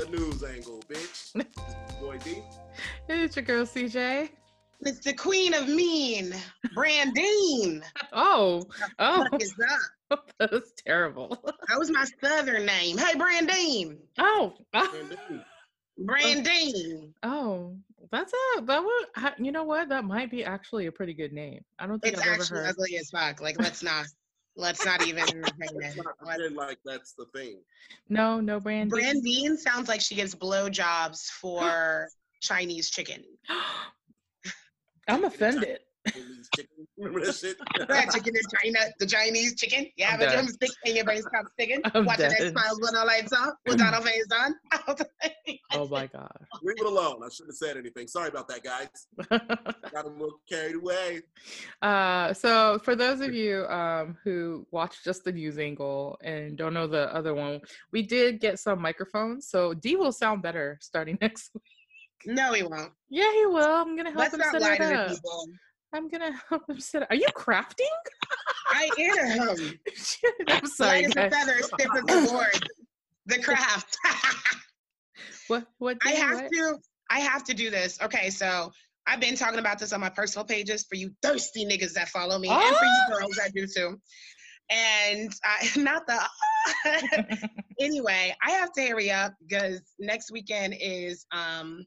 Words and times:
the 0.00 0.16
news 0.16 0.42
angle, 0.42 0.82
bitch. 0.88 1.32
Boy 2.00 2.18
D. 2.18 2.42
It's 3.08 3.36
your 3.36 3.44
girl 3.44 3.64
CJ. 3.64 4.30
It's 4.82 5.00
the 5.00 5.12
queen 5.12 5.52
of 5.52 5.68
mean, 5.68 6.32
Brandine. 6.74 7.82
Oh, 8.12 8.62
oh, 8.98 9.18
What 9.18 9.28
oh. 9.32 9.36
is 9.38 9.54
that? 9.58 10.18
that 10.38 10.50
was 10.52 10.72
terrible. 10.86 11.38
That 11.68 11.78
was 11.78 11.90
my 11.90 12.06
southern 12.22 12.64
name. 12.64 12.96
Hey, 12.96 13.14
Brandine. 13.18 13.98
Oh, 14.18 14.54
And 14.72 15.10
D. 15.28 15.40
Brandine. 16.06 17.12
oh, 17.22 17.76
that's 18.10 18.32
a 18.56 18.62
that 18.62 18.82
would 18.82 19.32
you 19.38 19.52
know 19.52 19.64
what 19.64 19.90
that 19.90 20.04
might 20.04 20.30
be 20.30 20.42
actually 20.42 20.86
a 20.86 20.92
pretty 20.92 21.12
good 21.12 21.32
name. 21.32 21.62
I 21.78 21.86
don't 21.86 22.00
think 22.00 22.14
It's 22.14 22.22
I've 22.22 22.28
ever 22.28 22.40
actually 22.42 22.58
heard. 22.60 22.68
ugly 22.70 22.96
as 22.96 23.10
fuck. 23.10 23.42
Like, 23.42 23.60
let's 23.60 23.82
not, 23.82 24.06
let's 24.56 24.84
not 24.84 25.06
even 25.06 25.22
entertain 25.22 25.52
Let's 25.74 25.96
it. 25.96 26.04
not 26.04 26.66
like 26.68 26.78
that's 26.84 27.12
the 27.12 27.26
thing. 27.34 27.60
No, 28.08 28.40
no 28.40 28.60
brand. 28.60 28.90
Brandine 28.90 29.56
sounds 29.56 29.88
like 29.88 30.00
she 30.00 30.14
gives 30.14 30.34
blowjobs 30.34 31.26
for 31.28 32.08
Chinese 32.40 32.90
chicken. 32.90 33.24
I'm 35.08 35.24
offended. 35.24 35.80
Chinese 36.12 36.48
chicken. 36.54 36.86
Remember 36.96 37.24
that 37.26 37.34
shit? 37.34 37.56
That 37.88 38.10
chicken 38.12 38.34
in 38.36 38.42
China, 38.72 38.86
the 38.98 39.06
Chinese 39.06 39.54
chicken. 39.56 39.86
Yeah, 39.96 40.12
I'm 40.12 40.20
the 40.20 40.26
dead. 40.26 40.32
drumstick 40.34 40.70
and 40.84 40.94
your 40.96 41.04
brain 41.04 41.22
stops 41.22 41.50
sticking. 41.52 41.80
I'm 41.94 42.04
Watching 42.04 42.30
dead. 42.30 42.40
X 42.40 42.52
Files 42.52 42.80
with 42.80 42.94
our 42.94 43.06
lights 43.06 43.32
on, 43.32 43.52
with 43.66 43.80
our 43.80 44.00
face 44.02 44.26
on. 44.32 44.54
Oh 45.72 45.86
my 45.88 46.06
god. 46.06 46.30
Leave 46.62 46.76
it 46.78 46.86
alone. 46.86 47.20
I 47.24 47.28
shouldn't 47.28 47.50
have 47.50 47.56
said 47.56 47.76
anything. 47.76 48.08
Sorry 48.08 48.28
about 48.28 48.48
that, 48.48 48.62
guys. 48.62 48.88
Got 49.92 50.04
a 50.04 50.08
little 50.08 50.40
carried 50.48 50.76
away. 50.76 51.22
uh, 51.82 52.32
so 52.32 52.78
for 52.82 52.94
those 52.96 53.20
of 53.20 53.34
you 53.34 53.66
um, 53.66 54.16
who 54.24 54.66
watch 54.70 55.02
just 55.04 55.24
the 55.24 55.32
news 55.32 55.58
angle 55.58 56.18
and 56.22 56.56
don't 56.56 56.74
know 56.74 56.86
the 56.86 57.14
other 57.14 57.34
one, 57.34 57.60
we 57.92 58.02
did 58.02 58.40
get 58.40 58.58
some 58.58 58.80
microphones, 58.80 59.48
so 59.48 59.74
D 59.74 59.96
will 59.96 60.12
sound 60.12 60.42
better 60.42 60.78
starting 60.80 61.18
next 61.22 61.50
week. 61.54 61.62
no, 62.36 62.52
he 62.52 62.62
won't. 62.62 62.92
Yeah, 63.08 63.32
he 63.32 63.46
will. 63.46 63.64
I'm 63.64 63.96
gonna 63.96 64.10
help 64.10 64.32
Let's 64.32 64.34
him 64.34 64.60
set 64.60 64.80
it 64.80 64.92
up. 64.92 65.16
I'm 65.92 66.08
gonna 66.08 66.32
help 66.48 66.68
him 66.68 66.80
set 66.80 67.02
it. 67.02 67.08
Are 67.10 67.16
you 67.16 67.26
crafting? 67.36 67.84
I 68.68 68.90
am. 68.98 69.78
I'm 70.48 70.66
sorry, 70.66 71.02
Light 71.02 71.16
as 71.16 71.16
a 71.16 71.30
feather, 71.30 71.62
stiff 71.62 71.88
as 71.96 72.02
a 72.02 72.30
board. 72.30 72.68
The 73.26 73.38
craft. 73.42 73.96
What? 75.48 75.66
What? 75.78 75.98
I 76.06 76.10
have 76.10 76.42
what? 76.42 76.52
to. 76.52 76.78
I 77.10 77.20
have 77.20 77.44
to 77.44 77.54
do 77.54 77.70
this. 77.70 78.00
Okay, 78.00 78.30
so 78.30 78.70
I've 79.06 79.20
been 79.20 79.34
talking 79.34 79.58
about 79.58 79.78
this 79.78 79.92
on 79.92 80.00
my 80.00 80.08
personal 80.08 80.44
pages 80.44 80.84
for 80.88 80.94
you 80.94 81.10
thirsty 81.22 81.66
niggas 81.66 81.92
that 81.94 82.08
follow 82.08 82.38
me, 82.38 82.48
and 82.48 82.76
for 82.76 82.84
you 82.84 83.00
Ah! 83.08 83.18
girls 83.18 83.36
that 83.36 83.52
do 83.54 83.66
too. 83.66 83.96
And 84.70 85.32
I, 85.44 85.68
not 85.76 86.06
the. 86.06 86.20
anyway, 87.80 88.32
I 88.46 88.52
have 88.52 88.72
to 88.74 88.86
hurry 88.86 89.10
up 89.10 89.34
because 89.40 89.82
next 89.98 90.30
weekend 90.30 90.76
is 90.80 91.26
um, 91.32 91.84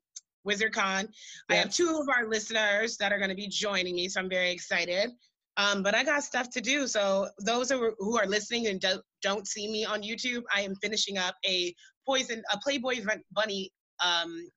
WizardCon. 0.47 1.07
I 1.49 1.55
have 1.55 1.73
two 1.73 1.99
of 2.01 2.07
our 2.09 2.27
listeners 2.27 2.97
that 2.97 3.11
are 3.11 3.17
going 3.17 3.29
to 3.29 3.35
be 3.35 3.47
joining 3.47 3.95
me, 3.95 4.09
so 4.09 4.19
I'm 4.19 4.29
very 4.29 4.51
excited. 4.51 5.11
Um, 5.57 5.83
but 5.83 5.93
I 5.93 6.03
got 6.03 6.23
stuff 6.23 6.49
to 6.51 6.61
do. 6.61 6.87
So 6.87 7.29
those 7.45 7.69
who 7.69 7.83
are, 7.83 7.93
who 7.99 8.17
are 8.17 8.25
listening 8.25 8.67
and 8.67 8.79
don't, 8.79 9.01
don't 9.21 9.47
see 9.47 9.71
me 9.71 9.85
on 9.85 10.01
YouTube, 10.01 10.41
I 10.53 10.61
am 10.61 10.75
finishing 10.81 11.17
up 11.17 11.35
a 11.45 11.73
poison, 12.07 12.41
a 12.51 12.57
Playboy 12.57 13.05
Bun- 13.05 13.21
Bunny 13.31 13.71
um, 14.03 14.47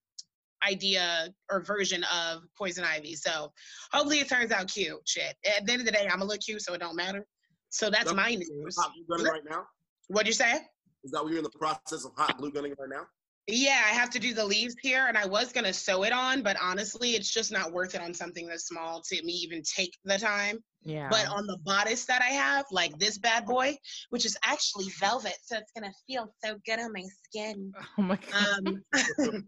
idea 0.66 1.28
or 1.50 1.60
version 1.60 2.04
of 2.04 2.42
Poison 2.56 2.84
Ivy. 2.84 3.14
So 3.14 3.52
hopefully 3.92 4.20
it 4.20 4.28
turns 4.28 4.52
out 4.52 4.68
cute. 4.72 4.98
Shit. 5.06 5.34
At 5.44 5.66
the 5.66 5.72
end 5.72 5.80
of 5.80 5.86
the 5.86 5.92
day, 5.92 6.04
I'm 6.04 6.18
gonna 6.18 6.24
look 6.24 6.40
cute, 6.40 6.62
so 6.62 6.72
it 6.72 6.80
don't 6.80 6.96
matter. 6.96 7.24
So 7.68 7.90
that's 7.90 8.06
Nope. 8.06 8.16
my 8.16 8.34
news. 8.34 8.76
Hot 8.78 8.92
glue 8.94 9.18
gunning 9.18 9.32
right 9.32 9.42
now? 9.48 9.64
What'd 10.08 10.26
you 10.26 10.32
say? 10.32 10.54
Is 11.04 11.10
that 11.12 11.22
what 11.22 11.28
you're 11.28 11.38
in 11.38 11.44
the 11.44 11.50
process 11.50 12.04
of 12.04 12.12
hot 12.16 12.38
glue 12.38 12.50
gunning 12.50 12.74
right 12.78 12.88
now? 12.88 13.06
Yeah, 13.48 13.80
I 13.88 13.94
have 13.94 14.10
to 14.10 14.18
do 14.18 14.34
the 14.34 14.44
leaves 14.44 14.74
here, 14.82 15.06
and 15.06 15.16
I 15.16 15.24
was 15.24 15.52
gonna 15.52 15.72
sew 15.72 16.02
it 16.02 16.12
on, 16.12 16.42
but 16.42 16.56
honestly, 16.60 17.10
it's 17.10 17.32
just 17.32 17.52
not 17.52 17.72
worth 17.72 17.94
it 17.94 18.00
on 18.00 18.12
something 18.12 18.46
this 18.48 18.66
small 18.66 19.00
to 19.02 19.22
me 19.22 19.32
even 19.34 19.62
take 19.62 19.96
the 20.04 20.18
time. 20.18 20.58
yeah. 20.82 21.08
But 21.10 21.28
on 21.28 21.46
the 21.46 21.56
bodice 21.64 22.06
that 22.06 22.22
I 22.22 22.32
have, 22.32 22.64
like 22.72 22.98
this 22.98 23.18
bad 23.18 23.46
boy, 23.46 23.76
which 24.10 24.26
is 24.26 24.36
actually 24.44 24.86
velvet, 24.98 25.36
so 25.42 25.58
it's 25.58 25.70
gonna 25.72 25.92
feel 26.08 26.32
so 26.44 26.56
good 26.66 26.80
on 26.80 26.92
my 26.92 27.04
skin. 27.24 27.72
oh 27.98 28.02
my 28.02 28.18
god. 28.32 28.58
Um, 28.66 28.82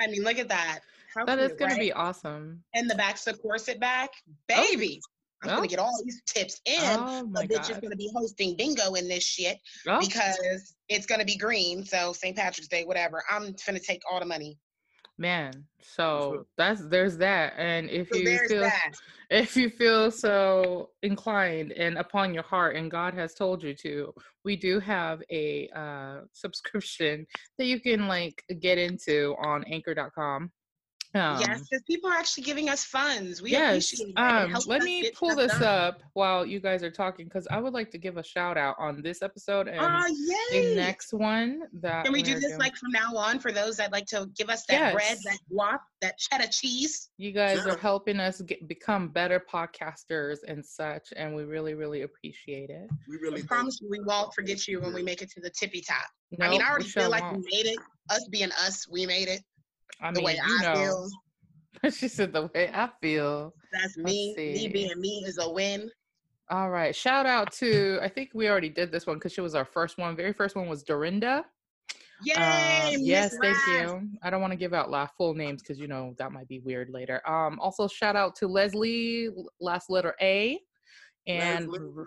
I 0.00 0.06
mean, 0.06 0.22
look 0.22 0.38
at 0.38 0.48
that. 0.48 0.80
How 1.12 1.24
that 1.24 1.40
is 1.40 1.48
cute, 1.48 1.58
gonna 1.58 1.72
right? 1.72 1.80
be 1.80 1.92
awesome. 1.92 2.62
And 2.74 2.88
the 2.88 2.94
back's 2.94 3.24
the 3.24 3.34
corset 3.34 3.80
back, 3.80 4.10
baby. 4.46 5.00
I'm 5.48 5.54
Oh. 5.54 5.56
gonna 5.56 5.68
get 5.68 5.78
all 5.78 6.00
these 6.04 6.22
tips 6.26 6.60
in. 6.66 6.80
Oh 6.82 7.22
the 7.22 7.40
my 7.40 7.46
bitch 7.46 7.70
is 7.70 7.78
gonna 7.78 7.96
be 7.96 8.10
hosting 8.14 8.56
bingo 8.56 8.94
in 8.94 9.08
this 9.08 9.24
shit 9.24 9.58
Oh, 9.88 9.98
because 10.00 10.74
it's 10.88 11.06
gonna 11.06 11.24
be 11.24 11.36
green. 11.36 11.84
So 11.84 12.12
St. 12.12 12.36
Patrick's 12.36 12.68
Day, 12.68 12.84
whatever. 12.84 13.22
I'm 13.30 13.54
gonna 13.66 13.78
take 13.80 14.02
all 14.10 14.20
the 14.20 14.26
money. 14.26 14.58
man. 15.18 15.64
So 15.82 16.46
that's 16.58 16.86
there's 16.88 17.16
that. 17.18 17.54
And 17.56 17.88
if 17.90 18.10
So 18.10 18.18
you 18.18 18.38
feel 18.48 18.60
that. 18.60 18.90
if 19.30 19.56
you 19.56 19.70
feel 19.70 20.10
so 20.10 20.90
inclined 21.02 21.72
and 21.72 21.98
upon 21.98 22.34
your 22.34 22.42
heart 22.42 22.76
and 22.76 22.90
God 22.90 23.14
has 23.14 23.34
told 23.34 23.62
you 23.62 23.74
to, 23.82 24.12
we 24.44 24.56
do 24.56 24.78
have 24.80 25.22
a 25.30 25.68
uh, 25.74 26.20
subscription 26.32 27.26
that 27.58 27.64
you 27.66 27.80
can 27.80 28.08
like 28.08 28.42
get 28.60 28.78
into 28.78 29.34
on 29.42 29.64
anchor.com. 29.64 30.50
Um, 31.16 31.40
yes, 31.40 31.62
because 31.68 31.82
people 31.86 32.10
are 32.10 32.14
actually 32.14 32.44
giving 32.44 32.68
us 32.68 32.84
funds. 32.84 33.40
We 33.42 33.50
yes. 33.52 33.92
appreciate 33.92 34.14
that. 34.16 34.50
It 34.50 34.54
Um, 34.54 34.62
let 34.66 34.82
me 34.82 35.10
pull 35.12 35.34
this 35.34 35.52
done. 35.52 35.62
up 35.62 36.02
while 36.14 36.44
you 36.44 36.60
guys 36.60 36.82
are 36.82 36.90
talking 36.90 37.26
because 37.26 37.46
I 37.50 37.58
would 37.58 37.72
like 37.72 37.90
to 37.92 37.98
give 37.98 38.16
a 38.16 38.22
shout 38.22 38.56
out 38.56 38.76
on 38.78 39.02
this 39.02 39.22
episode 39.22 39.68
and 39.68 39.80
Oh, 39.80 40.14
the 40.52 40.74
next 40.74 41.12
one 41.12 41.62
that 41.80 42.04
Can 42.04 42.12
we 42.12 42.22
do 42.22 42.34
we're 42.34 42.40
this 42.40 42.48
doing. 42.50 42.58
like 42.60 42.76
from 42.76 42.92
now 42.92 43.14
on 43.16 43.38
for 43.38 43.52
those 43.52 43.76
that 43.78 43.92
like 43.92 44.06
to 44.06 44.28
give 44.36 44.50
us 44.50 44.64
that 44.68 44.92
bread, 44.94 45.18
that 45.24 45.38
guap, 45.52 45.78
that 46.02 46.18
cheddar 46.18 46.48
cheese? 46.50 47.10
You 47.18 47.32
guys 47.32 47.66
are 47.66 47.76
helping 47.78 48.20
us 48.20 48.40
get, 48.42 48.66
become 48.68 49.08
better 49.08 49.40
podcasters 49.52 50.38
and 50.46 50.64
such, 50.64 51.08
and 51.16 51.34
we 51.34 51.44
really, 51.44 51.74
really 51.74 52.02
appreciate 52.02 52.70
it. 52.70 52.88
We 53.08 53.16
I 53.16 53.20
really 53.20 53.42
promise 53.42 53.78
you, 53.80 53.88
we 53.90 54.00
won't 54.00 54.34
forget 54.34 54.66
you 54.68 54.80
when 54.80 54.92
we 54.92 55.02
make 55.02 55.22
it 55.22 55.30
to 55.32 55.40
the 55.40 55.50
tippy 55.50 55.80
top. 55.80 56.06
No, 56.38 56.46
I 56.46 56.50
mean, 56.50 56.62
I 56.62 56.68
already 56.68 56.86
feel 56.86 57.08
like 57.10 57.22
won't. 57.22 57.38
we 57.38 57.62
made 57.62 57.66
it. 57.70 57.78
Us 58.10 58.26
being 58.30 58.50
us, 58.52 58.86
we 58.90 59.06
made 59.06 59.28
it. 59.28 59.42
I 60.00 60.10
the 60.12 60.18
mean, 60.18 60.24
way 60.26 60.34
you 60.34 60.58
I 60.60 60.74
know, 60.74 61.08
feel, 61.82 61.90
she 61.92 62.08
said 62.08 62.32
the 62.32 62.50
way 62.54 62.70
I 62.72 62.90
feel. 63.00 63.54
that's 63.72 63.96
me. 63.96 64.34
Me 64.36 64.68
being 64.68 65.00
me 65.00 65.24
is 65.26 65.38
a 65.38 65.50
win. 65.50 65.90
All 66.50 66.70
right, 66.70 66.94
shout 66.94 67.26
out 67.26 67.52
to 67.54 67.98
I 68.02 68.08
think 68.08 68.30
we 68.34 68.48
already 68.48 68.68
did 68.68 68.92
this 68.92 69.06
one 69.06 69.16
because 69.16 69.32
she 69.32 69.40
was 69.40 69.54
our 69.54 69.64
first 69.64 69.98
one. 69.98 70.16
Very 70.16 70.32
first 70.32 70.54
one 70.56 70.68
was 70.68 70.82
Dorinda. 70.82 71.44
Yay! 72.24 72.94
Um, 72.94 73.00
yes, 73.00 73.36
thank 73.42 73.56
you. 73.66 74.08
I 74.22 74.30
don't 74.30 74.40
want 74.40 74.52
to 74.52 74.56
give 74.56 74.72
out 74.72 74.90
la 74.90 75.06
full 75.18 75.34
names 75.34 75.60
because 75.62 75.78
you 75.78 75.86
know 75.86 76.14
that 76.18 76.32
might 76.32 76.48
be 76.48 76.60
weird 76.60 76.88
later. 76.88 77.20
Um, 77.28 77.58
also 77.60 77.88
shout 77.88 78.16
out 78.16 78.34
to 78.36 78.46
Leslie, 78.48 79.28
last 79.60 79.90
letter 79.90 80.14
A, 80.22 80.58
and 81.26 81.68
Leslie. 81.68 82.04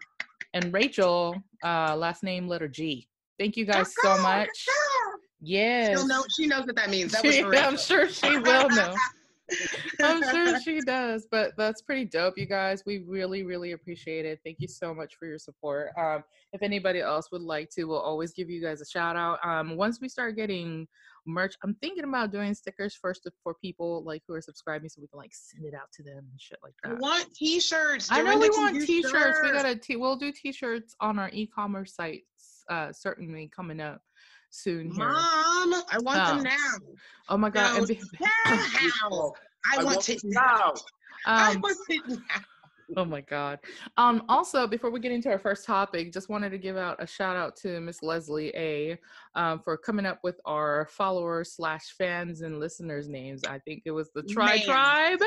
And 0.56 0.74
Rachel, 0.74 1.36
uh, 1.64 1.96
last 1.96 2.24
name 2.24 2.48
letter 2.48 2.68
G. 2.68 3.08
Thank 3.38 3.56
you 3.56 3.66
guys 3.66 3.94
so 4.02 4.20
much. 4.22 4.50
Yes, 5.42 5.98
She'll 5.98 6.08
know, 6.08 6.24
she 6.36 6.48
knows 6.48 6.66
what 6.66 6.76
that 6.76 6.90
means. 6.90 7.14
That 7.14 7.24
She- 7.24 7.44
I'm 7.44 7.78
sure 7.78 8.10
she 8.10 8.38
will 8.38 8.70
know. 8.70 8.94
I'm 10.02 10.24
sure 10.24 10.60
she 10.62 10.80
does, 10.82 11.28
but 11.30 11.54
that's 11.58 11.82
pretty 11.82 12.06
dope, 12.06 12.38
you 12.38 12.46
guys. 12.46 12.84
We 12.86 13.00
really, 13.00 13.44
really 13.44 13.72
appreciate 13.72 14.26
it. 14.26 14.40
Thank 14.44 14.58
you 14.60 14.68
so 14.68 14.94
much 14.94 15.16
for 15.16 15.26
your 15.26 15.40
support. 15.40 15.90
Um, 15.98 16.24
if 16.54 16.62
anybody 16.62 17.00
else 17.00 17.32
would 17.32 17.42
like 17.42 17.70
to, 17.72 17.86
we'll 17.86 18.00
always 18.00 18.32
give 18.34 18.50
you 18.50 18.62
guys 18.62 18.82
a 18.82 18.86
shout 18.86 19.16
out. 19.16 19.40
Um, 19.44 19.76
once 19.76 20.00
we 20.02 20.10
start 20.10 20.36
getting 20.36 20.88
merch, 21.26 21.56
I'm 21.64 21.76
thinking 21.76 22.04
about 22.04 22.32
doing 22.32 22.54
stickers 22.54 22.96
first 22.96 23.28
for 23.44 23.54
people 23.56 24.04
like 24.04 24.24
who 24.28 24.34
are 24.34 24.42
subscribing, 24.42 24.90
so 24.90 25.02
we 25.02 25.08
can 25.08 25.18
like 25.18 25.34
send 25.34 25.66
it 25.66 25.74
out 25.74 25.92
to 25.94 26.04
them 26.04 26.18
and 26.18 26.40
shit 26.40 26.60
like 26.64 26.74
that. 26.84 27.00
want 27.00 27.34
t-shirts. 27.34 28.10
I 28.12 28.22
know 28.22 28.38
we 28.38 28.50
want 28.50 28.76
t-shirts. 28.86 29.14
We 29.42 29.50
shirts. 29.50 29.64
got 29.64 29.66
a 29.66 29.76
t. 29.76 29.96
We'll 29.96 30.16
do 30.16 30.32
t-shirts 30.32 30.96
on 31.00 31.20
our 31.20 31.30
e-commerce 31.34 31.96
sites. 31.96 32.64
Uh, 32.70 32.92
certainly 32.94 33.50
coming 33.56 33.82
up 33.82 34.02
soon 34.50 34.92
here. 34.92 35.08
Mom, 35.08 35.84
I 35.92 36.00
want 36.02 36.20
Oh. 36.22 36.36
them 36.36 36.44
now. 36.44 36.96
Oh 37.30 37.38
my 37.38 37.50
god! 37.50 37.74
No, 37.74 37.78
and 37.80 37.88
be- 37.88 38.02
How? 38.24 39.34
I, 39.78 39.84
want 39.84 40.10
it 40.10 40.22
now. 40.24 40.42
now. 40.42 40.74
I 41.26 41.52
um, 41.52 41.62
want 41.62 41.78
it 41.90 42.02
now. 42.08 42.18
Oh 42.98 43.06
my 43.06 43.22
God. 43.22 43.60
Um, 43.98 44.24
also, 44.30 44.66
before 44.66 44.90
we 44.90 45.00
get 45.00 45.12
into 45.12 45.30
our 45.30 45.38
first 45.38 45.66
topic, 45.66 46.12
just 46.12 46.28
wanted 46.28 46.50
to 46.50 46.58
give 46.58 46.76
out 46.76 47.02
a 47.02 47.06
shout 47.06 47.36
out 47.36 47.56
to 47.58 47.80
Miss 47.80 48.02
Leslie 48.02 48.52
A 48.56 48.98
um, 49.36 49.60
for 49.60 49.78
coming 49.78 50.06
up 50.08 50.20
with 50.24 50.40
our 50.46 50.88
followers 50.90 51.54
slash 51.54 51.94
fans 51.98 52.42
and 52.42 52.60
listeners 52.60 53.08
names. 53.08 53.44
I 53.48 53.60
think 53.60 53.84
it 53.86 53.92
was 53.92 54.10
the 54.16 54.24
Tri 54.24 54.56
Man. 54.58 54.66
Tribe. 54.66 55.20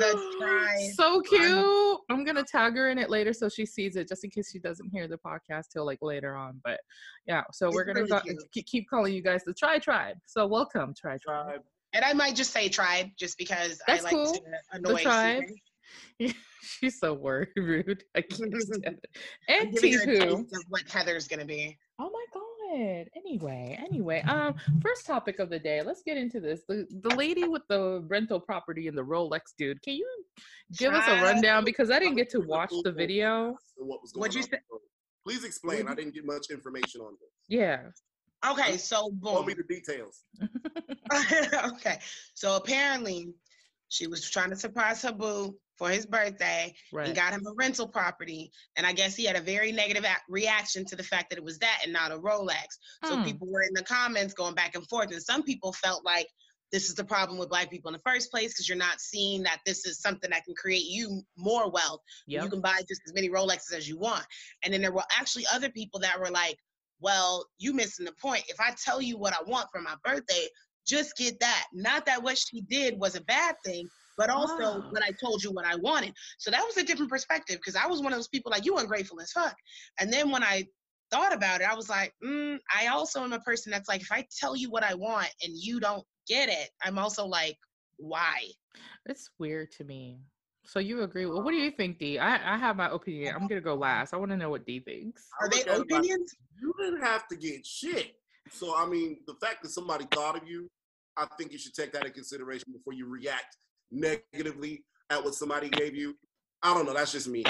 The 0.00 0.36
Tri- 0.40 0.90
So 0.94 1.20
cute. 1.20 2.00
I'm 2.10 2.24
gonna 2.24 2.42
tag 2.44 2.74
her 2.76 2.90
in 2.90 2.98
it 2.98 3.08
later 3.10 3.32
so 3.32 3.48
she 3.48 3.66
sees 3.66 3.94
it, 3.96 4.08
just 4.08 4.24
in 4.24 4.30
case 4.30 4.50
she 4.50 4.58
doesn't 4.58 4.90
hear 4.90 5.06
the 5.06 5.18
podcast 5.18 5.68
till 5.72 5.86
like 5.86 5.98
later 6.02 6.34
on. 6.34 6.60
But 6.64 6.80
yeah, 7.26 7.42
so 7.52 7.70
we're 7.72 7.84
gonna 7.84 8.00
really 8.02 8.10
go- 8.10 8.20
keep- 8.52 8.66
keep 8.66 8.88
calling 8.90 9.14
you 9.14 9.22
guys 9.22 9.42
the 9.44 9.54
Tri 9.54 9.78
Tribe. 9.78 10.16
So 10.26 10.46
welcome, 10.46 10.92
Tri 10.98 11.18
Tribe. 11.18 11.46
Tribe. 11.46 11.60
And 11.92 12.04
I 12.04 12.12
might 12.12 12.34
just 12.36 12.50
say 12.52 12.68
tribe 12.68 13.06
just 13.16 13.38
because 13.38 13.80
That's 13.86 14.00
I 14.04 14.04
like 14.04 14.12
cool. 14.12 14.32
to 14.34 14.40
annoy 14.72 14.94
The 14.96 15.00
tribe. 15.02 15.42
Susan. 15.46 15.56
She's 16.62 16.98
so 16.98 17.14
word 17.14 17.48
rude. 17.56 18.04
I 18.14 18.20
can't 18.22 18.54
stand 18.62 18.98
it. 19.02 19.16
I'm 19.48 19.66
And 19.68 19.72
giving 19.74 19.92
her 19.94 20.02
a 20.02 20.06
Tihu. 20.06 20.18
taste 20.36 20.54
of 20.54 20.64
what 20.68 20.82
Heather's 20.88 21.28
gonna 21.28 21.44
be. 21.44 21.78
Oh 21.98 22.10
my 22.10 22.24
god. 22.34 23.08
Anyway, 23.16 23.78
anyway, 23.78 24.20
um, 24.22 24.54
first 24.80 25.06
topic 25.06 25.38
of 25.38 25.48
the 25.50 25.58
day. 25.58 25.82
Let's 25.82 26.02
get 26.02 26.16
into 26.16 26.40
this. 26.40 26.62
The 26.68 26.86
the 27.02 27.14
lady 27.14 27.44
with 27.44 27.62
the 27.68 28.04
rental 28.08 28.40
property 28.40 28.88
and 28.88 28.98
the 28.98 29.04
Rolex 29.04 29.40
dude. 29.56 29.80
Can 29.82 29.94
you 29.94 30.08
give 30.76 30.92
us 30.92 31.04
a 31.06 31.22
rundown 31.22 31.64
because 31.64 31.90
I 31.90 31.98
didn't 31.98 32.16
get 32.16 32.28
to 32.30 32.40
watch 32.40 32.72
the 32.82 32.92
video. 32.92 33.56
What 33.76 34.02
was 34.02 34.12
going 34.12 34.22
What'd 34.22 34.34
you 34.34 34.42
on? 34.42 34.48
say? 34.50 34.58
Please 35.24 35.44
explain. 35.44 35.88
I 35.88 35.94
didn't 35.94 36.14
get 36.14 36.24
much 36.26 36.50
information 36.50 37.00
on 37.00 37.12
this. 37.20 37.30
Yeah. 37.48 37.82
Okay, 38.48 38.76
so 38.76 38.96
Tell 39.24 39.36
boom. 39.36 39.46
me 39.46 39.54
the 39.54 39.62
details. 39.64 40.22
okay, 41.72 41.98
so 42.34 42.56
apparently 42.56 43.32
she 43.88 44.06
was 44.06 44.28
trying 44.28 44.50
to 44.50 44.56
surprise 44.56 45.02
her 45.02 45.12
boo 45.12 45.56
for 45.76 45.88
his 45.90 46.06
birthday 46.06 46.74
Right. 46.92 47.08
and 47.08 47.16
got 47.16 47.32
him 47.32 47.46
a 47.46 47.52
rental 47.54 47.86
property. 47.86 48.50
And 48.76 48.86
I 48.86 48.92
guess 48.92 49.14
he 49.14 49.24
had 49.24 49.36
a 49.36 49.40
very 49.40 49.72
negative 49.72 50.04
a- 50.04 50.16
reaction 50.28 50.84
to 50.86 50.96
the 50.96 51.02
fact 51.02 51.30
that 51.30 51.36
it 51.38 51.44
was 51.44 51.58
that 51.58 51.80
and 51.84 51.92
not 51.92 52.12
a 52.12 52.18
Rolex. 52.18 52.66
So 53.04 53.16
Hmm. 53.16 53.24
people 53.24 53.46
were 53.48 53.62
in 53.62 53.74
the 53.74 53.84
comments 53.84 54.32
going 54.34 54.54
back 54.54 54.74
and 54.74 54.88
forth, 54.88 55.10
and 55.12 55.22
some 55.22 55.42
people 55.42 55.72
felt 55.72 56.04
like 56.04 56.26
this 56.72 56.88
is 56.88 56.94
the 56.96 57.04
problem 57.04 57.38
with 57.38 57.48
black 57.48 57.70
people 57.70 57.88
in 57.90 57.92
the 57.92 58.02
first 58.10 58.30
place 58.30 58.52
because 58.52 58.68
you're 58.68 58.76
not 58.76 59.00
seeing 59.00 59.42
that 59.44 59.60
this 59.64 59.86
is 59.86 60.00
something 60.00 60.30
that 60.30 60.44
can 60.44 60.54
create 60.56 60.86
you 60.86 61.22
more 61.36 61.70
wealth. 61.70 62.00
You 62.44 62.50
can 62.50 62.60
buy 62.60 62.80
just 62.88 63.02
as 63.06 63.14
many 63.14 63.28
Rolexes 63.28 63.72
as 63.72 63.88
you 63.88 63.96
want. 63.98 64.26
And 64.64 64.74
then 64.74 64.82
there 64.82 64.92
were 64.92 65.04
actually 65.16 65.46
other 65.52 65.70
people 65.70 66.00
that 66.00 66.18
were 66.18 66.30
like, 66.30 66.58
well, 66.98 67.46
you 67.58 67.72
missing 67.72 68.04
the 68.06 68.12
point. 68.12 68.42
If 68.48 68.58
I 68.58 68.74
tell 68.84 69.00
you 69.00 69.16
what 69.16 69.32
I 69.32 69.42
want 69.46 69.68
for 69.70 69.80
my 69.80 69.94
birthday, 70.02 70.48
just 70.86 71.16
get 71.16 71.38
that. 71.40 71.64
Not 71.72 72.06
that 72.06 72.22
what 72.22 72.38
she 72.38 72.60
did 72.62 72.98
was 72.98 73.14
a 73.16 73.20
bad 73.22 73.56
thing, 73.64 73.88
but 74.16 74.30
also 74.30 74.54
Oh. 74.62 74.84
when 74.90 75.02
I 75.02 75.10
told 75.22 75.42
you 75.42 75.50
what 75.52 75.64
I 75.66 75.76
wanted. 75.76 76.14
So 76.38 76.50
that 76.50 76.64
was 76.64 76.76
a 76.76 76.84
different 76.84 77.10
perspective 77.10 77.56
because 77.56 77.76
I 77.76 77.86
was 77.86 78.00
one 78.00 78.12
of 78.12 78.18
those 78.18 78.28
people 78.28 78.50
like 78.50 78.64
you 78.64 78.76
ungrateful 78.78 79.20
as 79.20 79.32
fuck. 79.32 79.56
And 80.00 80.12
then 80.12 80.30
when 80.30 80.42
I 80.42 80.64
thought 81.10 81.34
about 81.34 81.60
it, 81.60 81.68
I 81.70 81.74
was 81.74 81.88
like, 81.88 82.14
mm, 82.24 82.58
I 82.74 82.86
also 82.88 83.22
am 83.22 83.32
a 83.32 83.40
person 83.40 83.70
that's 83.70 83.88
like, 83.88 84.00
if 84.00 84.10
I 84.10 84.26
tell 84.40 84.56
you 84.56 84.70
what 84.70 84.84
I 84.84 84.94
want 84.94 85.28
and 85.42 85.52
you 85.54 85.80
don't 85.80 86.04
get 86.26 86.48
it, 86.48 86.70
I'm 86.82 86.98
also 86.98 87.26
like, 87.26 87.56
why? 87.98 88.42
It's 89.06 89.30
weird 89.38 89.72
to 89.72 89.84
me. 89.84 90.18
So 90.64 90.80
you 90.80 91.02
agree? 91.02 91.26
Well, 91.26 91.42
what 91.42 91.52
do 91.52 91.58
you 91.58 91.70
think, 91.70 91.98
D? 92.00 92.18
I 92.18 92.54
I 92.54 92.58
have 92.58 92.76
my 92.76 92.88
opinion. 92.90 93.34
I'm 93.36 93.46
gonna 93.46 93.60
go 93.60 93.74
last. 93.76 94.12
I 94.12 94.16
want 94.16 94.32
to 94.32 94.36
know 94.36 94.50
what 94.50 94.66
D 94.66 94.80
thinks. 94.80 95.28
Are 95.40 95.48
they 95.48 95.58
look 95.58 95.68
at 95.68 95.74
it 95.74 95.78
like, 95.78 96.00
opinions? 96.00 96.34
you 96.60 96.74
didn't 96.76 97.02
have 97.02 97.28
to 97.28 97.36
get 97.36 97.64
shit. 97.64 98.16
So 98.50 98.76
I 98.76 98.84
mean, 98.84 99.18
the 99.28 99.34
fact 99.34 99.62
that 99.62 99.68
somebody 99.70 100.06
thought 100.12 100.36
of 100.36 100.48
you, 100.48 100.68
I 101.16 101.26
think 101.38 101.52
you 101.52 101.58
should 101.58 101.74
take 101.74 101.92
that 101.92 102.04
in 102.04 102.12
consideration 102.12 102.72
before 102.72 102.92
you 102.92 103.06
react 103.06 103.56
negatively 103.90 104.84
at 105.10 105.22
what 105.24 105.34
somebody 105.34 105.68
gave 105.68 105.94
you. 105.94 106.16
I 106.62 106.74
don't 106.74 106.86
know. 106.86 106.94
That's 106.94 107.12
just 107.12 107.28
me. 107.28 107.44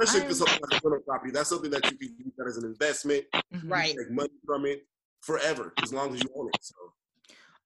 Especially 0.00 0.26
I- 0.26 0.28
for 0.28 0.34
something 0.34 0.60
like 0.70 0.84
rental 0.84 1.00
property. 1.06 1.32
That's 1.32 1.48
something 1.48 1.70
that 1.70 1.90
you 1.90 1.96
can 1.96 2.16
use 2.18 2.32
that 2.36 2.46
as 2.46 2.56
an 2.58 2.64
investment. 2.64 3.24
Right. 3.64 3.94
You 3.94 4.00
make 4.00 4.10
money 4.10 4.32
from 4.44 4.66
it 4.66 4.86
forever 5.20 5.72
as 5.82 5.92
long 5.92 6.14
as 6.14 6.22
you 6.22 6.30
own 6.36 6.48
it. 6.48 6.60
So 6.60 6.74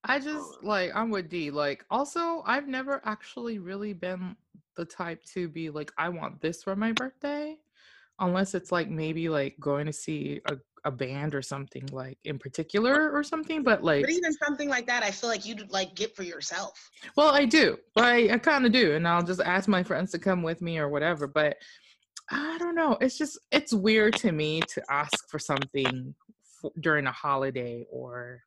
I 0.05 0.19
just 0.19 0.59
uh. 0.63 0.67
like 0.67 0.93
I'm 0.95 1.11
with 1.11 1.29
D. 1.29 1.51
Like 1.51 1.85
also 1.91 2.43
I've 2.47 2.69
never 2.69 3.01
actually 3.05 3.59
really 3.59 3.93
been 3.93 4.37
the 4.77 4.85
type 4.85 5.23
to 5.25 5.49
be 5.49 5.71
like 5.71 5.93
I 5.99 6.09
want 6.09 6.41
this 6.41 6.63
for 6.63 6.75
my 6.75 6.93
birthday 6.93 7.57
unless 8.19 8.55
it's 8.55 8.71
like 8.71 8.89
maybe 8.89 9.29
like 9.29 9.57
going 9.59 9.87
to 9.87 9.93
see 9.93 10.41
a, 10.47 10.57
a 10.85 10.91
band 10.91 11.35
or 11.35 11.43
something 11.43 11.87
like 11.93 12.19
in 12.25 12.39
particular 12.39 13.11
or 13.11 13.23
something 13.23 13.63
but 13.63 13.83
like 13.83 14.03
But 14.03 14.11
even 14.11 14.33
something 14.33 14.69
like 14.69 14.87
that, 14.87 15.03
I 15.03 15.11
feel 15.11 15.31
like 15.31 15.47
you'd 15.47 15.71
like 15.71 15.95
get 15.95 16.15
for 16.17 16.23
yourself. 16.23 16.91
well 17.17 17.35
I 17.35 17.45
do 17.45 17.77
I, 17.97 18.31
I 18.33 18.39
kind 18.39 18.67
of 18.67 18.73
do 18.73 18.95
and 18.95 19.07
I'll 19.07 19.23
just 19.23 19.41
ask 19.41 19.69
my 19.69 19.83
friends 19.83 20.11
to 20.13 20.19
come 20.19 20.43
with 20.43 20.63
me 20.63 20.79
or 20.79 20.89
whatever 20.89 21.27
but 21.27 21.57
I 22.31 22.59
don't 22.59 22.75
know 22.75 22.97
it's 23.01 23.19
just 23.19 23.39
it's 23.51 23.73
weird 23.73 24.17
to 24.17 24.33
me 24.33 24.61
to 24.75 24.83
ask 24.91 25.29
for 25.29 25.39
something 25.39 26.15
during 26.81 27.07
a 27.07 27.13
holiday 27.13 27.87
or 27.91 28.41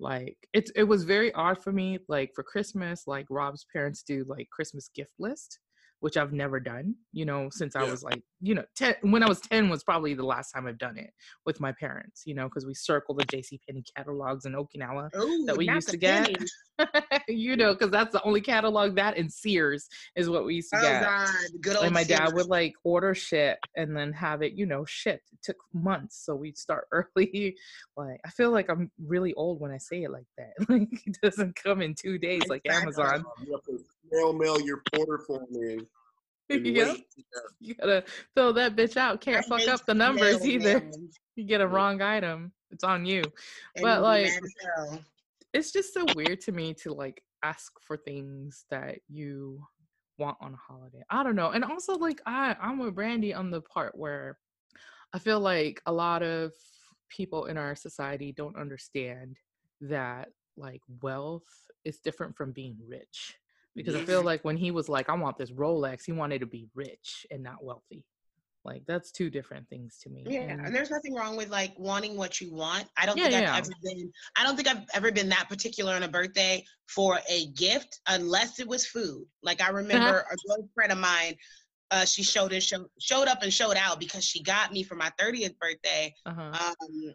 like 0.00 0.36
it's 0.52 0.70
it 0.74 0.82
was 0.84 1.04
very 1.04 1.32
odd 1.34 1.62
for 1.62 1.72
me 1.72 1.98
like 2.08 2.30
for 2.34 2.42
christmas 2.42 3.04
like 3.06 3.26
rob's 3.30 3.64
parents 3.72 4.02
do 4.02 4.24
like 4.28 4.48
christmas 4.50 4.90
gift 4.94 5.12
list 5.18 5.60
which 6.00 6.16
i've 6.16 6.32
never 6.32 6.60
done 6.60 6.94
you 7.12 7.24
know 7.24 7.48
since 7.50 7.74
i 7.76 7.82
was 7.82 8.02
like 8.02 8.22
you 8.40 8.54
know 8.54 8.64
10 8.76 8.96
when 9.02 9.22
i 9.22 9.28
was 9.28 9.40
10 9.40 9.68
was 9.68 9.82
probably 9.82 10.14
the 10.14 10.24
last 10.24 10.52
time 10.52 10.66
i've 10.66 10.78
done 10.78 10.98
it 10.98 11.10
with 11.46 11.60
my 11.60 11.72
parents 11.72 12.22
you 12.26 12.34
know 12.34 12.44
because 12.44 12.66
we 12.66 12.74
circle 12.74 13.14
the 13.14 13.24
jc 13.24 13.58
Penney 13.66 13.84
catalogs 13.96 14.44
in 14.44 14.52
okinawa 14.52 15.14
Ooh, 15.16 15.44
that 15.46 15.56
we 15.56 15.68
used 15.68 15.88
to 15.88 15.96
get 15.96 16.30
you 17.28 17.56
know 17.56 17.72
because 17.72 17.90
that's 17.90 18.12
the 18.12 18.22
only 18.22 18.40
catalog 18.40 18.96
that 18.96 19.16
and 19.16 19.32
sears 19.32 19.88
is 20.16 20.28
what 20.28 20.44
we 20.44 20.56
used 20.56 20.70
to 20.72 20.78
Oh 20.78 20.82
get 20.82 21.02
God, 21.02 21.28
good 21.60 21.76
old. 21.76 21.84
and 21.84 21.94
my 21.94 22.04
dad 22.04 22.34
would 22.34 22.46
like 22.48 22.74
order 22.84 23.14
shit 23.14 23.58
and 23.76 23.96
then 23.96 24.12
have 24.12 24.42
it, 24.42 24.52
you 24.54 24.66
know, 24.66 24.84
shipped. 24.84 25.28
It 25.32 25.38
took 25.42 25.56
months, 25.72 26.24
so 26.24 26.34
we'd 26.34 26.58
start 26.58 26.86
early. 26.92 27.56
Like 27.96 28.20
I 28.24 28.30
feel 28.30 28.50
like 28.50 28.68
I'm 28.68 28.90
really 29.04 29.34
old 29.34 29.60
when 29.60 29.70
I 29.70 29.78
say 29.78 30.02
it 30.02 30.10
like 30.10 30.26
that. 30.38 30.52
Like 30.68 30.88
it 31.06 31.18
doesn't 31.22 31.54
come 31.62 31.82
in 31.82 31.94
two 31.94 32.18
days 32.18 32.42
like. 32.48 32.62
Amazon. 32.68 33.16
Um, 33.16 33.24
you 34.14 34.26
have 34.26 34.32
to 34.32 34.38
snail 34.38 34.56
mail 34.56 34.60
your 34.60 34.82
order 34.98 35.18
form 35.18 35.46
in 35.52 35.86
and 36.50 36.66
Yep. 36.66 36.96
You 37.60 37.74
gotta 37.74 38.04
fill 38.34 38.52
that 38.54 38.76
bitch 38.76 38.96
out. 38.96 39.20
Can't 39.20 39.44
I 39.44 39.48
fuck 39.48 39.68
up 39.68 39.86
the 39.86 39.94
numbers 39.94 40.40
snail 40.40 40.50
either. 40.50 40.80
mail, 40.80 40.92
You 41.36 41.44
get 41.44 41.60
a 41.60 41.66
wrong 41.66 42.00
item, 42.02 42.52
it's 42.70 42.84
on 42.84 43.04
you. 43.06 43.22
and 43.74 43.82
But, 43.82 44.02
like, 44.02 44.26
mad 44.26 44.42
as 44.42 44.54
hell. 44.76 45.00
It's 45.52 45.72
just 45.72 45.94
so 45.94 46.04
weird 46.14 46.40
to 46.42 46.52
me 46.52 46.74
to 46.82 46.92
like 46.92 47.22
ask 47.42 47.72
for 47.80 47.96
things 47.96 48.64
that 48.70 48.98
you 49.08 49.60
want 50.18 50.36
on 50.40 50.54
a 50.54 50.56
holiday. 50.56 51.02
I 51.10 51.22
don't 51.22 51.36
know. 51.36 51.50
And 51.50 51.64
also 51.64 51.96
like 51.96 52.20
I 52.26 52.56
I'm 52.60 52.78
with 52.78 52.94
Brandy 52.94 53.32
on 53.32 53.50
the 53.50 53.60
part 53.60 53.96
where 53.96 54.38
I 55.12 55.18
feel 55.18 55.40
like 55.40 55.80
a 55.86 55.92
lot 55.92 56.22
of 56.22 56.52
people 57.08 57.46
in 57.46 57.56
our 57.56 57.76
society 57.76 58.32
don't 58.32 58.56
understand 58.56 59.36
that 59.80 60.30
like 60.56 60.80
wealth 61.02 61.42
is 61.84 61.98
different 61.98 62.36
from 62.36 62.52
being 62.52 62.76
rich. 62.86 63.36
Because 63.74 63.94
I 63.94 64.04
feel 64.04 64.22
like 64.30 64.44
when 64.44 64.56
he 64.56 64.70
was 64.70 64.88
like, 64.88 65.08
I 65.08 65.14
want 65.14 65.38
this 65.38 65.50
Rolex, 65.50 66.04
he 66.04 66.12
wanted 66.12 66.40
to 66.40 66.46
be 66.46 66.68
rich 66.74 67.26
and 67.30 67.42
not 67.42 67.62
wealthy. 67.62 68.04
Like 68.64 68.82
that's 68.86 69.12
two 69.12 69.28
different 69.28 69.68
things 69.68 69.98
to 70.02 70.08
me. 70.08 70.24
Yeah, 70.26 70.40
And- 70.40 70.66
and 70.66 70.74
there's 70.74 70.90
nothing 70.90 71.14
wrong 71.14 71.36
with 71.36 71.50
like 71.50 71.78
wanting 71.78 72.16
what 72.16 72.40
you 72.40 72.52
want. 72.52 72.86
I 72.96 73.04
don't 73.04 73.18
Yeah, 73.18 73.24
think 73.24 73.42
yeah. 73.42 73.54
I've 73.54 73.64
ever 73.64 73.74
been. 73.82 74.10
I 74.36 74.42
don't 74.42 74.56
think 74.56 74.68
I've 74.68 74.86
ever 74.94 75.12
been 75.12 75.28
that 75.28 75.48
particular 75.48 75.92
on 75.92 76.02
a 76.02 76.08
birthday 76.08 76.64
for 76.88 77.20
a 77.28 77.46
gift, 77.48 78.00
unless 78.08 78.60
it 78.60 78.66
was 78.66 78.86
food. 78.86 79.26
Like 79.42 79.60
I 79.60 79.68
remember 79.68 80.20
a 80.30 80.36
close 80.46 80.66
friend 80.74 80.92
of 80.92 80.98
mine. 80.98 81.36
Uh, 81.90 82.04
she 82.06 82.22
showed 82.22 82.52
and 82.52 82.62
showed, 82.62 82.86
showed 82.98 83.28
up 83.28 83.42
and 83.42 83.52
showed 83.52 83.76
out 83.76 84.00
because 84.00 84.24
she 84.24 84.42
got 84.42 84.72
me 84.72 84.82
for 84.82 84.94
my 84.94 85.12
30th 85.20 85.56
birthday 85.58 86.12
uh-huh. 86.24 86.42
um, 86.42 87.14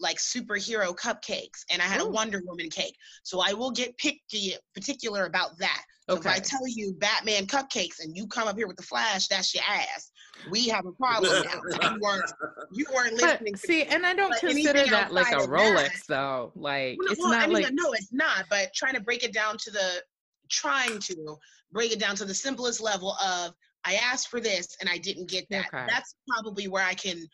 like 0.00 0.18
superhero 0.18 0.94
cupcakes, 0.96 1.64
and 1.70 1.82
I 1.82 1.86
had 1.86 2.00
Ooh. 2.00 2.04
a 2.04 2.08
oh. 2.08 2.10
Wonder 2.10 2.40
Woman 2.44 2.70
cake. 2.70 2.96
So 3.22 3.40
I 3.40 3.52
will 3.52 3.70
get 3.70 3.96
picky, 3.98 4.54
particular 4.74 5.24
about 5.26 5.58
that. 5.58 5.82
So 6.08 6.16
if 6.16 6.26
I 6.26 6.38
tell 6.38 6.66
you 6.66 6.94
Batman 6.94 7.46
cupcakes 7.46 8.00
and 8.00 8.16
you 8.16 8.26
come 8.26 8.48
up 8.48 8.56
here 8.56 8.66
with 8.66 8.76
the 8.78 8.82
Flash, 8.82 9.28
that's 9.28 9.54
your 9.54 9.62
ass. 9.68 10.10
We 10.50 10.66
have 10.68 10.86
a 10.86 10.92
problem 10.92 11.44
now. 11.44 11.90
You 11.90 11.98
weren't, 12.00 12.32
you 12.72 12.86
weren't 12.94 13.20
But 13.20 13.42
listening. 13.42 13.52
to 13.54 13.58
see, 13.58 13.80
me. 13.80 13.86
and 13.90 14.06
I 14.06 14.14
don't 14.14 14.30
But 14.30 14.40
consider 14.40 14.86
that 14.86 15.12
like 15.12 15.32
a 15.32 15.46
Rolex 15.46 15.74
that- 15.74 16.02
though. 16.08 16.52
Like 16.54 16.96
Well, 16.98 17.12
it's 17.12 17.20
well, 17.20 17.32
not 17.32 17.42
I 17.42 17.46
mean, 17.46 17.62
like 17.62 17.72
no, 17.72 17.92
it's 17.92 18.12
not. 18.12 18.44
But 18.48 18.72
trying 18.74 18.94
to 18.94 19.00
break 19.00 19.22
it 19.22 19.34
down 19.34 19.58
to 19.58 19.70
the, 19.70 20.02
trying 20.50 20.98
to 20.98 21.36
break 21.72 21.92
it 21.92 21.98
down 21.98 22.16
to 22.16 22.24
the 22.24 22.32
simplest 22.34 22.80
level 22.80 23.12
of 23.22 23.52
I 23.84 23.94
asked 23.94 24.28
for 24.28 24.40
this 24.40 24.76
and 24.80 24.88
I 24.88 24.98
didn't 24.98 25.28
get 25.28 25.46
that. 25.50 25.66
Okay. 25.66 25.84
That's 25.88 26.14
probably 26.28 26.68
where 26.68 26.84
I 26.84 26.94
can 26.94 27.26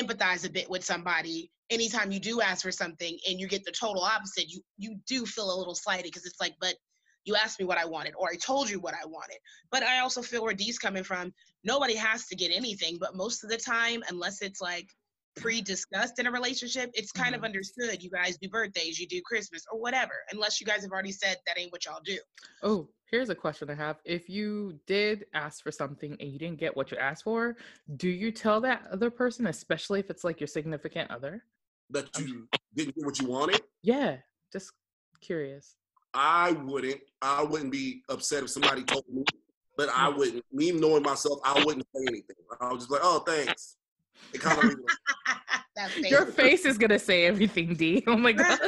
empathize 0.00 0.46
a 0.46 0.50
bit 0.50 0.68
with 0.68 0.84
somebody. 0.84 1.50
Anytime 1.70 2.12
you 2.12 2.20
do 2.20 2.40
ask 2.40 2.62
for 2.62 2.72
something 2.72 3.18
and 3.28 3.40
you 3.40 3.48
get 3.48 3.64
the 3.64 3.72
total 3.72 4.02
opposite, 4.02 4.48
you 4.48 4.60
you 4.76 4.98
do 5.06 5.26
feel 5.26 5.52
a 5.52 5.58
little 5.58 5.74
slighted 5.74 6.04
because 6.04 6.24
it's 6.24 6.40
like, 6.40 6.54
but 6.60 6.74
you 7.24 7.34
asked 7.34 7.58
me 7.58 7.66
what 7.66 7.78
I 7.78 7.84
wanted, 7.84 8.14
or 8.16 8.28
I 8.30 8.36
told 8.36 8.70
you 8.70 8.78
what 8.78 8.94
I 8.94 9.04
wanted. 9.04 9.38
But 9.70 9.82
I 9.82 9.98
also 9.98 10.22
feel 10.22 10.44
where 10.44 10.54
Dee's 10.54 10.78
coming 10.78 11.02
from. 11.02 11.34
Nobody 11.64 11.96
has 11.96 12.26
to 12.28 12.36
get 12.36 12.52
anything, 12.54 12.98
but 13.00 13.16
most 13.16 13.42
of 13.42 13.50
the 13.50 13.56
time, 13.56 14.02
unless 14.08 14.42
it's 14.42 14.60
like 14.60 14.88
pre-discussed 15.36 16.18
in 16.18 16.26
a 16.26 16.30
relationship, 16.30 16.90
it's 16.94 17.12
kind 17.12 17.34
of 17.34 17.42
Mhm. 17.42 17.46
understood. 17.46 18.02
You 18.02 18.10
guys 18.10 18.36
do 18.38 18.48
birthdays, 18.48 18.98
you 18.98 19.06
do 19.06 19.20
Christmas, 19.22 19.64
or 19.70 19.78
whatever. 19.78 20.14
Unless 20.32 20.60
you 20.60 20.66
guys 20.66 20.82
have 20.82 20.90
already 20.90 21.12
said 21.12 21.38
that 21.46 21.58
ain't 21.58 21.72
what 21.72 21.84
y'all 21.84 22.00
do. 22.04 22.18
Oh, 22.62 22.88
here's 23.06 23.28
a 23.28 23.34
question 23.34 23.70
I 23.70 23.74
have. 23.74 24.00
If 24.04 24.28
you 24.28 24.80
did 24.86 25.26
ask 25.34 25.62
for 25.62 25.70
something 25.70 26.16
and 26.20 26.30
you 26.32 26.38
didn't 26.38 26.58
get 26.58 26.76
what 26.76 26.90
you 26.90 26.96
asked 26.96 27.24
for, 27.24 27.56
do 27.96 28.08
you 28.08 28.32
tell 28.32 28.60
that 28.62 28.86
other 28.90 29.10
person, 29.10 29.46
especially 29.46 30.00
if 30.00 30.10
it's 30.10 30.24
like 30.24 30.40
your 30.40 30.48
significant 30.48 31.10
other? 31.10 31.44
that 31.90 32.18
you 32.18 32.48
didn't 32.74 32.96
get 32.96 33.04
what 33.06 33.16
you 33.20 33.28
wanted. 33.28 33.60
Yeah, 33.82 34.16
just 34.52 34.72
curious. 35.20 35.76
I 36.12 36.50
wouldn't. 36.50 37.00
I 37.22 37.44
wouldn't 37.44 37.70
be 37.70 38.02
upset 38.08 38.42
if 38.42 38.50
somebody 38.50 38.82
told 38.82 39.04
me, 39.08 39.22
but 39.76 39.88
I 39.90 40.08
wouldn't. 40.08 40.44
Me 40.52 40.72
knowing 40.72 41.04
myself, 41.04 41.38
I 41.44 41.62
wouldn't 41.64 41.86
say 41.94 42.02
anything. 42.08 42.34
I 42.60 42.72
was 42.72 42.78
just 42.82 42.90
like, 42.90 43.02
"Oh, 43.04 43.20
thanks." 43.20 43.76
It 44.32 44.40
kind 44.40 44.58
of 45.78 46.04
Your 46.10 46.26
face 46.26 46.64
is 46.64 46.78
gonna 46.78 46.98
say 46.98 47.24
everything, 47.26 47.74
D. 47.74 48.02
Oh 48.06 48.16
my 48.16 48.32
god. 48.40 48.58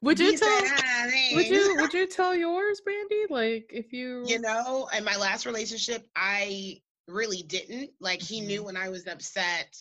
would 0.00 0.18
you 0.18 0.36
tell? 0.36 0.48
"Ah, 0.64 1.06
Would 1.34 1.46
you? 1.48 1.76
Would 1.80 1.94
you 1.94 2.06
tell 2.06 2.34
yours, 2.34 2.80
Brandy? 2.80 3.24
Like 3.30 3.70
if 3.72 3.92
you? 3.92 4.24
you 4.26 4.40
know, 4.40 4.88
in 4.96 5.04
my 5.04 5.16
last 5.16 5.46
relationship, 5.46 6.06
I 6.16 6.80
really 7.08 7.42
didn't. 7.42 7.90
Like 8.00 8.22
he 8.22 8.40
knew 8.40 8.62
Mhm. 8.62 8.66
when 8.66 8.76
I 8.76 8.88
was 8.88 9.06
upset 9.06 9.74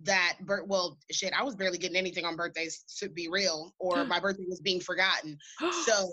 that 0.00 0.36
bir- 0.42 0.64
well 0.66 0.98
shit 1.10 1.32
i 1.32 1.42
was 1.42 1.56
barely 1.56 1.78
getting 1.78 1.96
anything 1.96 2.26
on 2.26 2.36
birthdays 2.36 2.84
to 2.98 3.08
be 3.08 3.28
real 3.28 3.74
or 3.78 4.04
my 4.04 4.20
birthday 4.20 4.44
was 4.46 4.60
being 4.60 4.78
forgotten 4.78 5.38
so 5.86 6.12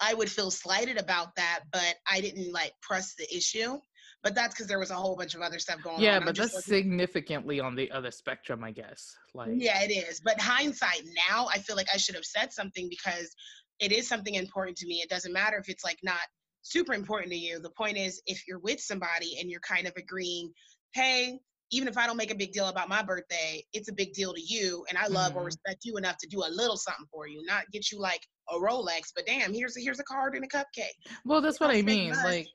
i 0.00 0.14
would 0.14 0.30
feel 0.30 0.50
slighted 0.50 0.96
about 0.96 1.36
that 1.36 1.60
but 1.70 1.96
i 2.10 2.22
didn't 2.22 2.50
like 2.54 2.72
press 2.80 3.14
the 3.18 3.26
issue 3.36 3.78
but 4.24 4.34
that's 4.34 4.54
because 4.54 4.66
there 4.66 4.78
was 4.78 4.90
a 4.90 4.94
whole 4.94 5.16
bunch 5.16 5.34
of 5.34 5.40
other 5.42 5.58
stuff 5.58 5.82
going 5.82 6.00
yeah, 6.00 6.16
on 6.16 6.22
I'm 6.22 6.24
but 6.26 6.36
that's 6.36 6.54
looking- 6.54 6.74
significantly 6.74 7.60
on 7.60 7.74
the 7.76 7.90
other 7.90 8.10
spectrum, 8.10 8.64
I 8.64 8.72
guess. 8.72 9.14
Like, 9.34 9.50
yeah 9.54 9.82
it 9.82 9.90
is 9.92 10.20
but 10.20 10.40
hindsight 10.40 11.02
now 11.30 11.48
i 11.54 11.58
feel 11.58 11.76
like 11.76 11.86
i 11.94 11.96
should 11.96 12.14
have 12.16 12.24
said 12.24 12.52
something 12.52 12.88
because 12.88 13.34
it 13.78 13.92
is 13.92 14.08
something 14.08 14.34
important 14.34 14.76
to 14.78 14.86
me 14.86 14.96
it 14.96 15.08
doesn't 15.10 15.32
matter 15.32 15.56
if 15.58 15.68
it's 15.68 15.84
like 15.84 15.98
not 16.02 16.18
super 16.62 16.92
important 16.94 17.30
to 17.30 17.38
you 17.38 17.60
the 17.60 17.70
point 17.70 17.96
is 17.96 18.20
if 18.26 18.42
you're 18.48 18.58
with 18.58 18.80
somebody 18.80 19.36
and 19.40 19.48
you're 19.50 19.60
kind 19.60 19.86
of 19.86 19.92
agreeing 19.96 20.50
hey 20.94 21.38
even 21.70 21.86
if 21.86 21.96
i 21.96 22.06
don't 22.06 22.16
make 22.16 22.32
a 22.32 22.34
big 22.34 22.52
deal 22.52 22.66
about 22.68 22.88
my 22.88 23.02
birthday 23.02 23.62
it's 23.72 23.88
a 23.88 23.92
big 23.92 24.12
deal 24.14 24.32
to 24.34 24.40
you 24.42 24.84
and 24.88 24.98
i 24.98 25.06
love 25.06 25.36
or 25.36 25.42
Mhm. 25.42 25.46
respect 25.46 25.84
you 25.84 25.96
enough 25.98 26.16
to 26.18 26.26
do 26.26 26.38
a 26.44 26.50
little 26.50 26.76
something 26.76 27.06
for 27.12 27.28
you 27.28 27.44
not 27.44 27.62
get 27.72 27.92
you 27.92 27.98
like 28.00 28.22
a 28.50 28.54
rolex 28.54 29.12
but 29.14 29.24
damn 29.26 29.52
here's 29.54 29.76
a 29.76 29.80
here's 29.80 30.00
a 30.00 30.04
card 30.04 30.34
and 30.34 30.44
a 30.44 30.48
cupcake 30.48 30.96
Well, 31.24 31.40
that's 31.40 31.60
what 31.60 31.70
I 31.70 31.82
mean. 31.82 32.12
Like, 32.24 32.48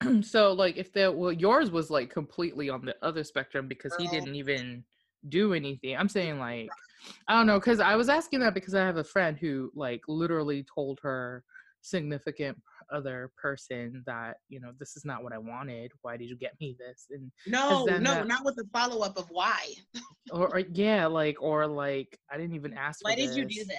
so 0.22 0.52
like 0.52 0.76
if 0.76 0.92
there, 0.92 1.12
well, 1.12 1.32
yours 1.32 1.70
was 1.70 1.90
like 1.90 2.10
completely 2.10 2.68
on 2.68 2.84
the 2.84 2.96
other 3.02 3.24
spectrum 3.24 3.68
because 3.68 3.94
he 3.98 4.06
didn't 4.08 4.34
even 4.34 4.84
do 5.28 5.54
anything. 5.54 5.96
I'm 5.96 6.08
saying 6.08 6.38
like, 6.38 6.70
I 7.28 7.34
don't 7.34 7.46
know, 7.46 7.58
because 7.58 7.80
I 7.80 7.96
was 7.96 8.08
asking 8.08 8.40
that 8.40 8.54
because 8.54 8.74
I 8.74 8.84
have 8.84 8.96
a 8.96 9.04
friend 9.04 9.38
who 9.38 9.70
like 9.74 10.02
literally 10.08 10.64
told 10.74 10.98
her 11.02 11.44
significant 11.82 12.58
other 12.92 13.30
person 13.40 14.02
that 14.06 14.36
you 14.48 14.60
know 14.60 14.72
this 14.78 14.96
is 14.96 15.04
not 15.04 15.22
what 15.22 15.32
I 15.32 15.38
wanted. 15.38 15.92
Why 16.02 16.16
did 16.16 16.28
you 16.28 16.36
get 16.36 16.54
me 16.60 16.76
this? 16.78 17.06
And 17.10 17.30
no 17.46 17.84
no 17.84 17.98
that- 17.98 18.26
not 18.26 18.44
with 18.44 18.56
the 18.56 18.66
follow-up 18.72 19.16
of 19.18 19.28
why 19.30 19.72
or, 20.32 20.48
or 20.54 20.58
yeah, 20.72 21.06
like 21.06 21.40
or 21.40 21.66
like 21.66 22.18
I 22.30 22.36
didn't 22.36 22.54
even 22.54 22.74
ask. 22.74 23.00
why 23.02 23.14
did 23.14 23.34
you 23.34 23.44
do 23.44 23.64
this 23.64 23.76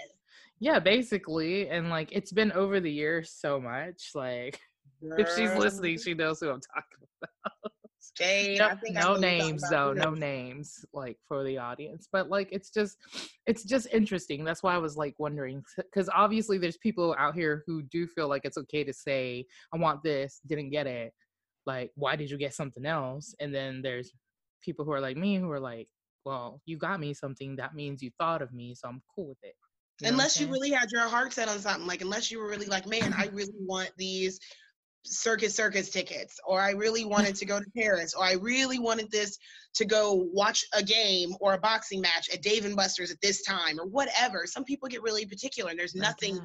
Yeah, 0.59 0.79
basically, 0.79 1.69
and 1.69 1.89
like 1.89 2.11
it's 2.11 2.31
been 2.31 2.51
over 2.53 2.79
the 2.79 2.91
years 2.91 3.31
so 3.31 3.59
much. 3.59 4.11
Like 4.15 4.59
if 5.01 5.29
she's 5.35 5.53
listening, 5.55 5.97
she 5.99 6.13
knows 6.13 6.39
who 6.39 6.49
I'm 6.49 6.61
talking 6.61 7.07
about. 7.21 7.71
Jade, 8.15 8.57
no, 8.57 8.67
I 8.67 8.75
think 8.75 8.95
no 8.95 9.01
know 9.01 9.07
who 9.15 9.21
you're 9.21 9.37
talking 9.37 9.47
names 9.49 9.63
though 9.69 9.93
no 9.93 10.11
names 10.11 10.85
like 10.91 11.17
for 11.27 11.43
the 11.43 11.57
audience 11.59 12.07
but 12.11 12.29
like 12.29 12.47
it's 12.51 12.71
just 12.71 12.97
it's 13.45 13.63
just 13.63 13.87
interesting 13.91 14.43
that's 14.43 14.63
why 14.63 14.73
i 14.73 14.77
was 14.77 14.97
like 14.97 15.13
wondering 15.19 15.61
because 15.75 16.09
obviously 16.15 16.57
there's 16.57 16.77
people 16.77 17.15
out 17.19 17.35
here 17.35 17.63
who 17.67 17.83
do 17.83 18.07
feel 18.07 18.27
like 18.27 18.43
it's 18.43 18.57
okay 18.57 18.83
to 18.83 18.93
say 18.93 19.45
i 19.71 19.77
want 19.77 20.01
this 20.03 20.39
didn't 20.47 20.71
get 20.71 20.87
it 20.87 21.13
like 21.67 21.91
why 21.95 22.15
did 22.15 22.31
you 22.31 22.37
get 22.37 22.55
something 22.55 22.85
else? 22.85 23.35
And 23.39 23.53
then 23.53 23.81
there's 23.83 24.11
people 24.63 24.85
who 24.85 24.93
are 24.93 25.01
like 25.01 25.17
me 25.17 25.35
who 25.35 25.51
are 25.51 25.59
like 25.59 25.87
well 26.25 26.61
you 26.65 26.77
got 26.77 26.99
me 26.99 27.13
something 27.13 27.57
that 27.57 27.75
means 27.75 28.01
you 28.01 28.09
thought 28.17 28.41
of 28.41 28.51
me 28.51 28.73
so 28.73 28.87
i'm 28.87 29.01
cool 29.13 29.29
with 29.29 29.37
it. 29.43 29.53
You 30.01 30.05
know 30.05 30.07
what 30.07 30.07
I'm 30.07 30.13
unless 30.13 30.39
you 30.39 30.47
really 30.47 30.71
had 30.71 30.89
your 30.91 31.07
heart 31.07 31.31
set 31.31 31.47
on 31.47 31.59
something 31.59 31.85
like 31.85 32.01
unless 32.01 32.31
you 32.31 32.39
were 32.39 32.49
really 32.49 32.65
like 32.65 32.87
man 32.87 33.13
i 33.15 33.27
really 33.33 33.53
want 33.59 33.91
these 33.97 34.39
circus 35.07 35.55
circus 35.55 35.89
tickets 35.89 36.39
or 36.45 36.59
i 36.59 36.71
really 36.71 37.05
wanted 37.15 37.35
to 37.35 37.45
go 37.45 37.59
to 37.59 37.65
paris 37.75 38.13
or 38.13 38.23
i 38.23 38.33
really 38.33 38.79
wanted 38.79 39.09
this 39.11 39.37
to 39.77 39.85
go 39.85 40.27
watch 40.33 40.65
a 40.73 40.83
game 40.83 41.35
or 41.39 41.53
a 41.53 41.57
boxing 41.57 42.01
match 42.01 42.29
at 42.33 42.41
dave 42.41 42.65
and 42.65 42.75
buster's 42.75 43.11
at 43.11 43.21
this 43.21 43.43
time 43.43 43.79
or 43.79 43.85
whatever. 43.85 44.45
Some 44.47 44.63
people 44.63 44.87
get 44.89 45.03
really 45.03 45.25
particular 45.25 45.69
and 45.69 45.79
there's 45.79 45.93
nothing 45.93 46.39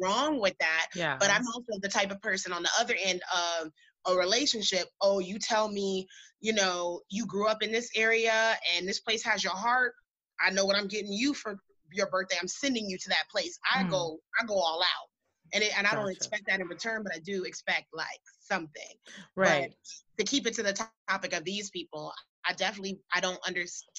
wrong 0.00 0.40
with 0.40 0.56
that 0.60 0.86
yeah. 0.94 1.16
but 1.18 1.30
i'm 1.30 1.44
also 1.48 1.78
the 1.80 1.88
type 1.88 2.10
of 2.10 2.20
person 2.22 2.52
on 2.52 2.62
the 2.62 2.70
other 2.78 2.94
end 3.02 3.20
of 3.34 3.70
a 4.06 4.14
relationship 4.16 4.86
oh 5.00 5.18
you 5.18 5.38
tell 5.38 5.68
me 5.68 6.06
you 6.40 6.52
know 6.52 7.00
you 7.08 7.26
grew 7.26 7.48
up 7.48 7.62
in 7.62 7.72
this 7.72 7.90
area 7.96 8.56
and 8.76 8.86
this 8.86 9.00
place 9.00 9.24
has 9.24 9.42
your 9.42 9.52
heart. 9.54 9.92
I 10.40 10.50
know 10.50 10.64
what 10.64 10.76
i'm 10.76 10.88
getting 10.88 11.12
you 11.12 11.34
for 11.34 11.56
your 11.92 12.08
birthday. 12.08 12.36
I'm 12.40 12.48
sending 12.48 12.88
you 12.88 12.98
to 12.98 13.08
that 13.08 13.24
place. 13.32 13.58
I 13.74 13.82
Mm. 13.84 13.90
go 13.90 14.18
i 14.40 14.46
go 14.46 14.54
all 14.54 14.80
out 14.82 15.08
and 15.52 15.62
it, 15.62 15.76
and 15.76 15.86
i 15.86 15.94
don't 15.94 16.10
expect 16.10 16.44
that 16.46 16.60
in 16.60 16.66
return 16.66 17.02
but 17.02 17.14
i 17.14 17.18
do 17.18 17.44
expect 17.44 17.86
like 17.92 18.06
something. 18.40 18.94
Right. 19.34 19.74
but 20.16 20.24
to 20.24 20.30
keep 20.30 20.46
it 20.46 20.54
to 20.54 20.62
the 20.62 20.72
to- 20.72 20.88
topic 21.08 21.32
of 21.32 21.44
these 21.44 21.70
people 21.70 22.12
i 22.48 22.52
definitely 22.52 22.98
i 23.12 23.20
don't 23.20 23.38
understand 23.46 23.90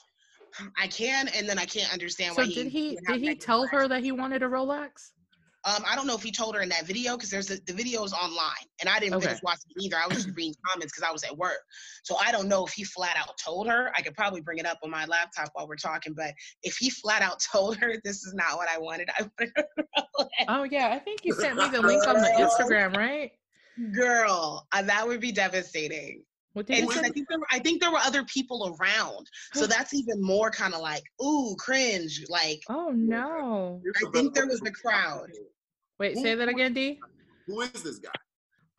i 0.78 0.88
can 0.88 1.28
and 1.30 1.48
then 1.48 1.60
i 1.60 1.66
can't 1.66 1.92
understand 1.92 2.36
so 2.36 2.44
why 2.44 2.50
did 2.50 2.68
he 2.68 2.98
have 3.08 3.20
did 3.20 3.22
he 3.22 3.36
tell 3.36 3.68
her 3.68 3.88
that 3.88 4.04
he 4.04 4.12
wanted 4.12 4.44
a 4.44 4.48
rolex 4.48 5.12
Um, 5.66 5.84
I 5.90 5.96
don't 5.96 6.08
know 6.08 6.16
if 6.16 6.24
he 6.24 6.32
told 6.32 6.56
her 6.56 6.62
in 6.62 6.70
that 6.70 6.86
video 6.86 7.16
because 7.18 7.30
there's 7.30 7.50
a, 7.52 7.60
the 7.66 7.74
video 7.74 8.04
is 8.04 8.14
online, 8.14 8.66
and 8.80 8.88
I 8.90 9.00
didn't 9.00 9.16
Okay. 9.16 9.26
finish 9.28 9.42
watching 9.44 9.72
it 9.76 9.84
either. 9.84 9.98
I 9.98 10.08
was 10.08 10.24
just 10.24 10.36
reading 10.36 10.54
comments 10.66 10.94
because 10.94 11.08
I 11.08 11.12
was 11.12 11.24
at 11.24 11.36
work, 11.38 11.60
so 12.04 12.16
I 12.16 12.32
don't 12.32 12.48
know 12.48 12.66
if 12.66 12.72
he 12.74 12.84
flat 12.84 13.18
out 13.18 13.34
told 13.44 13.68
her. 13.68 13.92
I 13.98 14.02
could 14.02 14.14
probably 14.16 14.42
bring 14.42 14.60
it 14.60 14.66
up 14.66 14.78
on 14.84 14.90
my 14.92 15.06
laptop 15.06 15.50
while 15.54 15.68
we're 15.68 15.76
talking, 15.76 16.14
but 16.14 16.32
if 16.64 16.78
he 16.78 16.90
flat 16.90 17.22
out 17.22 17.42
told 17.52 17.78
her 17.78 17.96
this 18.04 18.24
is 18.24 18.34
not 18.34 18.56
what 18.58 18.70
I 18.70 18.78
wanted, 18.78 19.10
I 19.18 19.24
have. 19.40 20.28
oh 20.48 20.64
yeah 20.64 20.88
i 20.90 21.00
think 21.00 21.24
you 21.24 21.34
sent 21.34 21.58
me 21.58 21.68
the 21.70 21.82
link 21.82 22.08
on 22.08 22.16
the 22.16 22.30
instagram 22.30 22.96
right 22.96 23.32
Girl, 23.94 24.68
uh, 24.72 24.82
that 24.82 25.08
would 25.08 25.22
be 25.22 25.32
devastating. 25.32 26.24
What 26.58 26.66
did 26.66 26.78
And 26.80 26.84
you 26.84 26.94
'cause 26.94 27.04
I 27.06 27.10
think 27.10 27.28
there 27.30 27.40
were, 27.40 27.48
I 27.52 27.60
think 27.60 27.80
there 27.82 27.92
were 27.92 28.00
other 28.00 28.24
people 28.26 28.76
around, 28.82 29.30
so 29.54 29.66
that's 29.68 29.94
even 29.94 30.22
more 30.22 30.52
kind 30.52 30.74
of 30.74 30.82
like 30.82 31.04
ooh 31.24 31.56
cringe. 31.58 32.26
Like 32.28 32.62
oh 32.70 32.92
no 32.92 33.82
I 33.96 34.12
think 34.12 34.34
there 34.34 34.48
was 34.48 34.62
way 34.62 34.72
a 34.72 34.74
crowd. 34.74 35.30
Wait, 36.00 36.18
say 36.18 36.36
that 36.36 36.50
again, 36.50 36.74
D. 36.74 37.00
Who 37.48 37.62
is 37.62 37.72
this 37.84 38.00
guy? 38.00 38.10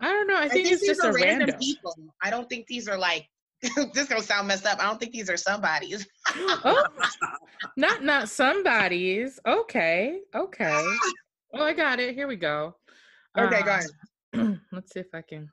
I 0.01 0.13
don't 0.13 0.27
know. 0.29 0.37
I 0.37 0.43
I 0.43 0.49
think, 0.49 0.67
think 0.67 0.73
it's 0.75 0.83
these 0.83 0.91
just 0.91 1.05
are 1.05 1.11
a 1.11 1.15
random 1.15 1.49
random. 1.49 1.61
people. 1.61 1.97
I 2.23 2.31
don't 2.31 2.49
think 2.49 2.67
these 2.67 2.89
are 2.89 2.99
like. 2.99 3.27
this 3.93 4.07
gonna 4.07 4.23
sound 4.23 4.47
messed 4.47 4.67
up. 4.67 4.79
I 4.79 4.85
don't 4.85 5.01
think 5.01 5.11
these 5.13 5.29
are 5.29 5.37
somebody's. 5.37 6.07
Oh, 6.37 6.85
not 7.77 8.05
not 8.05 8.29
somebody's. 8.29 9.41
Okay, 9.47 10.21
okay. 10.35 10.87
Oh, 11.55 11.63
I 11.65 11.73
got 11.73 11.99
it. 11.99 12.15
Here 12.15 12.29
we 12.29 12.37
go. 12.37 12.77
Okay, 13.37 13.63
go 13.63 13.71
Uh, 13.71 13.81
ahead. 14.35 14.61
Let's 14.73 14.93
see 14.93 15.01
if 15.01 15.07
I 15.15 15.23
can. 15.23 15.51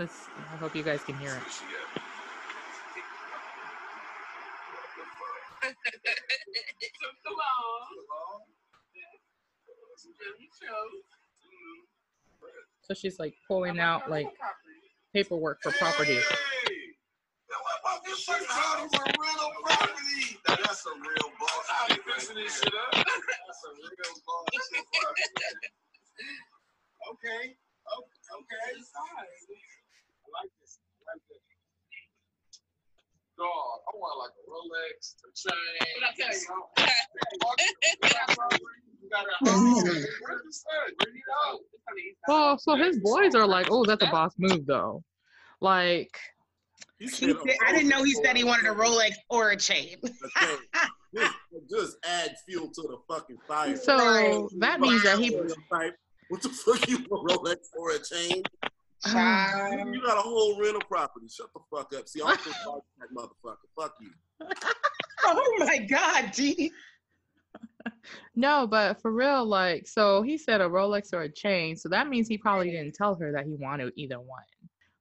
Let's. 0.00 0.28
I 0.54 0.56
hope 0.56 0.74
you 0.74 0.82
guys 0.82 1.02
can 1.04 1.14
hear 1.18 1.28
it. 1.28 1.42
So 12.80 12.94
she's 12.94 13.18
like 13.18 13.34
pulling 13.46 13.78
out 13.78 14.08
like 14.08 14.26
paperwork 15.12 15.60
for 15.62 15.70
property. 15.72 16.14
Hey! 16.14 16.22
Now 17.50 17.56
what 17.60 17.80
about 17.82 18.04
this 18.06 18.20
shit? 18.20 18.36
How 18.48 18.86
is 18.86 18.94
a 18.94 19.04
rental 19.04 19.52
property? 19.66 20.40
Now 20.48 20.56
that's 20.64 20.86
a 20.86 20.94
real 20.96 21.30
boss. 21.38 21.66
I 21.68 21.92
ain't 21.92 22.02
fixing 22.04 22.36
this 22.36 22.58
shit 22.58 22.72
up. 22.72 22.92
That's 22.94 23.04
a 23.04 23.70
real 23.76 24.16
boss. 24.24 24.48
okay. 27.12 27.54
Oh, 27.92 28.04
Okay. 28.38 28.62
I 28.70 30.38
like 30.38 30.50
this. 30.62 30.78
I 30.78 31.02
like 31.10 31.22
this. 31.28 31.42
Dog, 33.40 33.48
I 33.48 33.96
want 33.96 34.18
like 34.20 34.36
a 34.36 34.44
Rolex, 34.52 35.16
a 35.24 35.32
chain. 35.34 35.56
What 35.96 36.04
I 36.04 36.12
tell 36.14 36.28
you? 36.28 36.44
You 39.02 39.08
got 39.08 39.24
a 39.24 39.50
home. 39.50 39.82
Where's 39.82 40.42
the 40.44 40.52
son? 40.52 40.92
Where 40.98 41.14
you 41.14 41.22
go? 41.26 41.60
Well, 42.28 42.58
so 42.58 42.76
his 42.76 42.98
boys 43.00 43.34
are 43.34 43.46
like, 43.46 43.68
"Oh, 43.70 43.86
that's 43.86 44.02
a 44.02 44.10
boss 44.10 44.34
move, 44.36 44.66
though." 44.66 45.02
Like, 45.62 46.14
He 46.98 47.06
He 47.06 47.10
said, 47.10 47.36
said, 47.46 47.56
I 47.66 47.72
didn't 47.72 47.88
know 47.88 48.04
he 48.04 48.12
said 48.22 48.36
he 48.36 48.44
wanted 48.44 48.66
a 48.66 48.74
Rolex 48.74 49.12
or 49.30 49.50
a 49.52 49.56
chain. 49.56 49.96
Okay. 50.04 50.56
Just, 51.12 51.34
just 51.70 51.96
add 52.04 52.36
fuel 52.46 52.68
to 52.68 52.82
the 52.82 52.98
fucking 53.08 53.38
fire. 53.48 53.74
so 53.76 54.48
that 54.58 54.80
means 54.80 55.02
that 55.02 55.18
he. 55.18 55.30
Type, 55.72 55.96
What 56.28 56.42
the 56.42 56.50
fuck 56.50 56.86
you 56.88 56.98
want, 57.08 57.26
Rolex 57.28 57.56
or 57.76 57.92
a 57.92 57.98
chain? 57.98 58.42
Oh, 59.06 59.12
Child. 59.12 59.94
You 59.94 60.02
got 60.02 60.18
a 60.18 60.22
whole 60.22 60.60
rental 60.60 60.82
property. 60.88 61.26
Shut 61.28 61.46
the 61.54 61.60
fuck 61.74 61.92
up. 61.96 62.08
See, 62.08 62.20
I'm 62.24 62.36
from 62.38 62.80
that 62.98 63.14
motherfucker. 63.16 63.56
Fuck 63.78 63.94
you. 64.00 64.10
Oh 65.22 65.56
my 65.58 65.76
God, 65.78 66.32
D. 66.32 66.72
No, 68.34 68.66
but 68.66 69.00
for 69.02 69.12
real, 69.12 69.44
like, 69.44 69.86
so 69.86 70.22
he 70.22 70.38
said 70.38 70.62
a 70.62 70.64
Rolex 70.64 71.12
or 71.12 71.22
a 71.22 71.28
chain. 71.28 71.76
So 71.76 71.90
that 71.90 72.08
means 72.08 72.26
he 72.26 72.38
probably 72.38 72.70
didn't 72.70 72.94
tell 72.94 73.14
her 73.16 73.30
that 73.32 73.44
he 73.44 73.54
wanted 73.54 73.92
either 73.96 74.18
one. 74.18 74.42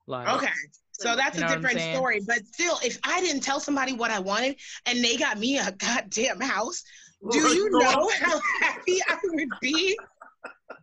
Like, 0.08 0.27
Okay. 0.27 0.51
So 0.91 1.15
that's 1.15 1.38
You 1.38 1.46
know 1.46 1.53
a 1.53 1.56
different 1.56 1.79
story. 1.79 2.20
But 2.27 2.46
still, 2.46 2.77
if 2.84 3.00
I 3.06 3.22
didn't 3.22 3.41
tell 3.41 3.62
somebody 3.62 3.94
what 3.94 4.12
I 4.12 4.20
wanted 4.20 4.58
and 4.86 5.01
they 5.01 5.15
got 5.15 5.39
me 5.39 5.58
a 5.58 5.72
goddamn 5.72 6.41
house, 6.41 6.84
do 7.32 7.39
you 7.39 7.70
know 7.70 8.10
how 8.20 8.41
happy 8.62 9.00
I 9.08 9.18
would 9.24 9.50
be? 9.62 9.98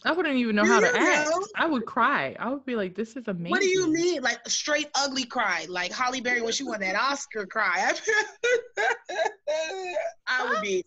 I 0.04 0.12
wouldn't 0.12 0.36
even 0.36 0.56
know 0.56 0.64
Do 0.64 0.68
how 0.72 0.80
to 0.80 0.86
you 0.86 0.92
act. 0.96 1.30
know? 1.30 1.46
I 1.56 1.66
would 1.66 1.84
cry. 1.86 2.34
I 2.38 2.50
would 2.50 2.64
be 2.66 2.76
like, 2.76 2.94
"This 2.94 3.16
is 3.16 3.28
amazing." 3.28 3.50
What 3.50 3.60
do 3.60 3.66
you 3.68 3.92
mean? 3.92 4.22
Like 4.22 4.40
a 4.44 4.50
straight 4.50 4.88
ugly 4.94 5.24
cry, 5.24 5.66
like 5.68 5.92
Halle 5.92 6.20
Berry 6.20 6.42
when 6.42 6.52
she 6.52 6.64
won 6.64 6.80
that 6.80 6.96
Oscar 6.96 7.46
cry. 7.46 7.92
I 10.26 10.48
would 10.48 10.60
be, 10.62 10.84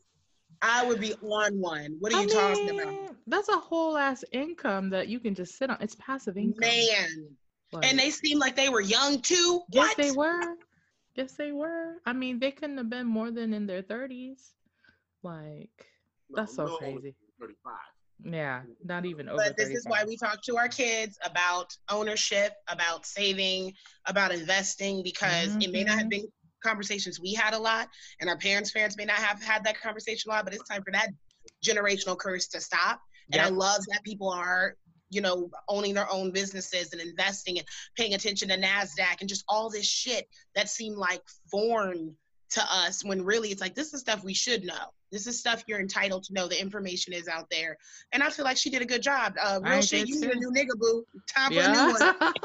I 0.62 0.86
would 0.86 1.00
be 1.00 1.14
on 1.16 1.60
one. 1.60 1.96
What 2.00 2.14
are 2.14 2.18
I 2.18 2.22
you 2.24 2.30
talking 2.30 2.70
about, 2.82 3.16
That's 3.28 3.50
a 3.50 3.58
whole 3.58 3.98
ass 3.98 4.24
income 4.32 4.90
that 4.92 5.08
you 5.08 5.20
can 5.20 5.34
just 5.36 5.58
sit 5.58 5.70
on. 5.70 5.78
It's 5.82 5.96
passive 5.96 6.38
income. 6.38 6.60
man? 6.60 7.28
Like, 7.72 7.86
And 7.86 8.00
they 8.00 8.10
seemed 8.10 8.40
like 8.42 8.56
they 8.56 8.70
were 8.70 8.82
young 8.82 9.22
too. 9.22 9.62
yes, 9.70 9.88
What? 9.90 9.98
they 9.98 10.12
were. 10.12 10.56
Yes, 11.16 11.34
they 11.34 11.52
were. 11.52 11.96
I 12.06 12.14
mean, 12.14 12.40
they 12.40 12.52
couldn't 12.52 12.78
have 12.78 12.90
been 12.90 13.06
more 13.08 13.32
than 13.32 13.54
in 13.54 13.68
their 13.68 13.82
thirties. 13.82 14.54
Like 15.24 15.86
No, 16.30 16.38
that's 16.38 16.56
so 16.56 16.66
no 16.66 16.78
crazy. 16.78 17.16
35. 17.40 17.74
Yeah, 18.24 18.64
not 18.84 19.06
even 19.06 19.30
over. 19.30 19.38
But 19.38 19.58
this 19.58 19.70
is 19.70 19.86
why 19.88 20.04
we 20.04 20.18
talk 20.18 20.42
to 20.44 20.58
our 20.58 20.68
kids 20.68 21.18
about 21.24 21.76
ownership, 21.90 22.54
about 22.68 23.06
saving, 23.06 23.74
about 24.06 24.34
investing, 24.34 25.04
because 25.04 25.56
it 25.62 25.72
may 25.72 25.84
not 25.84 25.98
have 25.98 26.08
Mhm. 26.08 26.10
been 26.10 26.28
conversations 26.62 27.20
we 27.20 27.34
had 27.34 27.54
a 27.54 27.58
lot, 27.58 27.90
and 28.20 28.30
our 28.30 28.38
parents' 28.38 28.72
parents 28.72 28.98
may 28.98 29.06
not 29.06 29.16
have 29.16 29.42
had 29.42 29.64
that 29.64 29.80
conversation 29.80 30.30
a 30.30 30.34
lot. 30.34 30.44
But 30.44 30.54
it's 30.54 30.68
time 30.68 30.84
for 30.84 30.92
that 30.92 31.10
generational 31.66 32.18
curse 32.18 32.48
to 32.48 32.60
stop. 32.60 33.02
And 33.32 33.42
I 33.42 33.48
love 33.48 33.86
that 33.90 34.04
people 34.04 34.30
are, 34.30 34.76
you 35.10 35.22
know, 35.22 35.50
owning 35.68 35.94
their 35.94 36.12
own 36.12 36.32
businesses 36.32 36.92
and 36.92 37.02
investing 37.02 37.60
and 37.60 37.68
paying 37.96 38.14
attention 38.14 38.50
to 38.50 38.58
Nasdaq 38.58 39.22
and 39.22 39.30
just 39.30 39.46
all 39.48 39.70
this 39.70 39.86
shit 39.86 40.28
that 40.56 40.70
seemed 40.70 40.98
like 40.98 41.22
foreign 41.50 42.18
to 42.52 42.74
us 42.74 43.06
when 43.06 43.24
really 43.24 43.52
it's 43.52 43.62
like 43.62 43.76
this 43.76 43.94
is 43.94 44.02
stuff 44.02 44.24
we 44.24 44.34
should 44.34 44.64
know. 44.64 44.94
This 45.12 45.28
is 45.28 45.40
stuff 45.40 45.64
you're 45.68 45.80
entitled 45.80 46.24
to 46.26 46.34
know. 46.34 46.48
The 46.48 46.60
information 46.60 47.14
is 47.14 47.28
out 47.28 47.50
there, 47.50 47.78
and 48.12 48.22
I 48.22 48.30
feel 48.30 48.46
like 48.46 48.58
she 48.58 48.70
did 48.70 48.82
a 48.82 48.86
good 48.86 49.02
job. 49.02 49.36
Uh, 49.42 49.60
real 49.62 49.74
I 49.74 49.80
shit, 49.82 50.02
did 50.02 50.10
you 50.10 50.22
need 50.22 50.32
a 50.32 50.36
new 50.36 50.52
nigga, 50.52 50.78
boo. 50.78 51.06
Time 51.28 51.54
for 51.54 51.60
a 51.60 51.72
new 51.72 51.94
one. 51.94 52.34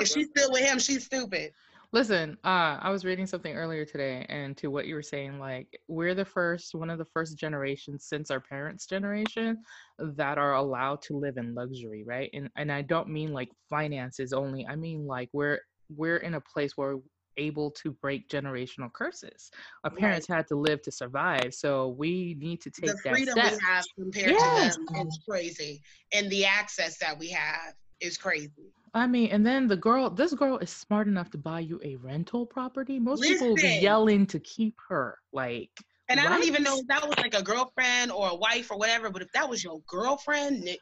If 0.00 0.08
she's 0.08 0.28
still 0.28 0.50
with 0.50 0.62
him, 0.62 0.78
she's 0.78 1.04
stupid. 1.04 1.52
Listen, 1.90 2.36
uh, 2.44 2.76
I 2.80 2.90
was 2.90 3.06
reading 3.06 3.26
something 3.26 3.54
earlier 3.54 3.86
today, 3.86 4.26
and 4.28 4.54
to 4.58 4.68
what 4.70 4.86
you 4.86 4.94
were 4.94 5.02
saying, 5.02 5.38
like 5.38 5.68
we're 5.88 6.14
the 6.14 6.24
first, 6.24 6.74
one 6.74 6.90
of 6.90 6.98
the 6.98 7.04
first 7.06 7.38
generations 7.38 8.04
since 8.04 8.30
our 8.30 8.40
parents' 8.40 8.86
generation 8.86 9.62
that 9.98 10.36
are 10.36 10.54
allowed 10.54 11.00
to 11.02 11.16
live 11.16 11.38
in 11.38 11.54
luxury, 11.54 12.04
right? 12.06 12.28
And 12.34 12.50
and 12.56 12.70
I 12.70 12.82
don't 12.82 13.08
mean 13.08 13.32
like 13.32 13.48
finances 13.70 14.34
only. 14.34 14.66
I 14.66 14.76
mean 14.76 15.06
like 15.06 15.30
we're 15.32 15.60
we're 15.88 16.18
in 16.18 16.34
a 16.34 16.40
place 16.42 16.76
where 16.76 16.96
we're 16.96 17.02
able 17.38 17.70
to 17.70 17.92
break 17.92 18.28
generational 18.28 18.92
curses. 18.92 19.50
Our 19.84 19.90
Right. 19.90 20.00
parents 20.00 20.26
had 20.28 20.46
to 20.48 20.56
live 20.56 20.82
to 20.82 20.90
survive, 20.90 21.54
so 21.54 21.88
we 21.88 22.34
need 22.38 22.60
to 22.62 22.70
take 22.70 22.90
The 22.90 23.00
that 23.04 23.14
freedom 23.14 23.32
step. 23.32 23.52
we 23.52 23.58
have 23.66 23.84
compared 23.98 24.36
Yes. 24.36 24.76
to 24.76 24.84
them 24.94 25.06
is 25.06 25.18
crazy, 25.28 25.82
and 26.12 26.30
the 26.30 26.44
access 26.44 26.98
that 26.98 27.18
we 27.18 27.30
have 27.30 27.74
is 28.00 28.18
crazy. 28.18 28.72
I 28.94 29.06
mean, 29.06 29.30
and 29.30 29.46
then 29.46 29.66
the 29.68 29.76
girl, 29.76 30.08
this 30.10 30.32
girl 30.34 30.58
is 30.58 30.70
smart 30.70 31.08
enough 31.08 31.30
to 31.30 31.38
buy 31.38 31.60
you 31.60 31.80
a 31.84 31.96
rental 31.96 32.46
property. 32.46 32.98
Most 32.98 33.22
people 33.22 33.50
would 33.50 33.60
be 33.60 33.68
yelling 33.80 34.26
to 34.26 34.40
keep 34.40 34.76
her. 34.88 35.18
Like, 35.32 35.70
And 36.10 36.18
I 36.18 36.24
don't 36.24 36.44
even 36.44 36.62
know 36.62 36.78
if 36.78 36.86
that 36.86 37.06
was 37.06 37.18
like 37.18 37.34
a 37.34 37.42
girlfriend 37.42 38.10
or 38.10 38.30
a 38.30 38.34
wife 38.34 38.70
or 38.70 38.78
whatever, 38.78 39.10
but 39.10 39.20
if 39.20 39.30
that 39.32 39.48
was 39.48 39.62
your 39.62 39.80
girlfriend, 39.86 40.62
ni- 40.62 40.78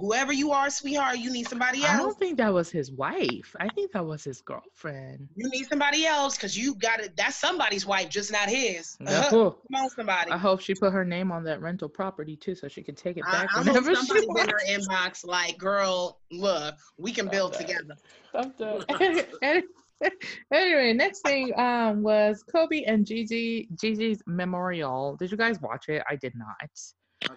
whoever 0.00 0.32
you 0.32 0.50
are, 0.50 0.70
sweetheart, 0.70 1.18
you 1.18 1.30
need 1.30 1.46
somebody 1.48 1.84
else. 1.84 1.92
I 1.92 1.96
don't 1.98 2.18
think 2.18 2.38
that 2.38 2.52
was 2.52 2.68
his 2.70 2.90
wife. 2.90 3.54
I 3.60 3.68
think 3.68 3.92
that 3.92 4.04
was 4.04 4.24
his 4.24 4.40
girlfriend. 4.40 5.28
You 5.36 5.48
need 5.50 5.64
somebody 5.68 6.04
else 6.04 6.36
because 6.36 6.58
you 6.58 6.74
got 6.74 6.98
it. 6.98 7.16
That's 7.16 7.36
somebody's 7.36 7.86
wife, 7.86 8.08
just 8.08 8.32
not 8.32 8.48
his. 8.48 8.96
Yeah. 9.06 9.30
Come 9.30 9.54
on, 9.74 9.88
somebody. 9.90 10.32
I 10.32 10.38
hope 10.38 10.60
she 10.60 10.74
put 10.74 10.92
her 10.92 11.04
name 11.04 11.30
on 11.30 11.44
that 11.44 11.60
rental 11.60 11.88
property 11.88 12.36
too, 12.36 12.54
so 12.56 12.66
she 12.66 12.82
could 12.82 12.96
take 12.96 13.16
it 13.16 13.24
I, 13.26 13.32
back 13.32 13.56
I 13.56 13.58
hope 13.60 13.66
whenever 13.66 13.90
she 13.94 14.06
somebody's 14.06 14.24
in 14.24 14.34
wants. 14.34 14.52
her 14.52 14.60
inbox 14.68 15.24
like, 15.24 15.58
girl, 15.58 16.18
look, 16.32 16.74
we 16.98 17.12
can 17.12 17.28
build 17.28 17.54
Okay. 17.54 17.66
together. 17.66 17.96
I'm 18.34 18.50
done. 18.58 18.84
Any- 20.02 20.14
anyway, 20.52 20.92
next 20.92 21.20
thing 21.20 21.58
um 21.58 22.02
was 22.02 22.42
Kobe 22.42 22.82
and 22.84 23.06
Gigi 23.06 23.68
Gigi's 23.80 24.22
memorial. 24.26 25.16
Did 25.16 25.30
you 25.30 25.36
guys 25.36 25.60
watch 25.60 25.88
it? 25.88 26.02
I 26.08 26.16
did 26.16 26.34
not. 26.36 26.56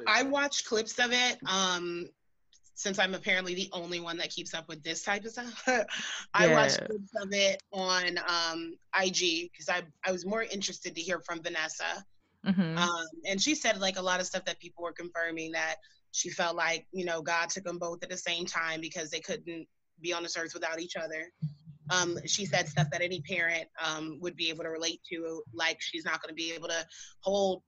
I 0.07 0.23
watched 0.23 0.65
clips 0.65 0.99
of 0.99 1.11
it. 1.11 1.37
Um, 1.47 2.07
since 2.75 2.97
I'm 2.99 3.13
apparently 3.13 3.55
the 3.55 3.69
only 3.73 3.99
one 3.99 4.17
that 4.17 4.29
keeps 4.29 4.53
up 4.53 4.67
with 4.69 4.81
this 4.83 5.03
type 5.03 5.25
of 5.25 5.31
stuff, 5.31 5.67
I 6.33 6.47
watched 6.47 6.79
Yeah. 6.81 6.87
clips 6.87 7.11
of 7.21 7.29
it 7.33 7.61
on 7.73 8.17
um, 8.27 8.77
IG 9.01 9.49
because 9.51 9.69
I 9.69 9.83
I 10.05 10.11
was 10.11 10.25
more 10.25 10.43
interested 10.43 10.95
to 10.95 11.01
hear 11.01 11.19
from 11.21 11.41
Vanessa. 11.41 12.05
Mhm. 12.45 12.77
Um, 12.77 13.05
and 13.25 13.41
she 13.41 13.53
said 13.53 13.79
like 13.81 13.97
a 13.97 14.01
lot 14.01 14.21
of 14.21 14.25
stuff 14.25 14.45
that 14.45 14.59
people 14.59 14.83
were 14.83 14.93
confirming 14.93 15.51
that 15.51 15.75
she 16.11 16.29
felt 16.29 16.55
like 16.55 16.87
you 16.91 17.03
know 17.05 17.21
God 17.21 17.49
took 17.49 17.63
them 17.65 17.77
both 17.79 18.01
at 18.03 18.09
the 18.09 18.17
same 18.17 18.45
time 18.45 18.79
because 18.81 19.09
they 19.09 19.19
couldn't 19.19 19.67
be 20.01 20.13
on 20.13 20.23
this 20.23 20.37
earth 20.37 20.53
without 20.53 20.79
each 20.79 20.95
other. 20.95 21.29
Um, 21.89 22.17
she 22.25 22.45
said 22.45 22.67
stuff 22.67 22.87
that 22.91 23.01
any 23.01 23.21
parent 23.21 23.67
um, 23.83 24.19
would 24.21 24.35
be 24.35 24.49
able 24.49 24.63
to 24.63 24.69
relate 24.69 25.01
to, 25.11 25.43
like 25.53 25.81
she's 25.81 26.05
not 26.05 26.21
going 26.21 26.29
to 26.29 26.35
be 26.35 26.51
able 26.53 26.67
to 26.67 26.85
hold 27.21 27.63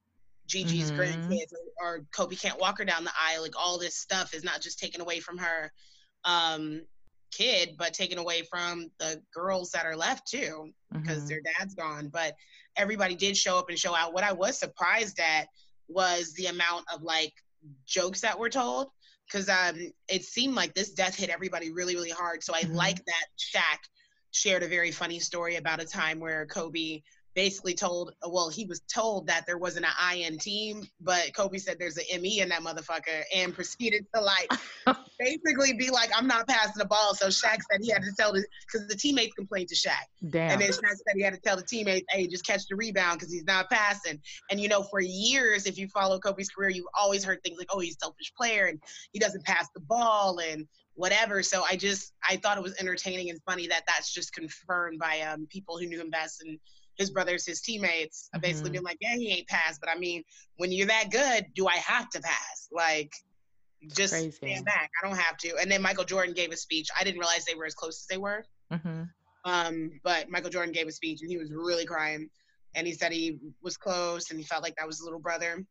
Gigi's 0.47 0.91
Mhm. 0.91 0.97
grandkids, 0.97 1.51
or, 1.81 1.97
or 1.97 2.05
Kobe 2.13 2.36
can't 2.36 2.60
walk 2.60 2.77
her 2.79 2.86
down 2.86 3.03
the 3.03 3.12
aisle. 3.19 3.41
Like 3.41 3.57
all 3.57 3.77
this 3.77 3.97
stuff 3.97 4.34
is 4.34 4.43
not 4.43 4.62
just 4.62 4.79
taken 4.79 5.01
away 5.01 5.19
from 5.19 5.38
her 5.38 5.71
um, 6.23 6.81
kid, 7.31 7.75
but 7.77 7.93
taken 7.93 8.17
away 8.17 8.43
from 8.43 8.91
the 8.99 9.21
girls 9.34 9.71
that 9.71 9.86
are 9.86 9.95
left 9.95 10.27
too 10.27 10.71
because 10.91 11.23
Mhm. 11.23 11.27
their 11.29 11.41
dad's 11.41 11.73
gone. 11.73 12.10
But 12.10 12.36
everybody 12.75 13.15
did 13.15 13.38
show 13.38 13.57
up 13.57 13.69
and 13.69 13.79
show 13.79 13.95
out. 13.95 14.13
What 14.13 14.23
I 14.23 14.34
was 14.34 14.60
surprised 14.60 15.19
at 15.19 15.47
was 15.88 16.34
the 16.34 16.47
amount 16.47 16.86
of 16.93 17.01
like 17.01 17.34
jokes 17.86 18.21
that 18.21 18.38
were 18.38 18.49
told 18.49 18.91
because 19.25 19.47
um, 19.49 19.79
it 20.10 20.23
seemed 20.23 20.55
like 20.55 20.73
this 20.73 20.91
death 20.91 21.15
hit 21.15 21.29
everybody 21.29 21.71
really, 21.71 21.95
really 21.95 22.10
hard. 22.10 22.43
So 22.43 22.53
I 22.53 22.63
Mhm. 22.63 22.75
like 22.75 23.03
that 23.05 23.25
Shaq 23.38 23.79
shared 24.32 24.63
a 24.63 24.67
very 24.67 24.91
funny 24.91 25.20
story 25.20 25.58
about 25.58 25.82
a 25.82 25.86
time 25.86 26.20
where 26.20 26.46
Kobe 26.46 27.02
basically 27.34 27.74
told, 27.74 28.13
well, 28.28 28.50
he 28.50 28.65
was 28.65 28.82
told 28.82 29.28
that 29.28 29.46
there 29.46 29.58
wasn't 29.58 29.86
an 29.86 29.91
I 30.00 30.15
in 30.15 30.38
team, 30.38 30.88
but 31.00 31.34
Kobe 31.34 31.58
said 31.58 31.78
there's 31.80 31.98
an 31.98 32.22
ME 32.22 32.41
in 32.41 32.50
that 32.50 32.62
motherfucker 32.62 33.24
and 33.34 33.54
proceeded 33.56 34.06
to 34.13 34.22
like 34.22 34.52
basically 35.20 35.74
be 35.74 35.89
like, 35.89 36.10
I'm 36.15 36.28
not 36.28 36.48
passing 36.48 36.74
the 36.78 36.86
ball. 36.86 37.13
So 37.15 37.28
Shaq 37.28 37.60
said 37.72 37.82
he 37.82 37.89
had 37.89 38.04
to 38.04 38.12
tell 38.17 38.34
the, 38.34 38.44
because 38.65 38.88
the 38.88 38.96
teammates 38.96 39.34
complained 39.34 39.70
to 39.70 39.76
Shaq. 39.76 40.06
Damn. 40.30 40.52
And 40.52 40.62
then 40.62 40.70
Shaq 40.72 40.89
said 40.89 41.15
he 41.15 41.22
had 41.22 41.34
to 41.34 41.39
tell 41.39 41.56
the 41.56 41.63
teammates, 41.63 42.06
hey, 42.10 42.28
just 42.28 42.46
catch 42.46 42.67
the 42.67 42.76
rebound 42.76 43.20
because 43.20 43.32
he's 43.32 43.46
not 43.46 43.70
passing. 43.70 44.20
And 44.50 44.60
you 44.60 44.67
know, 44.67 44.84
for 44.84 45.00
years, 45.00 45.65
if 45.65 45.78
you 45.78 45.88
follow 45.88 46.20
Kobe's 46.20 46.50
career, 46.50 46.70
you've 46.70 46.86
always 47.00 47.24
heard 47.24 47.41
things 47.44 47.58
like, 47.58 47.70
oh, 47.72 47.80
he's 47.80 47.96
a 47.96 48.06
selfish 48.06 48.34
player 48.36 48.65
and 48.65 48.82
he 49.13 49.20
doesn't 49.20 49.46
pass 49.46 49.70
the 49.74 49.82
ball 49.82 50.39
and 50.39 50.67
whatever. 50.95 51.43
So 51.43 51.63
I 51.63 51.75
just 51.75 52.13
I 52.27 52.38
thought 52.38 52.58
it 52.58 52.63
was 52.63 52.75
entertaining 52.80 53.30
and 53.30 53.39
funny 53.43 53.67
that 53.67 53.84
that's 53.88 54.13
just 54.13 54.34
confirmed 54.34 54.99
by 54.99 55.21
um, 55.21 55.47
people 55.49 55.77
who 55.77 55.86
knew 55.88 55.99
him 55.99 56.10
best 56.10 56.41
and 56.43 56.60
his 56.97 57.10
brothers, 57.10 57.45
his 57.45 57.62
teammates, 57.62 58.30
uh, 58.36 58.39
basically 58.39 58.71
being 58.71 58.84
like, 58.84 58.97
yeah, 59.01 59.15
he 59.15 59.32
ain't 59.32 59.47
passed. 59.47 59.80
But 59.80 59.89
I 59.89 59.97
mean, 59.97 60.23
when 60.58 60.71
you're 60.71 60.88
that 60.88 61.10
good, 61.12 61.45
do 61.56 61.67
I 61.67 61.75
have 61.75 62.10
to 62.12 62.21
pass? 62.21 62.67
Like. 62.71 63.12
Just 63.88 64.13
Crazy. 64.13 64.30
stand 64.30 64.63
back. 64.63 64.91
I 65.01 65.08
don't 65.08 65.17
have 65.17 65.38
to. 65.38 65.56
And 65.60 65.71
then 65.71 65.82
Michael 65.82 66.04
Jordan 66.04 66.36
gave 66.36 66.51
a 66.51 66.56
speech. 66.56 66.88
I 66.99 67.04
didn't 67.04 67.17
realize 67.19 67.45
they 67.45 67.56
were 67.56 67.65
as 67.65 67.73
close 67.73 68.01
as 68.01 68.06
they 68.06 68.19
were. 68.19 68.45
Mhm. 68.71 69.10
Um, 69.43 69.99
but 70.04 70.30
Michael 70.30 70.51
Jordan 70.51 70.71
gave 70.71 70.88
a 70.88 70.91
speech 70.91 71.21
and 71.21 71.32
he 71.32 71.38
was 71.39 71.51
really 71.51 71.84
crying. 71.88 72.30
And 72.75 72.86
he 72.86 72.93
said 72.93 73.12
he 73.12 73.39
was 73.63 73.77
close 73.77 74.30
and 74.30 74.39
he 74.39 74.45
felt 74.45 74.62
like 74.62 74.75
that 74.75 74.86
was 74.86 74.97
his 74.97 75.04
little 75.04 75.17
brother. 75.19 75.65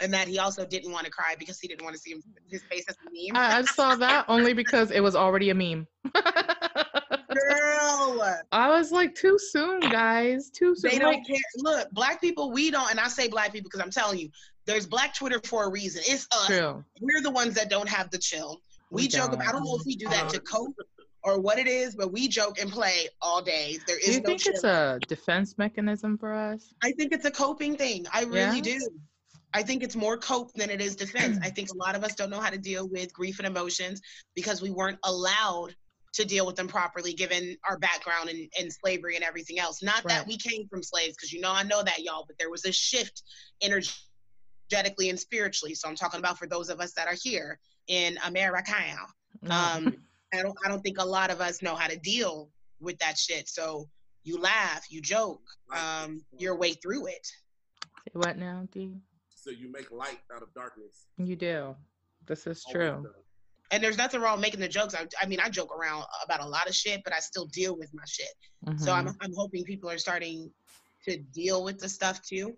And 0.00 0.12
that 0.14 0.28
he 0.28 0.38
also 0.38 0.64
didn't 0.64 0.92
want 0.92 1.04
to 1.04 1.10
cry 1.10 1.34
because 1.38 1.58
he 1.60 1.68
didn't 1.68 1.84
want 1.84 1.94
to 1.94 2.00
see 2.00 2.12
him, 2.12 2.22
his 2.48 2.62
face 2.64 2.84
as 2.88 2.96
a 2.96 3.10
meme. 3.10 3.36
I, 3.36 3.58
I 3.58 3.62
saw 3.62 3.94
that 3.96 4.24
only 4.28 4.54
because 4.54 4.90
it 4.90 5.00
was 5.00 5.14
already 5.14 5.50
a 5.50 5.54
meme. 5.54 5.86
Girl, 7.32 8.22
I 8.52 8.68
was 8.68 8.90
like, 8.92 9.14
too 9.14 9.38
soon, 9.38 9.80
guys. 9.80 10.50
Too 10.50 10.74
soon. 10.74 10.90
they 10.92 10.98
don't 10.98 11.24
care. 11.26 11.36
Look, 11.58 11.90
black 11.92 12.20
people, 12.20 12.50
we 12.50 12.70
don't, 12.70 12.90
and 12.90 12.98
I 12.98 13.08
say 13.08 13.28
black 13.28 13.52
people 13.52 13.68
because 13.70 13.80
I'm 13.84 13.90
telling 13.90 14.18
you, 14.18 14.30
there's 14.66 14.86
black 14.86 15.14
Twitter 15.14 15.40
for 15.44 15.64
a 15.64 15.70
reason. 15.70 16.02
It's 16.06 16.26
us. 16.32 16.46
true. 16.46 16.84
We're 17.00 17.22
the 17.22 17.30
ones 17.30 17.54
that 17.54 17.70
don't 17.70 17.88
have 17.88 18.10
the 18.10 18.18
chill. 18.18 18.60
We, 18.90 19.02
We 19.02 19.08
joke 19.08 19.32
about, 19.32 19.46
I 19.48 19.52
don't 19.52 19.64
know 19.64 19.76
if 19.76 19.86
we 19.86 19.96
do 19.96 20.08
that 20.08 20.28
to 20.30 20.40
cope 20.40 20.74
or 21.22 21.40
what 21.40 21.58
it 21.58 21.68
is, 21.68 21.94
but 21.94 22.12
we 22.12 22.26
joke 22.28 22.58
and 22.60 22.70
play 22.70 23.08
all 23.22 23.42
day. 23.42 23.78
There 23.86 23.98
Do 24.04 24.12
you 24.12 24.20
no 24.20 24.26
think 24.26 24.40
chill. 24.40 24.52
it's 24.54 24.64
a 24.64 24.98
defense 25.06 25.56
mechanism 25.58 26.18
for 26.18 26.32
us? 26.34 26.74
I 26.82 26.92
think 26.92 27.12
it's 27.12 27.24
a 27.24 27.30
coping 27.30 27.76
thing. 27.76 28.06
I 28.12 28.22
really 28.24 28.56
Yeah? 28.58 28.78
do. 28.78 28.90
I 29.52 29.62
think 29.62 29.82
it's 29.82 29.96
more 29.96 30.16
cope 30.16 30.52
than 30.54 30.70
it 30.70 30.80
is 30.80 30.96
defense. 30.96 31.38
I 31.42 31.50
think 31.50 31.70
a 31.70 31.76
lot 31.76 31.94
of 31.94 32.04
us 32.04 32.14
don't 32.14 32.30
know 32.30 32.40
how 32.40 32.50
to 32.50 32.58
deal 32.58 32.88
with 32.88 33.12
grief 33.12 33.38
and 33.38 33.46
emotions 33.46 34.00
because 34.34 34.62
we 34.62 34.70
weren't 34.70 34.98
allowed 35.04 35.74
to 36.12 36.24
deal 36.24 36.44
with 36.44 36.56
them 36.56 36.66
properly 36.66 37.12
given 37.12 37.56
our 37.68 37.78
background 37.78 38.28
in, 38.28 38.48
in 38.58 38.70
slavery 38.70 39.14
and 39.14 39.24
everything 39.24 39.58
else. 39.58 39.82
Not 39.82 40.02
that 40.08 40.26
we 40.26 40.36
came 40.36 40.66
from 40.68 40.82
slaves, 40.82 41.14
because 41.16 41.32
you 41.32 41.40
know 41.40 41.52
I 41.52 41.62
know 41.62 41.82
that 41.82 42.00
y'all, 42.00 42.24
but 42.26 42.36
there 42.38 42.50
was 42.50 42.64
a 42.64 42.72
shift 42.72 43.22
energetically 43.62 45.08
and 45.08 45.18
spiritually. 45.18 45.74
So 45.74 45.88
I'm 45.88 45.94
talking 45.94 46.18
about 46.18 46.38
for 46.38 46.48
those 46.48 46.68
of 46.68 46.80
us 46.80 46.92
that 46.94 47.06
are 47.06 47.16
here 47.20 47.58
in 47.86 48.18
America. 48.24 48.74
No. 49.42 49.54
Um, 49.54 49.96
I 50.32 50.42
don't 50.42 50.56
I 50.64 50.68
don't 50.68 50.80
think 50.80 50.98
a 50.98 51.04
lot 51.04 51.30
of 51.30 51.40
us 51.40 51.62
know 51.62 51.74
how 51.74 51.88
to 51.88 51.96
deal 51.98 52.50
with 52.80 52.98
that 52.98 53.18
shit. 53.18 53.48
So 53.48 53.88
you 54.22 54.38
laugh, 54.38 54.86
you 54.90 55.00
joke, 55.00 55.42
um, 55.74 56.22
your 56.38 56.56
way 56.56 56.72
through 56.72 57.06
it. 57.06 57.26
Say 57.26 58.12
what 58.12 58.36
now, 58.36 58.66
D? 58.72 58.96
So 59.40 59.50
you 59.50 59.72
make 59.72 59.90
light 59.90 60.20
out 60.34 60.42
of 60.42 60.52
darkness. 60.54 61.06
You 61.16 61.34
do. 61.34 61.74
This 62.26 62.46
is 62.46 62.62
true. 62.70 63.06
And 63.72 63.82
there's 63.82 63.96
nothing 63.96 64.20
wrong 64.20 64.40
making 64.40 64.60
the 64.60 64.68
jokes. 64.68 64.94
I, 64.94 65.06
I 65.22 65.26
mean, 65.26 65.40
I 65.40 65.48
joke 65.48 65.74
around 65.74 66.04
about 66.24 66.40
a 66.40 66.46
lot 66.46 66.68
of 66.68 66.74
shit, 66.74 67.00
but 67.04 67.14
I 67.14 67.20
still 67.20 67.46
deal 67.46 67.76
with 67.76 67.88
my 67.94 68.02
shit. 68.06 68.28
So 68.78 68.90
Mhm. 68.90 68.94
I'm, 68.94 69.16
I'm 69.20 69.32
hoping 69.34 69.64
people 69.64 69.88
are 69.88 69.96
starting 69.98 70.52
to 71.06 71.16
deal 71.32 71.64
with 71.64 71.78
the 71.78 71.88
stuff 71.88 72.20
too. 72.20 72.56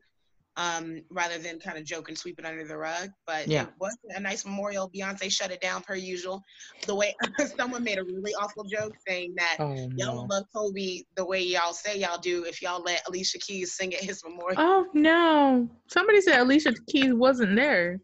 Um, 0.56 1.00
rather 1.10 1.38
than 1.38 1.58
kind 1.60 1.78
of 1.78 1.84
joke 1.84 2.08
and 2.08 2.18
sweep 2.18 2.38
it 2.38 2.44
under 2.44 2.64
the 2.66 2.76
rug. 2.76 3.08
But 3.26 3.48
Yeah. 3.48 3.62
it 3.62 3.68
was 3.80 3.96
a 4.10 4.20
nice 4.20 4.44
memorial. 4.44 4.90
Beyonce 4.90 5.30
shut 5.30 5.50
it 5.50 5.60
down 5.60 5.82
per 5.82 5.94
usual. 5.94 6.42
The 6.86 6.94
way 6.94 7.14
someone 7.56 7.82
made 7.82 7.98
a 7.98 8.04
really 8.04 8.34
awful 8.34 8.64
joke 8.64 8.92
saying 9.06 9.34
that 9.38 9.56
Oh 9.60 9.72
y'all 9.96 10.26
no. 10.26 10.26
love 10.30 10.44
Kobe 10.54 11.02
the 11.16 11.24
way 11.24 11.40
y'all 11.42 11.72
say 11.72 11.98
y'all 11.98 12.18
do 12.18 12.44
if 12.44 12.60
y'all 12.60 12.82
let 12.82 13.02
Alicia 13.08 13.38
Keys 13.38 13.72
sing 13.74 13.94
at 13.94 14.00
his 14.00 14.22
memorial. 14.24 14.60
Oh 14.60 14.86
no. 14.92 15.68
Somebody 15.88 16.20
said 16.20 16.40
Alicia 16.40 16.74
Keys 16.88 17.14
wasn't 17.14 17.56
there. 17.56 18.00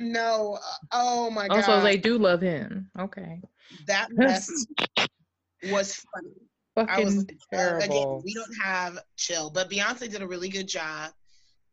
No, 0.00 0.58
uh, 0.60 0.86
oh 0.92 1.30
my 1.30 1.46
god, 1.46 1.58
Also, 1.58 1.80
they 1.80 1.96
do 1.96 2.18
love 2.18 2.40
him. 2.40 2.90
Okay. 2.98 3.40
that 3.86 4.08
mess 4.12 4.50
was 5.70 6.02
funny. 6.14 6.32
I 6.90 6.98
was 7.04 7.14
Fucking 7.14 7.38
uh, 7.54 7.76
again, 7.76 7.88
terrible. 7.88 8.22
we 8.24 8.34
don't 8.34 8.52
have 8.60 8.98
chill, 9.16 9.50
but 9.50 9.70
Beyonce 9.70 10.10
did 10.10 10.22
a 10.22 10.26
really 10.26 10.48
good 10.48 10.66
job. 10.66 11.12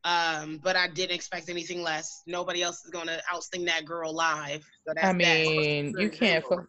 Um, 0.03 0.59
but 0.63 0.75
I 0.75 0.87
didn't 0.87 1.15
expect 1.15 1.49
anything 1.49 1.83
less. 1.83 2.23
Nobody 2.25 2.63
else 2.63 2.83
is 2.83 2.89
gonna 2.91 3.19
outsing 3.31 3.65
that 3.67 3.85
girl 3.85 4.13
live. 4.13 4.63
So 4.87 4.93
that's 4.95 5.05
I 5.05 5.13
that. 5.13 5.15
mean, 5.15 5.95
you 5.97 6.09
can't. 6.09 6.43
Halo. 6.43 6.65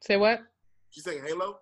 Say 0.00 0.16
what? 0.16 0.40
She's 0.90 1.04
saying 1.04 1.22
Halo. 1.26 1.60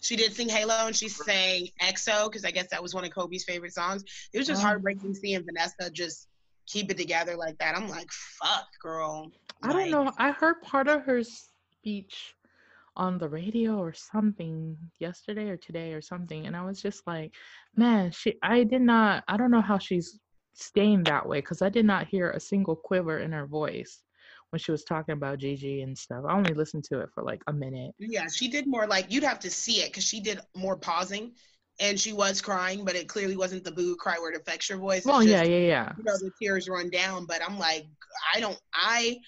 She 0.00 0.16
did 0.16 0.32
sing 0.32 0.48
Halo 0.48 0.86
and 0.86 0.96
she 0.96 1.08
sang 1.08 1.68
XO 1.80 2.26
because 2.28 2.44
I 2.44 2.50
guess 2.50 2.68
that 2.70 2.82
was 2.82 2.94
one 2.94 3.04
of 3.04 3.10
Kobe's 3.12 3.44
favorite 3.44 3.72
songs. 3.74 4.02
It 4.32 4.38
was 4.38 4.46
just 4.46 4.62
Oh. 4.62 4.66
heartbreaking 4.66 5.14
seeing 5.14 5.44
Vanessa 5.44 5.90
just 5.90 6.28
keep 6.66 6.90
it 6.90 6.96
together 6.96 7.36
like 7.36 7.58
that. 7.58 7.76
I'm 7.76 7.88
like, 7.88 8.10
fuck, 8.10 8.66
girl. 8.80 9.30
I 9.62 9.72
don't 9.72 9.90
know. 9.90 10.12
I 10.18 10.30
heard 10.32 10.60
part 10.62 10.88
of 10.88 11.02
her 11.04 11.22
speech 11.22 12.34
on 12.96 13.18
the 13.18 13.28
radio 13.28 13.78
or 13.78 13.92
something 13.92 14.76
yesterday 14.98 15.48
or 15.48 15.56
today 15.56 15.92
or 15.92 16.00
something, 16.02 16.46
and 16.46 16.56
I 16.56 16.64
was 16.64 16.80
just 16.82 17.06
like, 17.06 17.34
man, 17.76 18.10
she. 18.10 18.34
I 18.42 18.64
did 18.64 18.82
not. 18.82 19.24
I 19.28 19.36
don't 19.36 19.50
know 19.50 19.60
how 19.60 19.78
she's 19.78 20.18
staying 20.54 21.04
that 21.04 21.26
way 21.26 21.40
because 21.40 21.62
I 21.62 21.68
did 21.68 21.84
not 21.84 22.06
hear 22.06 22.30
a 22.30 22.40
single 22.40 22.76
quiver 22.76 23.18
in 23.18 23.32
her 23.32 23.46
voice 23.46 24.02
when 24.50 24.60
she 24.60 24.70
was 24.70 24.84
talking 24.84 25.14
about 25.14 25.38
Gigi 25.38 25.82
and 25.82 25.96
stuff. 25.96 26.24
I 26.28 26.34
only 26.34 26.54
listened 26.54 26.84
to 26.84 27.00
it 27.00 27.08
for 27.14 27.22
like 27.22 27.42
a 27.46 27.52
minute. 27.52 27.94
Yeah, 27.98 28.26
she 28.32 28.48
did 28.48 28.66
more 28.66 28.86
like 28.86 29.10
you'd 29.10 29.24
have 29.24 29.40
to 29.40 29.50
see 29.50 29.80
it 29.82 29.90
because 29.90 30.04
she 30.04 30.20
did 30.20 30.40
more 30.54 30.76
pausing, 30.76 31.32
and 31.80 31.98
she 31.98 32.12
was 32.12 32.42
crying, 32.42 32.84
but 32.84 32.94
it 32.94 33.08
clearly 33.08 33.36
wasn't 33.36 33.64
the 33.64 33.72
boo 33.72 33.96
cry 33.96 34.18
where 34.18 34.30
it 34.30 34.36
affects 34.36 34.68
your 34.68 34.78
voice. 34.78 35.06
Well, 35.06 35.22
yeah, 35.22 35.42
yeah, 35.42 35.66
yeah. 35.66 35.92
You 35.96 36.04
know, 36.04 36.12
the 36.18 36.30
tears 36.40 36.68
run 36.68 36.90
down, 36.90 37.24
but 37.24 37.40
I'm 37.42 37.58
like, 37.58 37.86
I 38.34 38.40
don't, 38.40 38.58
I 38.74 39.18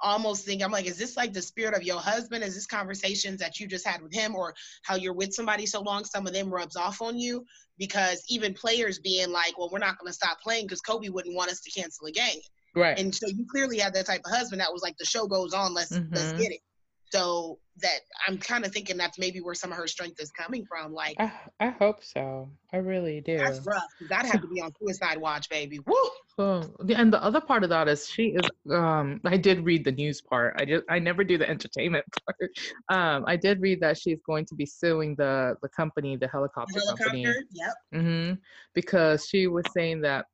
almost 0.00 0.44
think 0.44 0.62
I'm 0.62 0.70
like, 0.70 0.86
is 0.86 0.96
this 0.98 1.16
like 1.16 1.32
the 1.32 1.42
spirit 1.42 1.74
of 1.74 1.82
your 1.82 2.00
husband? 2.00 2.44
Is 2.44 2.54
this 2.54 2.66
conversations 2.66 3.40
that 3.40 3.58
you 3.58 3.66
just 3.66 3.86
had 3.86 4.02
with 4.02 4.12
him, 4.12 4.34
or 4.34 4.54
how 4.82 4.96
you're 4.96 5.14
with 5.14 5.32
somebody 5.32 5.66
so 5.66 5.80
long, 5.80 6.04
some 6.04 6.26
of 6.26 6.32
them 6.32 6.52
rubs 6.52 6.76
off 6.76 7.02
on 7.02 7.18
you? 7.18 7.44
Because 7.78 8.22
even 8.28 8.54
players 8.54 8.98
being 8.98 9.30
like, 9.30 9.58
well, 9.58 9.70
we're 9.72 9.78
not 9.78 9.98
going 9.98 10.08
to 10.08 10.12
stop 10.14 10.40
playing 10.40 10.64
because 10.66 10.80
Kobe 10.80 11.08
wouldn't 11.08 11.34
want 11.36 11.50
us 11.50 11.60
to 11.60 11.70
cancel 11.70 12.06
a 12.06 12.12
game. 12.12 12.40
Right. 12.74 12.98
And 12.98 13.14
so 13.14 13.26
you 13.28 13.46
clearly 13.50 13.78
had 13.78 13.94
that 13.94 14.06
type 14.06 14.22
of 14.24 14.32
husband 14.36 14.60
that 14.60 14.72
was 14.72 14.82
like, 14.82 14.96
the 14.98 15.04
show 15.06 15.26
goes 15.26 15.52
on, 15.54 15.74
let's 15.74 15.90
let's 15.92 16.32
Mhm. 16.32 16.38
get 16.38 16.52
it. 16.52 16.60
So 17.10 17.58
that 17.78 18.00
I'm 18.26 18.36
kind 18.38 18.66
of 18.66 18.72
thinking 18.72 18.98
that's 18.98 19.18
maybe 19.18 19.40
where 19.40 19.54
some 19.54 19.70
of 19.72 19.78
her 19.78 19.86
strength 19.86 20.20
is 20.20 20.30
coming 20.30 20.66
from. 20.66 20.92
Like 20.92 21.16
I 21.18 21.32
I 21.58 21.68
hope 21.70 22.04
so. 22.04 22.50
I 22.72 22.76
really 22.78 23.20
do. 23.22 23.38
that's 23.38 23.64
rough. 23.66 23.82
That 24.08 24.26
have 24.26 24.42
to 24.42 24.48
be 24.48 24.60
on 24.60 24.72
suicide 24.78 25.16
watch, 25.18 25.48
baby. 25.48 25.78
Woo! 25.86 25.94
Well, 26.38 26.72
and 26.88 27.12
the 27.12 27.22
other 27.22 27.40
part 27.40 27.64
of 27.64 27.70
that 27.70 27.88
is 27.88 28.06
she 28.08 28.28
is. 28.28 28.48
Um, 28.70 29.20
I 29.24 29.36
did 29.36 29.64
read 29.64 29.84
the 29.84 29.90
news 29.90 30.20
part. 30.20 30.54
I 30.56 30.64
just 30.64 30.84
I 30.88 31.00
never 31.00 31.24
do 31.24 31.36
the 31.36 31.50
entertainment 31.50 32.04
part. 32.26 32.50
Um, 32.88 33.24
I 33.26 33.34
did 33.34 33.60
read 33.60 33.80
that 33.80 33.98
she's 33.98 34.20
going 34.24 34.46
to 34.46 34.54
be 34.54 34.64
suing 34.64 35.16
the 35.16 35.56
the 35.62 35.68
company, 35.70 36.16
the 36.16 36.28
helicopter, 36.28 36.80
company, 36.80 37.24
Helicopter. 37.24 37.44
Yep. 37.52 37.74
hmm 37.92 38.32
because 38.72 39.26
she 39.26 39.48
was 39.48 39.64
saying 39.74 40.00
that 40.02 40.26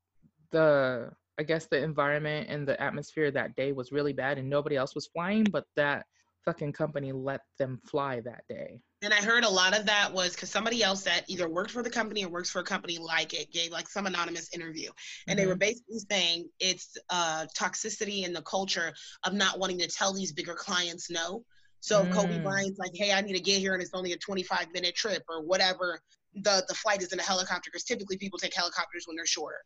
the 0.50 1.10
I 1.38 1.42
guess 1.42 1.66
the 1.66 1.82
environment 1.82 2.48
and 2.50 2.68
the 2.68 2.80
atmosphere 2.80 3.30
that 3.30 3.56
day 3.56 3.72
was 3.72 3.90
really 3.90 4.12
bad, 4.12 4.36
and 4.36 4.50
nobody 4.50 4.76
else 4.76 4.94
was 4.94 5.06
flying, 5.06 5.44
but 5.44 5.64
that 5.76 6.04
fucking 6.44 6.72
company 6.72 7.12
let 7.12 7.40
them 7.58 7.80
fly 7.84 8.20
that 8.20 8.42
day. 8.48 8.80
And 9.02 9.12
I 9.12 9.22
heard 9.22 9.44
a 9.44 9.48
lot 9.48 9.78
of 9.78 9.86
that 9.86 10.12
was 10.12 10.34
because 10.34 10.50
somebody 10.50 10.82
else 10.82 11.02
that 11.02 11.24
either 11.28 11.48
worked 11.48 11.70
for 11.70 11.82
the 11.82 11.90
company 11.90 12.24
or 12.24 12.30
works 12.30 12.50
for 12.50 12.60
a 12.60 12.64
company 12.64 12.98
like 12.98 13.34
it 13.34 13.52
gave 13.52 13.70
like 13.70 13.88
some 13.88 14.06
anonymous 14.06 14.48
interview. 14.54 14.90
And 15.28 15.38
they 15.38 15.46
were 15.46 15.56
basically 15.56 15.98
saying 16.10 16.48
it's 16.58 16.96
uh, 17.10 17.46
toxicity 17.56 18.24
in 18.24 18.32
the 18.32 18.42
culture 18.42 18.94
of 19.24 19.34
not 19.34 19.58
wanting 19.58 19.78
to 19.80 19.88
tell 19.88 20.14
these 20.14 20.32
bigger 20.32 20.54
clients 20.54 21.10
no. 21.10 21.44
So 21.80 22.02
if 22.04 22.10
Kobe 22.10 22.38
Mm. 22.38 22.42
Bryant's 22.42 22.78
like, 22.78 22.92
hey, 22.94 23.12
I 23.12 23.20
need 23.20 23.34
to 23.34 23.40
get 23.40 23.58
here 23.58 23.74
and 23.74 23.82
it's 23.82 23.92
only 23.92 24.12
a 24.12 24.16
25 24.16 24.72
minute 24.72 24.94
trip 24.94 25.22
or 25.28 25.42
whatever. 25.42 26.00
The, 26.34 26.64
the 26.66 26.74
flight 26.74 27.02
is 27.02 27.12
in 27.12 27.20
a 27.20 27.22
helicopter 27.22 27.70
because 27.70 27.84
typically 27.84 28.16
people 28.16 28.38
take 28.38 28.54
helicopters 28.54 29.04
when 29.06 29.16
they're 29.16 29.26
shorter. 29.26 29.58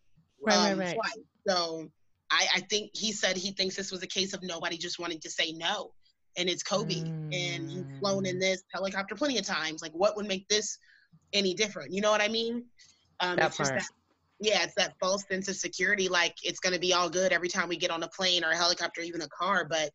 Right, 0.44 0.56
right, 0.56 0.72
um, 0.72 0.78
right. 0.80 0.94
flight. 0.94 1.24
So 1.46 1.88
I, 2.30 2.46
I 2.56 2.60
think 2.62 2.90
he 2.94 3.12
said 3.12 3.36
he 3.36 3.52
thinks 3.52 3.76
this 3.76 3.92
was 3.92 4.02
a 4.02 4.06
case 4.06 4.34
of 4.34 4.42
nobody 4.42 4.76
just 4.76 4.98
wanting 4.98 5.20
to 5.20 5.30
say 5.30 5.52
no. 5.52 5.92
And 6.38 6.48
it's 6.48 6.62
Kobe. 6.62 7.02
And 7.32 7.70
you've 7.70 7.88
flown 8.00 8.24
in 8.24 8.36
Mm. 8.36 8.40
this 8.40 8.62
helicopter 8.72 9.14
plenty 9.14 9.36
of 9.38 9.44
times. 9.44 9.82
Like, 9.82 9.92
what 9.92 10.16
would 10.16 10.26
make 10.26 10.48
this 10.48 10.78
any 11.34 11.52
different? 11.52 11.92
You 11.92 12.00
know 12.00 12.10
what 12.10 12.22
I 12.22 12.28
mean? 12.28 12.64
Um, 13.20 13.36
That 13.36 13.54
part. 13.54 13.74
that, 13.74 13.88
yeah, 14.40 14.62
it's 14.62 14.74
that 14.76 14.94
false 15.00 15.24
sense 15.30 15.48
of 15.48 15.56
security. 15.56 16.08
Like, 16.08 16.36
it's 16.44 16.60
going 16.60 16.72
to 16.72 16.78
be 16.78 16.94
all 16.94 17.10
good 17.10 17.32
every 17.32 17.48
time 17.48 17.68
we 17.68 17.76
get 17.76 17.90
on 17.90 18.02
a 18.04 18.08
plane 18.08 18.44
or 18.44 18.50
a 18.50 18.56
helicopter, 18.56 19.00
even 19.02 19.20
a 19.20 19.28
car. 19.28 19.66
But 19.68 19.90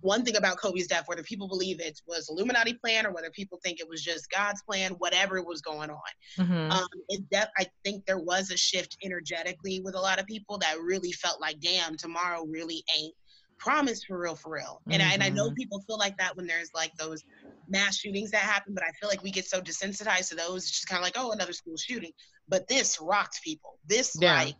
one 0.00 0.24
thing 0.24 0.36
about 0.36 0.58
Kobe's 0.58 0.86
death, 0.86 1.08
whether 1.08 1.24
people 1.24 1.48
believe 1.48 1.80
it 1.80 2.00
was 2.06 2.28
Illuminati 2.30 2.74
plan 2.74 3.04
or 3.04 3.10
whether 3.12 3.30
people 3.32 3.58
think 3.64 3.80
it 3.80 3.88
was 3.88 4.00
just 4.00 4.30
God's 4.30 4.62
plan, 4.62 4.92
whatever 4.92 5.42
was 5.42 5.60
going 5.60 5.90
on, 5.90 6.10
Mhm. 6.38 6.70
um, 6.70 6.88
it 7.08 7.28
def- 7.30 7.50
I 7.58 7.66
think 7.84 8.06
there 8.06 8.20
was 8.20 8.52
a 8.52 8.56
shift 8.56 8.96
energetically 9.02 9.80
with 9.80 9.96
a 9.96 10.00
lot 10.00 10.20
of 10.20 10.26
people 10.26 10.58
that 10.58 10.80
really 10.80 11.10
felt 11.10 11.40
like, 11.40 11.58
damn, 11.58 11.96
tomorrow 11.96 12.44
really 12.44 12.84
ain't 12.96 13.14
promised 13.58 14.06
for 14.06 14.18
real, 14.18 14.34
for 14.34 14.52
real. 14.52 14.80
And, 14.90 15.02
I, 15.02 15.12
and 15.12 15.22
I 15.22 15.28
know 15.30 15.50
Mhm. 15.50 15.56
people 15.56 15.80
feel 15.86 15.98
like 15.98 16.16
that 16.18 16.36
when 16.36 16.46
there's 16.46 16.70
like 16.74 16.92
those 16.98 17.22
mass 17.68 17.96
shootings 17.98 18.30
that 18.30 18.40
happen, 18.40 18.74
but 18.74 18.84
I 18.84 18.90
feel 18.92 19.08
like 19.08 19.22
we 19.22 19.30
get 19.30 19.46
so 19.46 19.60
desensitized 19.60 20.28
to 20.30 20.36
those. 20.36 20.64
It's 20.64 20.70
just 20.72 20.88
kind 20.88 20.98
of 21.00 21.04
like, 21.04 21.14
oh, 21.16 21.32
another 21.32 21.52
school 21.52 21.76
shooting. 21.76 22.12
But 22.48 22.66
this 22.68 22.98
rocked 23.00 23.40
people. 23.44 23.78
This 23.86 24.16
Yeah. 24.20 24.42
like 24.44 24.56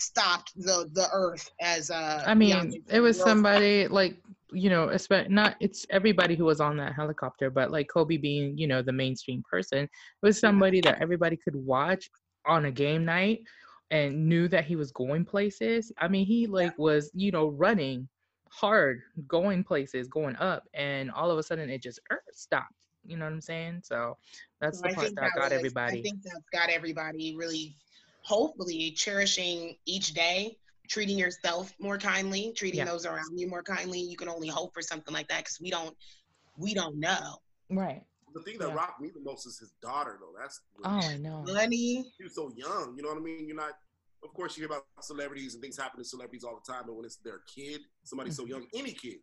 stopped 0.00 0.52
the 0.56 0.88
the 0.92 1.08
earth 1.12 1.50
as 1.60 1.90
uh. 1.90 2.24
I 2.26 2.34
mean, 2.34 2.82
it 2.88 3.00
was 3.00 3.20
somebody 3.20 3.88
like 3.88 4.16
you 4.52 4.70
know, 4.70 4.90
not 5.28 5.56
it's 5.60 5.84
everybody 5.90 6.34
who 6.34 6.44
was 6.46 6.60
on 6.60 6.78
that 6.78 6.94
helicopter, 6.94 7.50
but 7.50 7.70
like 7.70 7.88
Kobe 7.88 8.16
being 8.16 8.56
you 8.56 8.66
know 8.66 8.82
the 8.82 8.92
mainstream 8.92 9.42
person, 9.50 9.88
was 10.22 10.38
somebody 10.38 10.80
that 10.82 11.00
everybody 11.02 11.36
could 11.36 11.56
watch 11.56 12.08
on 12.46 12.64
a 12.64 12.70
game 12.70 13.04
night 13.04 13.40
and 13.90 14.28
knew 14.28 14.48
that 14.48 14.64
he 14.64 14.76
was 14.76 14.92
going 14.92 15.24
places. 15.24 15.92
I 15.98 16.08
mean, 16.08 16.26
he 16.26 16.46
like 16.46 16.78
was 16.78 17.10
you 17.14 17.30
know 17.30 17.48
running 17.48 18.08
hard, 18.58 19.02
going 19.26 19.62
places, 19.64 20.08
going 20.08 20.36
up, 20.36 20.64
and 20.74 21.10
all 21.10 21.30
of 21.30 21.38
a 21.38 21.42
sudden 21.42 21.70
it 21.70 21.82
just 21.82 22.00
er, 22.12 22.22
stopped. 22.32 22.72
You 23.06 23.16
know 23.16 23.24
what 23.24 23.32
I'm 23.32 23.40
saying? 23.40 23.80
So 23.84 24.16
that's 24.60 24.78
So 24.78 24.82
the 24.82 24.88
I 24.88 24.94
part 24.94 25.06
think 25.06 25.20
that 25.20 25.30
got 25.34 25.44
was- 25.44 25.52
everybody. 25.52 25.98
I 26.00 26.02
think 26.02 26.22
that's 26.22 26.44
got 26.52 26.68
everybody 26.68 27.36
really, 27.36 27.76
hopefully, 28.22 28.90
cherishing 28.96 29.76
each 29.86 30.12
day, 30.14 30.56
treating 30.88 31.16
yourself 31.18 31.72
more 31.78 31.98
kindly, 31.98 32.52
treating 32.56 32.78
Yeah. 32.78 32.86
those 32.86 33.06
around 33.06 33.38
you 33.38 33.46
more 33.48 33.62
kindly. 33.62 34.00
You 34.00 34.16
can 34.16 34.28
only 34.28 34.48
hope 34.48 34.74
for 34.74 34.82
something 34.82 35.14
like 35.14 35.28
that 35.28 35.38
because 35.44 35.58
we 35.60 35.70
don't, 35.70 35.96
we 36.56 36.74
don't 36.74 36.98
know. 36.98 37.38
right. 37.70 38.02
The 38.34 38.42
thing 38.42 38.58
that 38.58 38.68
Yeah. 38.68 38.74
rocked 38.74 39.00
me 39.00 39.10
the 39.10 39.20
most 39.20 39.46
is 39.46 39.58
his 39.58 39.72
daughter, 39.80 40.18
though. 40.20 40.34
That's 40.38 40.60
Oh, 40.84 40.90
I 40.90 41.16
know. 41.16 41.42
Money, 41.44 42.12
she 42.16 42.24
was 42.24 42.34
so 42.34 42.52
young. 42.54 42.94
You 42.96 43.02
know 43.02 43.08
what 43.08 43.18
I 43.18 43.20
mean? 43.20 43.46
You're 43.46 43.56
not. 43.56 43.72
Of 44.22 44.34
course, 44.34 44.56
you 44.56 44.62
hear 44.62 44.70
about 44.76 44.84
celebrities 45.00 45.54
and 45.54 45.62
things 45.62 45.78
happen 45.78 45.98
to 45.98 46.04
celebrities 46.04 46.44
all 46.44 46.60
the 46.64 46.72
time, 46.72 46.84
but 46.86 46.96
when 46.96 47.04
it's 47.04 47.16
their 47.16 47.40
kid, 47.54 47.80
somebody 48.04 48.30
so 48.30 48.46
young, 48.46 48.66
any 48.74 48.92
kid, 48.92 49.18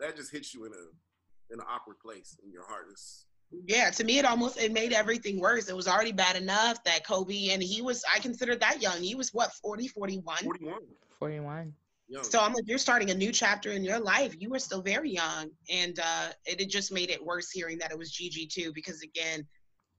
that 0.00 0.16
just 0.16 0.32
hits 0.32 0.54
you 0.54 0.64
in 0.64 0.72
a 0.72 1.52
in 1.52 1.60
an 1.60 1.66
awkward 1.68 1.98
place 2.00 2.36
in 2.44 2.50
your 2.50 2.66
heart. 2.66 2.86
It's, 2.90 3.26
yeah. 3.66 3.90
To 3.90 4.04
me, 4.04 4.18
it 4.18 4.24
almost 4.24 4.60
it 4.60 4.72
made 4.72 4.92
everything 4.92 5.40
worse. 5.40 5.68
It 5.68 5.76
was 5.76 5.86
already 5.86 6.12
bad 6.12 6.36
enough 6.36 6.82
that 6.84 7.06
Kobe 7.06 7.50
and 7.50 7.62
he 7.62 7.82
was. 7.82 8.02
I 8.12 8.18
considered 8.18 8.60
that 8.60 8.82
young. 8.82 9.02
He 9.02 9.14
was 9.14 9.32
what 9.32 9.52
40, 9.62 9.88
41. 9.88 10.38
41, 10.44 10.74
41. 11.18 11.72
young. 12.08 12.24
So 12.24 12.40
I'm 12.40 12.52
like, 12.52 12.64
you're 12.66 12.78
starting 12.78 13.10
a 13.10 13.14
new 13.14 13.32
chapter 13.32 13.72
in 13.72 13.84
your 13.84 14.00
life. 14.00 14.34
You 14.38 14.50
were 14.50 14.58
still 14.58 14.82
very 14.82 15.10
young, 15.10 15.50
and 15.70 15.98
uh, 16.00 16.28
it, 16.44 16.60
it 16.60 16.70
just 16.70 16.90
made 16.92 17.10
it 17.10 17.24
worse 17.24 17.50
hearing 17.50 17.78
that 17.78 17.92
it 17.92 17.98
was 17.98 18.10
Gigi 18.10 18.46
too. 18.46 18.72
Because 18.74 19.02
again, 19.02 19.46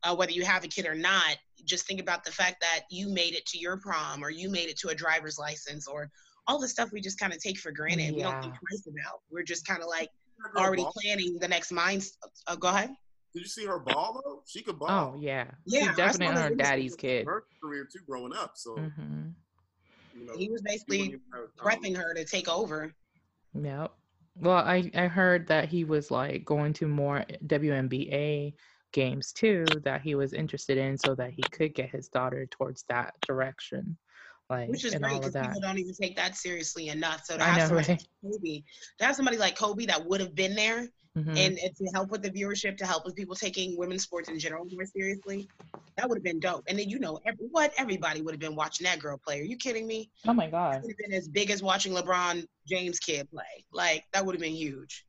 uh, 0.04 0.16
whether 0.16 0.32
you 0.32 0.44
have 0.44 0.64
a 0.64 0.68
kid 0.68 0.86
or 0.86 0.96
not, 0.96 1.38
just 1.66 1.86
think 1.86 2.00
about 2.00 2.24
the 2.24 2.32
fact 2.32 2.58
that 2.62 2.82
you 2.90 3.10
made 3.10 3.34
it 3.34 3.46
to 3.48 3.58
your 3.58 3.78
prom, 3.78 4.24
or 4.24 4.30
you 4.30 4.50
made 4.50 4.70
it 4.70 4.78
to 4.80 4.90
a 4.90 4.96
driver's 4.96 5.38
license, 5.38 5.88
or 5.88 6.10
all 6.48 6.60
the 6.60 6.68
stuff 6.68 6.90
we 6.92 7.02
just 7.02 7.20
kind 7.20 7.34
of 7.34 7.40
take 7.40 7.58
for 7.58 7.72
granted. 7.72 8.12
Yeah. 8.12 8.16
We 8.16 8.22
don't 8.22 8.40
think 8.42 8.54
twice 8.54 8.88
about. 8.88 9.20
We're 9.30 9.44
just 9.44 9.66
kind 9.68 9.82
of 9.82 9.88
like 9.88 10.10
already 10.56 10.84
ball. 10.84 10.94
planning 11.02 11.38
the 11.40 11.48
next 11.48 11.72
mind. 11.72 12.06
Uh, 12.48 12.56
go 12.56 12.70
ahead. 12.70 12.90
Did 13.34 13.42
you 13.42 13.50
see 13.50 13.66
her 13.66 13.80
ball 13.80 14.22
though? 14.24 14.42
She 14.48 14.62
could 14.62 14.80
ball. 14.80 14.90
Oh 14.90 15.20
yeah. 15.20 15.46
Yeah, 15.66 15.88
She's 15.88 15.98
definitely 15.98 16.42
her 16.42 16.56
daddy's 16.56 16.96
kid. 16.96 17.26
Her 17.26 17.44
career 17.62 17.88
too, 17.92 18.00
growing 18.08 18.34
up. 18.34 18.54
So 18.56 18.76
hmm 18.76 19.30
you 20.14 20.26
know, 20.26 20.34
He 20.36 20.50
was 20.50 20.62
basically 20.62 20.98
wouldn't 20.98 21.22
even 21.36 21.50
have, 21.62 21.82
prepping 21.82 21.96
her 21.96 22.14
to 22.14 22.26
take 22.26 22.50
over. 22.50 22.94
Yep. 23.54 23.92
Well, 24.40 24.58
I 24.58 24.90
I 24.96 25.08
heard 25.08 25.48
that 25.48 25.68
he 25.70 25.84
was 25.84 26.12
like 26.12 26.46
going 26.46 26.74
to 26.74 26.88
more 26.88 27.26
WNBA 27.46 28.54
games 28.92 29.34
too 29.34 29.66
that 29.84 30.02
he 30.02 30.16
was 30.16 30.34
interested 30.34 30.78
in 30.78 30.98
so 30.98 31.16
that 31.16 31.32
he 31.32 31.44
could 31.44 31.74
get 31.76 31.90
his 31.90 32.10
daughter 32.10 32.46
towards 32.48 32.84
that 32.90 33.14
direction. 33.26 33.98
like 34.50 34.70
Which 34.70 34.86
is 34.86 34.96
and 34.96 35.04
great 35.04 35.14
all 35.14 35.18
because 35.20 35.28
of 35.28 35.34
that. 35.34 35.50
people 35.50 35.62
don't 35.62 35.78
even 35.80 35.94
take 35.94 36.16
that 36.18 36.36
seriously 36.36 36.90
enough. 36.90 37.26
So 37.26 37.38
to 37.38 37.44
have 37.44 37.62
know, 37.62 37.68
somebody 37.68 37.88
right? 37.90 38.00
like 38.24 38.34
Kobe, 38.34 38.64
to 39.00 39.06
have 39.06 39.16
somebody 39.16 39.38
like 39.38 39.58
Kobe 39.58 39.86
that 39.86 40.06
would 40.06 40.20
have 40.22 40.36
been 40.36 40.56
there 40.56 40.88
Mhm. 41.16 41.38
and, 41.38 41.58
and 41.58 41.76
to 41.76 41.86
help 41.94 42.10
with 42.12 42.22
the 42.24 42.32
viewership, 42.32 42.78
to 42.78 42.86
help 42.86 43.06
with 43.06 43.16
people 43.16 43.36
taking 43.36 43.78
women's 43.78 44.04
sports 44.04 44.30
in 44.30 44.40
general 44.40 44.66
more 44.72 44.86
seriously, 44.86 45.50
that 45.98 46.08
would 46.10 46.18
have 46.18 46.24
been 46.24 46.40
dope. 46.40 46.66
And 46.70 46.78
then 46.78 46.90
you 46.90 47.00
know 47.00 47.20
every, 47.26 47.48
what 47.52 47.74
everybody 47.78 48.22
would 48.22 48.34
have 48.34 48.40
been 48.42 48.56
watching 48.56 48.86
that 48.86 49.00
girl 49.00 49.18
play. 49.18 49.40
Are 49.40 49.44
you 49.44 49.58
kidding 49.58 49.88
me? 49.88 50.12
oh 50.28 50.34
my 50.34 50.50
god! 50.50 50.84
It 50.84 50.86
would 50.86 50.92
have 50.92 51.10
been 51.10 51.18
as 51.18 51.28
big 51.28 51.50
as 51.50 51.64
watching 51.64 51.94
LeBron 51.94 52.46
James 52.68 53.00
kid 53.00 53.30
play. 53.32 53.66
Like 53.72 54.06
that 54.14 54.26
would 54.26 54.36
have 54.36 54.42
been 54.42 54.56
huge. 54.56 55.07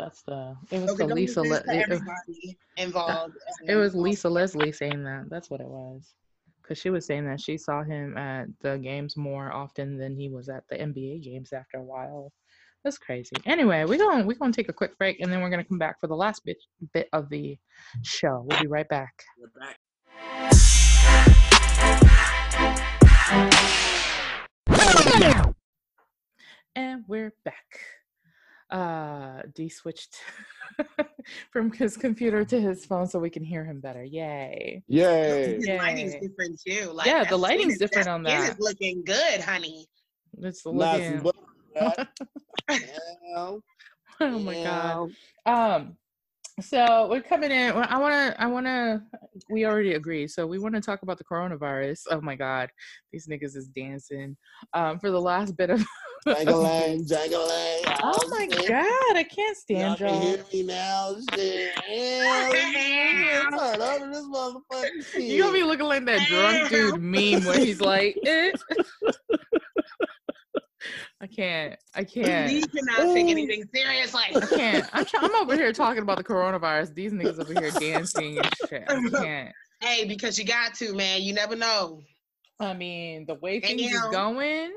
That's 0.00 0.22
the 0.22 0.56
it 0.70 0.80
was 0.80 0.90
Okay, 0.92 1.06
the 1.06 1.14
Lisa. 1.14 1.42
do 1.42 1.50
Le- 1.50 1.56
it, 1.56 1.64
it- 1.68 1.82
everybody 1.82 2.58
involved. 2.76 3.34
it 3.66 3.76
was 3.76 3.94
Lisa 3.94 4.28
Leslie 4.28 4.72
saying 4.72 5.04
that. 5.04 5.24
That's 5.30 5.50
what 5.50 5.60
it 5.60 5.68
was. 5.68 6.14
Because 6.62 6.78
she 6.78 6.90
was 6.90 7.04
saying 7.06 7.26
that 7.26 7.40
she 7.40 7.58
saw 7.58 7.82
him 7.82 8.16
at 8.16 8.46
the 8.60 8.78
games 8.78 9.16
more 9.16 9.52
often 9.52 9.98
than 9.98 10.14
he 10.16 10.28
was 10.28 10.48
at 10.48 10.64
the 10.68 10.76
NBA 10.76 11.22
games 11.22 11.52
after 11.52 11.78
a 11.78 11.82
while. 11.82 12.32
That's 12.84 12.96
crazy. 12.96 13.36
Anyway, 13.44 13.84
we're 13.84 13.98
going 13.98 14.24
we're 14.26 14.38
gonna 14.38 14.52
take 14.52 14.68
a 14.70 14.72
quick 14.72 14.96
break 14.96 15.20
and 15.20 15.30
then 15.30 15.40
we're 15.42 15.50
gonna 15.50 15.64
come 15.64 15.78
back 15.78 16.00
for 16.00 16.06
the 16.06 16.16
last 16.16 16.44
bit 16.44 16.56
bit 16.94 17.08
of 17.12 17.28
the 17.28 17.58
show. 18.02 18.46
We'll 18.48 18.60
be 18.60 18.68
right 18.68 18.88
back. 18.88 19.12
We're 19.38 19.48
back. 19.60 20.80
And 26.76 27.04
we're 27.08 27.32
back. 27.44 27.80
Uh 28.70 29.42
D 29.54 29.68
switched 29.68 30.16
from 31.52 31.72
his 31.72 31.96
computer 31.96 32.44
to 32.44 32.60
his 32.60 32.84
phone 32.86 33.06
so 33.06 33.18
we 33.18 33.30
can 33.30 33.42
hear 33.44 33.64
him 33.64 33.80
better. 33.80 34.04
Yay. 34.04 34.82
Yay. 34.86 35.58
The 35.60 35.76
lighting's 35.76 36.14
different 36.14 36.60
too. 36.66 36.90
Like 36.92 37.06
Yeah, 37.06 37.24
the 37.24 37.36
lighting's 37.36 37.74
is- 37.74 37.78
different 37.80 38.08
on 38.08 38.24
skin 38.24 38.40
that. 38.40 38.52
is 38.52 38.58
looking 38.60 39.02
good, 39.04 39.40
honey. 39.40 39.86
It's 40.42 40.64
Nothing 40.64 41.22
looking 41.22 41.32
but 41.74 41.98
that. 41.98 42.08
Yeah, 42.70 43.56
oh 44.20 44.38
my 44.38 44.54
god. 44.62 45.10
Um, 45.46 45.96
so 46.60 47.08
we're 47.08 47.22
coming 47.22 47.50
in. 47.50 47.72
I 47.72 47.98
want 47.98 48.12
to. 48.14 48.42
I 48.42 48.46
want 48.46 48.66
to. 48.66 49.02
We 49.50 49.66
already 49.66 49.94
agreed. 49.94 50.30
So 50.30 50.46
we 50.46 50.58
want 50.58 50.74
to 50.74 50.80
talk 50.80 51.02
about 51.02 51.18
the 51.18 51.24
coronavirus. 51.24 52.02
Oh 52.10 52.20
my 52.20 52.36
God, 52.36 52.70
these 53.12 53.26
niggas 53.26 53.56
is 53.56 53.68
dancing. 53.68 54.36
Um, 54.74 54.98
for 54.98 55.10
the 55.10 55.20
last 55.20 55.56
bit 55.56 55.70
of. 55.70 55.84
Jangalang, 56.26 57.08
jangalang. 57.08 57.98
oh 58.02 58.28
my 58.28 58.46
God, 58.46 59.16
I 59.16 59.24
can't 59.24 59.56
Y'all 59.68 59.96
stand 59.96 59.98
can 59.98 60.06
y'all. 60.08 60.20
hear 60.20 60.44
me 60.52 60.62
now. 60.64 61.16
Shit. 61.34 61.72
Yeah, 61.88 62.50
turn 63.50 63.80
up 63.80 64.12
this 64.12 64.26
motherfucking 64.26 65.04
shit. 65.12 65.22
You 65.22 65.42
gonna 65.42 65.54
be 65.54 65.62
looking 65.62 65.86
like 65.86 66.04
that 66.04 66.26
drunk 66.28 66.68
dude 66.68 67.00
meme 67.02 67.44
where 67.44 67.58
he's 67.58 67.80
like, 67.80 68.18
eh. 68.26 68.52
I 71.20 71.26
can't. 71.26 71.76
I 71.94 72.04
can't. 72.04 72.52
Lee 72.52 72.62
cannot 72.62 73.14
take 73.14 73.28
anything 73.28 73.64
seriously. 73.74 74.22
I 74.34 74.40
can't. 74.46 74.86
I'm, 74.92 75.04
try- 75.04 75.20
I'm 75.22 75.34
over 75.34 75.54
here 75.54 75.72
talking 75.72 76.02
about 76.02 76.18
the 76.18 76.24
coronavirus. 76.32 76.94
These 76.94 77.12
niggas 77.12 77.38
over 77.40 77.52
here 77.60 77.70
dancing 77.72 78.38
and 78.38 78.48
shit. 78.68 78.84
I 78.88 79.08
can't. 79.22 79.52
hey, 79.80 80.04
because 80.06 80.38
you 80.38 80.44
got 80.44 80.74
to, 80.74 80.94
man. 80.94 81.22
You 81.22 81.32
never 81.34 81.56
know. 81.56 82.02
I 82.58 82.74
mean, 82.74 83.24
the 83.26 83.36
way 83.36 83.60
things 83.60 83.80
is 83.82 83.90
Damn. 83.92 84.12
going, 84.12 84.70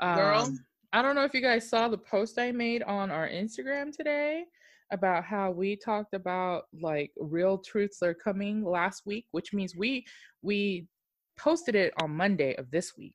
Girl. 0.00 0.38
um, 0.42 0.58
I 0.92 1.02
don't 1.02 1.14
know 1.14 1.24
if 1.24 1.34
you 1.34 1.42
guys 1.42 1.68
saw 1.68 1.88
the 1.88 1.98
post 1.98 2.38
I 2.38 2.50
made 2.50 2.82
on 2.82 3.10
our 3.10 3.28
Instagram 3.28 3.92
today 3.94 4.44
about 4.92 5.22
how 5.24 5.50
we 5.50 5.76
talked 5.76 6.14
about 6.14 6.62
like 6.80 7.12
real 7.18 7.58
truths 7.58 8.02
are 8.02 8.14
coming 8.14 8.64
last 8.64 9.02
week, 9.06 9.26
which 9.32 9.52
means 9.52 9.76
we 9.76 10.04
we 10.42 10.86
posted 11.38 11.74
it 11.74 11.92
on 12.02 12.10
Monday 12.10 12.54
of 12.56 12.70
this 12.70 12.92
week, 12.98 13.14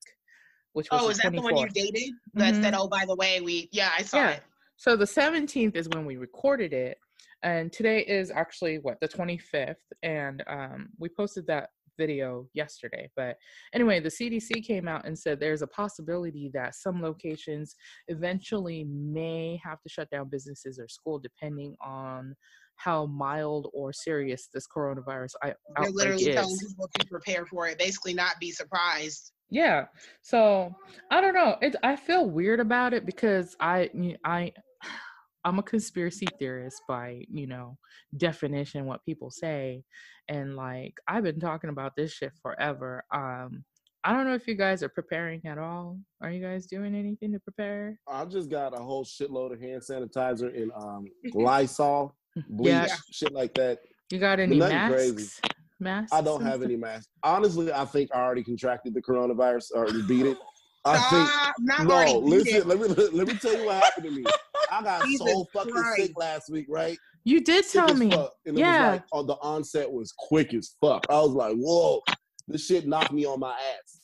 which 0.75 0.91
was 0.91 1.01
Oh, 1.01 1.09
is 1.09 1.17
that 1.19 1.31
the 1.31 1.41
one 1.41 1.55
you 1.57 1.67
24th. 1.67 1.73
dated? 1.73 2.13
That 2.33 2.53
Mhm. 2.53 2.61
said, 2.63 2.73
oh, 2.75 2.87
by 2.89 3.05
the 3.05 3.15
way, 3.15 3.39
we 3.39 3.69
yeah, 3.71 3.91
I 3.97 4.03
saw 4.03 4.17
Yeah. 4.17 4.31
it. 4.31 4.43
So 4.75 4.97
the 4.97 5.07
17th 5.07 5.75
is 5.77 5.87
when 5.89 6.05
we 6.05 6.17
recorded 6.17 6.73
it. 6.73 6.99
And 7.43 7.71
today 7.71 8.01
is 8.01 8.29
actually 8.29 8.79
what, 8.79 8.99
the 8.99 9.07
25th. 9.07 9.77
And 10.03 10.43
um, 10.47 10.89
we 10.99 11.07
posted 11.07 11.47
that 11.47 11.69
video 11.97 12.49
yesterday. 12.53 13.09
But 13.15 13.37
anyway, 13.73 14.01
the 14.01 14.09
CDC 14.09 14.65
came 14.65 14.85
out 14.89 15.05
and 15.05 15.17
said 15.17 15.39
there's 15.39 15.61
a 15.61 15.67
possibility 15.67 16.51
that 16.53 16.75
some 16.75 17.01
locations 17.01 17.73
eventually 18.09 18.83
may 18.83 19.57
have 19.63 19.81
to 19.81 19.87
shut 19.89 20.09
down 20.09 20.27
businesses 20.29 20.77
or 20.77 20.89
school 20.89 21.19
depending 21.19 21.77
on 21.81 22.35
how 22.75 23.05
mild 23.05 23.69
or 23.73 23.93
serious 23.93 24.49
this 24.53 24.67
coronavirus 24.67 25.29
i- 25.41 25.47
They're 25.47 25.85
outbreak 25.87 25.93
literally 25.93 26.33
telling 26.33 26.51
is. 26.55 26.65
people 26.67 26.89
to 26.99 27.05
prepare 27.07 27.45
for 27.45 27.69
it. 27.69 27.77
Basically, 27.77 28.13
not 28.13 28.37
be 28.41 28.51
surprised. 28.51 29.31
Yeah. 29.49 29.85
So 30.21 30.73
I 31.11 31.21
don't 31.21 31.33
know. 31.33 31.55
It 31.61 31.75
I 31.83 31.95
feel 31.95 32.29
weird 32.29 32.59
about 32.59 32.93
it 32.93 33.05
because 33.05 33.55
i 33.59 33.89
i 34.23 34.51
i'm 35.45 35.59
a 35.59 35.63
conspiracy 35.63 36.25
theorist 36.39 36.81
by, 36.87 37.23
you 37.31 37.45
know, 37.47 37.77
definition 38.17 38.85
what 38.85 39.05
people 39.05 39.29
say. 39.29 39.83
And 40.27 40.55
like 40.55 40.95
I've 41.07 41.23
been 41.23 41.39
talking 41.39 41.69
about 41.69 41.95
this 41.95 42.11
shit 42.11 42.31
forever. 42.41 43.03
Um 43.13 43.63
I 44.03 44.13
don't 44.13 44.25
know 44.27 44.35
if 44.35 44.47
you 44.47 44.53
guys 44.53 44.83
are 44.83 44.89
preparing 44.89 45.41
at 45.47 45.57
all. 45.57 45.97
Are 46.21 46.29
you 46.29 46.39
guys 46.39 46.67
doing 46.67 46.93
anything 46.93 47.31
to 47.33 47.39
prepare? 47.39 47.99
I 48.07 48.23
just 48.25 48.51
got 48.51 48.77
a 48.79 48.81
whole 48.81 49.03
shitload 49.03 49.51
of 49.53 49.59
hand 49.59 49.81
sanitizer 49.81 50.55
and 50.55 50.71
um, 50.75 51.05
Lysol, 51.33 52.15
bleach, 52.49 52.71
Yeah. 52.71 52.95
shit 53.11 53.31
like 53.33 53.55
that. 53.55 53.79
You 54.11 54.19
got 54.19 54.39
any 54.39 54.59
nothing 54.59 54.75
masks? 54.75 54.93
crazy. 54.95 55.31
Masks? 55.79 56.13
I 56.13 56.21
don't 56.21 56.41
have 56.41 56.61
any 56.63 56.75
masks. 56.77 57.09
Honestly, 57.23 57.71
I 57.71 57.85
think 57.85 58.09
I 58.13 58.19
already 58.19 58.43
contracted 58.43 58.93
the 58.93 59.01
coronavirus 59.01 59.65
or 59.75 59.87
beat 60.07 60.25
it. 60.25 60.37
I 60.85 60.97
think 61.09 61.27
Stop, 61.29 61.53
not 61.59 61.87
no. 61.87 62.19
Listen, 62.19 62.67
let 62.67 62.79
me 62.79 62.87
let 62.87 63.27
me 63.27 63.37
tell 63.37 63.57
you 63.57 63.65
what 63.65 63.83
happened 63.83 64.05
to 64.05 64.11
me. 64.11 64.23
I 64.71 64.83
got 64.83 65.03
Jesus 65.03 65.19
so 65.25 65.45
fucking 65.53 65.71
Christ. 65.73 65.95
sick 65.97 66.11
last 66.17 66.49
week, 66.49 66.67
right? 66.69 66.97
You 67.23 67.41
did 67.41 67.65
Sick 67.65 67.83
tell 67.83 67.93
me. 67.95 68.09
fuck. 68.11 68.33
And 68.45 68.57
it 68.57 68.61
Yeah. 68.61 68.91
was 68.91 68.93
like 68.93 69.03
oh, 69.13 69.23
the 69.23 69.33
onset 69.41 69.91
was 69.91 70.13
quick 70.17 70.53
as 70.53 70.75
fuck. 70.79 71.05
I 71.09 71.15
was 71.19 71.31
like, 71.31 71.55
whoa, 71.55 72.01
this 72.47 72.65
shit 72.65 72.87
knocked 72.87 73.11
me 73.11 73.25
on 73.25 73.39
my 73.39 73.51
ass. 73.51 73.99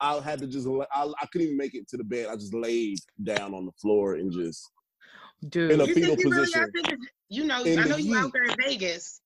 I 0.00 0.20
had 0.20 0.40
to 0.40 0.46
just 0.46 0.66
la- 0.66 0.84
I, 0.92 1.04
I 1.04 1.26
couldn't 1.26 1.46
even 1.46 1.56
make 1.56 1.74
it 1.74 1.88
to 1.88 1.96
the 1.96 2.04
bed. 2.04 2.26
I 2.28 2.34
just 2.34 2.52
laid 2.52 2.98
down 3.22 3.54
on 3.54 3.64
the 3.64 3.72
floor 3.80 4.14
and 4.14 4.32
just 4.32 4.68
Dude. 5.48 5.70
in 5.70 5.80
a 5.80 5.86
You 5.86 5.94
fetal 5.94 6.16
think 6.16 6.24
you 6.24 6.30
really 6.30 6.40
position. 6.42 6.62
are 6.62 6.96
You 7.28 7.44
know, 7.44 7.62
In 7.64 7.78
I 7.78 7.84
know 7.84 7.96
you 7.96 8.16
out 8.16 8.32
there 8.32 8.44
in 8.44 8.56
Vegas. 8.60 9.20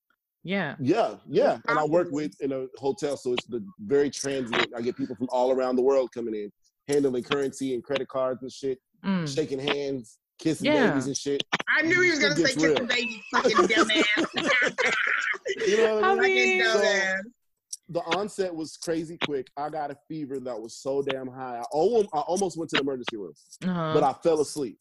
Yeah. 0.49 0.75
Yeah, 0.81 1.11
yeah. 1.29 1.59
And 1.69 1.79
I 1.79 1.85
work 1.85 2.09
with 2.11 2.33
in 2.41 2.53
a 2.53 2.67
hotel, 2.79 3.17
so 3.17 3.33
it's 3.35 3.47
the 3.47 3.61
very 3.81 4.11
transient. 4.11 4.69
I 4.77 4.81
get 4.81 4.97
people 4.97 5.15
from 5.17 5.29
all 5.31 5.51
around 5.53 5.77
the 5.77 5.83
world 5.83 6.11
coming 6.13 6.35
in, 6.35 6.51
handling 6.93 7.23
currency 7.25 7.75
and 7.75 7.83
credit 7.85 8.09
cards 8.09 8.43
and 8.43 8.51
shit, 8.53 8.79
Mm. 9.05 9.33
shaking 9.33 9.61
hands, 9.61 10.19
kissing 10.39 10.67
Yeah. 10.67 10.89
babies 10.91 11.07
and 11.07 11.17
shit. 11.17 11.43
I 11.77 11.83
knew 11.83 12.01
he 12.01 12.11
was 12.11 12.19
gonna 12.19 12.35
say 12.35 12.43
gets 12.43 12.55
kiss 12.55 12.65
real. 12.65 12.75
the 12.77 12.85
baby, 12.85 13.23
fucking 13.33 13.57
dumbass. 13.57 14.95
You 15.67 15.77
know 15.79 15.95
what 15.97 16.05
I 16.05 16.13
I 16.13 16.15
mean? 16.17 16.63
Fucking 16.65 16.81
mean- 16.83 16.83
dumbass. 16.83 17.21
the 17.91 18.01
onset 18.19 18.55
was 18.55 18.77
crazy 18.77 19.17
quick. 19.25 19.47
I 19.57 19.69
got 19.71 19.91
a 19.91 19.97
fever 20.09 20.39
that 20.41 20.59
was 20.61 20.77
so 20.77 21.01
damn 21.03 21.27
high. 21.29 21.59
I 21.59 21.65
almost, 21.73 22.09
I 22.13 22.21
almost 22.21 22.59
went 22.59 22.71
to 22.71 22.77
the 22.77 22.83
emergency 22.83 23.17
room, 23.17 23.33
Uh-huh. 23.65 23.93
but 23.95 24.03
I 24.03 24.13
fell 24.23 24.41
asleep. 24.41 24.79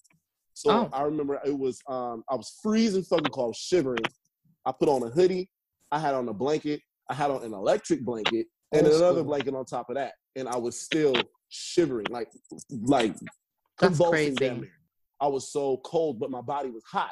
So 0.54 0.72
Oh. 0.72 0.90
I 0.92 1.04
remember 1.04 1.40
it 1.46 1.58
was 1.58 1.80
um, 1.88 2.24
I 2.30 2.36
was 2.36 2.50
freezing 2.64 3.04
fucking 3.04 3.32
cold, 3.32 3.56
shivering. 3.56 4.04
I 4.66 4.72
put 4.72 4.90
on 4.90 5.04
a 5.04 5.10
hoodie. 5.10 5.50
I 5.92 6.00
had 6.00 6.14
on 6.16 6.28
a 6.28 6.34
blanket. 6.34 6.82
I 7.10 7.14
had 7.14 7.32
on 7.32 7.44
an 7.44 7.54
electric 7.54 8.04
blanket 8.04 8.48
and 8.74 8.86
Old 8.86 8.96
another 8.96 9.20
school. 9.20 9.24
blanket 9.24 9.56
on 9.56 9.66
top 9.66 9.90
of 9.90 9.96
that, 9.96 10.14
and 10.36 10.48
I 10.50 10.58
was 10.58 10.80
still 10.82 11.30
shivering, 11.50 12.08
like 12.10 12.30
like 12.84 13.14
That's 13.14 13.30
convulsing 13.78 14.36
crazy. 14.36 14.38
damn. 14.38 14.70
I 15.22 15.28
was 15.28 15.52
so 15.52 15.78
cold, 15.86 16.20
but 16.20 16.30
my 16.30 16.42
body 16.42 16.70
was 16.70 16.84
hot. 16.86 17.12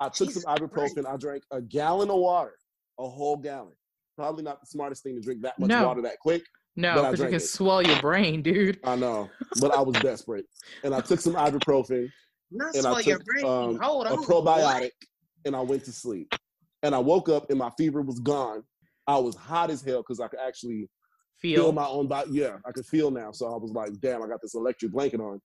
I 0.00 0.08
took 0.08 0.28
Jesus 0.28 0.44
some 0.44 0.58
ibuprofen. 0.58 1.06
I 1.06 1.16
drank 1.16 1.42
a 1.50 1.60
gallon 1.60 2.08
of 2.10 2.16
water, 2.18 2.54
a 2.98 3.08
whole 3.08 3.36
gallon. 3.36 3.74
Probably 4.16 4.42
not 4.42 4.60
the 4.60 4.66
smartest 4.66 5.02
thing 5.02 5.16
to 5.16 5.20
drink 5.20 5.42
that 5.42 5.58
much 5.58 5.68
No. 5.68 5.84
water 5.84 6.02
that 6.02 6.18
quick. 6.20 6.42
No, 6.76 6.94
but 6.94 7.04
I 7.04 7.10
because 7.10 7.20
you 7.20 7.26
can 7.26 7.34
it. 7.36 7.42
swell 7.42 7.82
your 7.82 8.00
brain, 8.00 8.42
dude. 8.42 8.78
I 8.84 8.96
know, 8.96 9.30
but 9.60 9.74
I 9.74 9.82
was 9.82 9.98
desperate, 9.98 10.46
and 10.84 10.94
I 10.94 11.00
took 11.00 11.20
some 11.20 11.34
ibuprofen, 11.34 12.08
Not 12.50 12.74
And 12.74 12.86
I 12.86 12.90
swell 12.90 13.00
your 13.02 13.18
brain. 13.18 13.46
um, 13.46 13.78
Hold 13.82 14.06
a 14.06 14.10
on. 14.10 14.24
probiotic, 14.24 14.90
and 15.44 15.54
I 15.56 15.60
went 15.60 15.84
to 15.84 15.92
sleep. 15.92 16.32
And 16.82 16.94
I 16.94 16.98
woke 16.98 17.28
up, 17.28 17.50
and 17.50 17.58
my 17.58 17.70
fever 17.78 18.02
was 18.02 18.18
gone. 18.20 18.62
I 19.06 19.18
was 19.18 19.34
hot 19.34 19.70
as 19.70 19.82
hell 19.82 19.98
because 19.98 20.20
I 20.20 20.28
could 20.28 20.40
actually 20.40 20.88
feel 21.38 21.64
Feel. 21.64 21.72
my 21.72 21.86
own 21.86 22.06
body. 22.06 22.30
Yeah, 22.32 22.58
I 22.66 22.72
could 22.72 22.86
feel 22.86 23.10
now. 23.10 23.32
So 23.32 23.46
I 23.46 23.56
was 23.56 23.72
like, 23.72 24.00
damn, 24.00 24.22
I 24.22 24.28
got 24.28 24.40
this 24.40 24.54
electric 24.54 24.92
blanket 24.92 25.20
on 25.20 25.40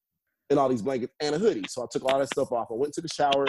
and 0.49 0.59
all 0.59 0.69
these 0.69 0.81
blankets 0.81 1.13
and 1.19 1.35
a 1.35 1.39
hoodie. 1.39 1.65
So 1.67 1.83
I 1.83 1.87
took 1.91 2.05
all 2.05 2.19
that 2.19 2.27
stuff 2.27 2.51
off. 2.51 2.67
I 2.71 2.75
went 2.75 2.93
to 2.93 3.01
the 3.01 3.09
shower. 3.09 3.47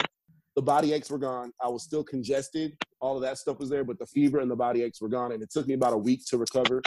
The 0.57 0.63
body 0.63 0.93
aches 0.93 1.11
were 1.11 1.19
gone. 1.19 1.53
I 1.63 1.69
was 1.69 1.85
still 1.85 2.03
congested. 2.03 2.77
All 3.01 3.17
of 3.17 3.23
that 3.23 3.39
stuff 3.39 3.61
was 3.61 3.71
there, 3.71 3.85
but 3.85 3.99
the 3.99 4.07
fever 4.07 4.41
and 4.41 4.51
the 4.51 4.57
body 4.57 4.83
aches 4.83 5.01
were 5.01 5.09
gone. 5.09 5.33
And 5.33 5.43
it 5.43 5.51
took 5.51 5.69
me 5.69 5.75
about 5.75 5.93
a 5.93 5.99
week 5.99 6.23
to 6.31 6.39
recover. 6.39 6.83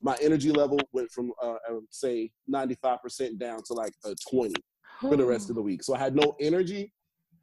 My 0.00 0.16
energy 0.22 0.50
level 0.50 0.78
went 0.92 1.10
from, 1.10 1.32
uh, 1.42 1.56
say, 1.90 2.30
95% 2.52 3.38
down 3.38 3.60
to 3.66 3.74
like 3.74 3.92
a 4.04 4.14
20 4.30 4.54
for 5.00 5.16
the 5.16 5.24
rest 5.24 5.50
of 5.50 5.56
the 5.56 5.62
week. 5.62 5.82
So 5.82 5.94
I 5.94 5.98
had 5.98 6.16
no 6.16 6.34
energy, 6.40 6.92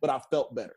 but 0.02 0.10
I 0.10 0.20
felt 0.32 0.56
better. 0.56 0.76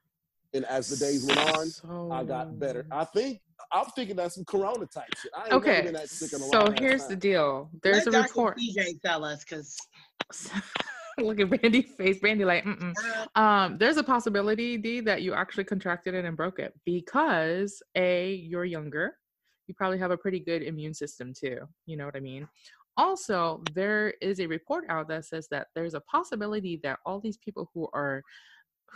And 0.55 0.65
as 0.67 0.89
the 0.89 0.97
days 0.97 1.25
went 1.25 1.39
on, 1.39 2.13
I 2.13 2.25
got 2.25 2.59
better. 2.59 2.85
I 2.91 3.05
think 3.05 3.41
I'm 3.73 3.87
thinking 3.97 4.17
that's 4.17 4.35
some 4.35 4.45
corona 4.45 4.87
type 4.87 5.05
shit. 5.17 5.33
I 5.37 5.45
ain't 5.45 5.53
Okay. 5.55 5.83
been 5.83 5.95
that 5.95 6.09
sick 6.09 6.33
in 6.33 6.43
a 6.43 6.45
So 6.47 6.65
long 6.65 6.75
ass 6.75 6.79
here's 6.81 7.07
the 7.07 7.17
deal. 7.17 7.71
There's 7.83 8.07
Let 8.07 8.09
a 8.09 8.11
Dr. 8.11 8.29
report. 8.29 8.59
PJ 8.59 9.01
tell 9.03 9.25
us, 9.25 9.45
because 9.45 9.77
Look 11.19 11.41
at 11.41 11.49
Brandy 11.51 11.83
face. 11.83 12.19
Brandy 12.19 12.45
like, 12.45 12.65
mm 12.65 12.95
um, 13.35 13.79
there's 13.79 13.97
a 13.97 14.03
possibility, 14.03 14.77
D, 14.77 15.01
that 15.01 15.23
you 15.23 15.33
actually 15.35 15.65
contracted 15.65 16.15
it 16.15 16.25
and 16.25 16.37
broke 16.37 16.59
it 16.59 16.75
because 16.85 17.83
A, 17.95 18.35
you're 18.35 18.65
younger. 18.65 19.17
You 19.67 19.75
probably 19.75 19.99
have 19.99 20.11
a 20.11 20.17
pretty 20.17 20.41
good 20.41 20.63
immune 20.63 20.93
system 20.95 21.33
too. 21.33 21.61
You 21.87 21.97
know 21.97 22.05
what 22.05 22.17
I 22.17 22.21
mean? 22.21 22.49
Also, 22.99 23.63
there 23.75 24.15
is 24.21 24.39
a 24.41 24.47
report 24.47 24.85
out 24.91 25.09
that 25.09 25.25
says 25.25 25.49
that 25.51 25.69
there's 25.75 25.95
a 25.95 26.01
possibility 26.01 26.79
that 26.83 26.99
all 27.07 27.21
these 27.21 27.39
people 27.39 27.71
who 27.73 27.89
are 27.95 28.23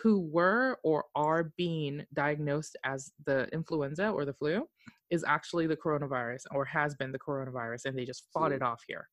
who 0.02 0.20
were 0.20 0.78
or 0.82 1.04
are 1.14 1.52
being 1.56 2.04
diagnosed 2.12 2.76
as 2.84 3.12
the 3.24 3.48
influenza 3.52 4.08
or 4.08 4.24
the 4.24 4.34
flu 4.34 4.68
is 5.10 5.24
actually 5.26 5.66
the 5.66 5.76
coronavirus 5.76 6.42
or 6.52 6.64
has 6.64 6.94
been 6.94 7.12
the 7.12 7.18
coronavirus 7.18 7.86
and 7.86 7.98
they 7.98 8.04
just 8.04 8.24
fought 8.32 8.50
See? 8.50 8.56
it 8.56 8.62
off 8.62 8.82
here 8.86 9.08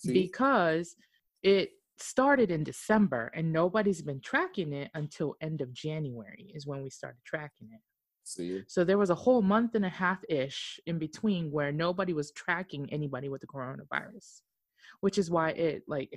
See? 0.00 0.12
because 0.12 0.96
it 1.42 1.70
started 1.98 2.50
in 2.50 2.64
December 2.64 3.30
and 3.34 3.52
nobody's 3.52 4.02
been 4.02 4.20
tracking 4.20 4.72
it 4.72 4.90
until 4.94 5.34
end 5.40 5.60
of 5.60 5.72
January 5.72 6.50
is 6.54 6.66
when 6.66 6.82
we 6.82 6.90
started 6.90 7.18
tracking 7.24 7.68
it. 7.72 7.80
See? 8.24 8.62
So 8.66 8.84
there 8.84 8.98
was 8.98 9.10
a 9.10 9.14
whole 9.14 9.42
month 9.42 9.74
and 9.74 9.84
a 9.84 9.90
half 9.90 10.18
ish 10.28 10.80
in 10.86 10.98
between 10.98 11.50
where 11.50 11.72
nobody 11.72 12.12
was 12.12 12.32
tracking 12.32 12.92
anybody 12.92 13.28
with 13.28 13.40
the 13.40 13.46
coronavirus, 13.46 14.40
which 15.00 15.18
is 15.18 15.30
why 15.30 15.50
it 15.50 15.84
like 15.86 16.08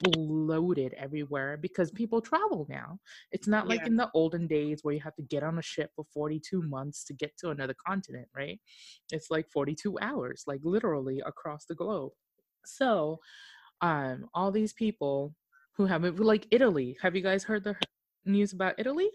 exploded 0.00 0.94
everywhere 0.94 1.56
because 1.56 1.90
people 1.90 2.20
travel 2.20 2.66
now. 2.68 2.98
It's 3.32 3.48
not 3.48 3.68
like 3.68 3.80
Yeah. 3.80 3.86
in 3.86 3.96
the 3.96 4.10
olden 4.14 4.46
days 4.46 4.80
where 4.82 4.94
you 4.94 5.00
have 5.00 5.14
to 5.16 5.22
get 5.22 5.42
on 5.42 5.58
a 5.58 5.62
ship 5.62 5.90
for 5.96 6.04
42 6.12 6.62
months 6.62 7.04
to 7.04 7.14
get 7.14 7.36
to 7.38 7.50
another 7.50 7.74
continent, 7.86 8.28
right? 8.34 8.60
It's 9.10 9.30
like 9.30 9.48
42 9.50 9.98
hours, 10.00 10.44
like 10.46 10.60
literally 10.62 11.20
across 11.24 11.64
the 11.66 11.74
globe. 11.74 12.12
So, 12.64 13.20
um, 13.80 14.26
all 14.34 14.50
these 14.50 14.72
people 14.72 15.34
who 15.76 15.86
have 15.86 16.02
like 16.18 16.46
Italy. 16.50 16.96
Have 17.02 17.14
you 17.14 17.22
guys 17.22 17.44
heard 17.44 17.64
the 17.64 17.76
news 18.24 18.52
about 18.52 18.74
Italy? 18.78 19.10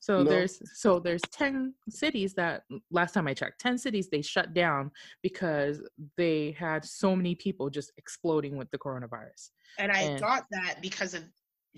So 0.00 0.22
No. 0.22 0.30
there's 0.30 0.60
so 0.80 0.98
there's 1.00 1.20
10 1.32 1.74
cities 1.88 2.34
that 2.34 2.62
last 2.90 3.12
time 3.14 3.26
I 3.26 3.34
checked, 3.34 3.60
10 3.60 3.78
cities 3.78 4.08
they 4.08 4.22
shut 4.22 4.54
down 4.54 4.90
because 5.22 5.82
they 6.16 6.52
had 6.52 6.84
so 6.84 7.16
many 7.16 7.34
people 7.34 7.68
just 7.70 7.92
exploding 7.96 8.56
with 8.56 8.70
the 8.70 8.78
coronavirus. 8.78 9.50
and 9.78 9.92
I 9.92 10.00
And- 10.02 10.20
thought 10.20 10.46
that 10.50 10.80
because 10.80 11.14
of 11.14 11.22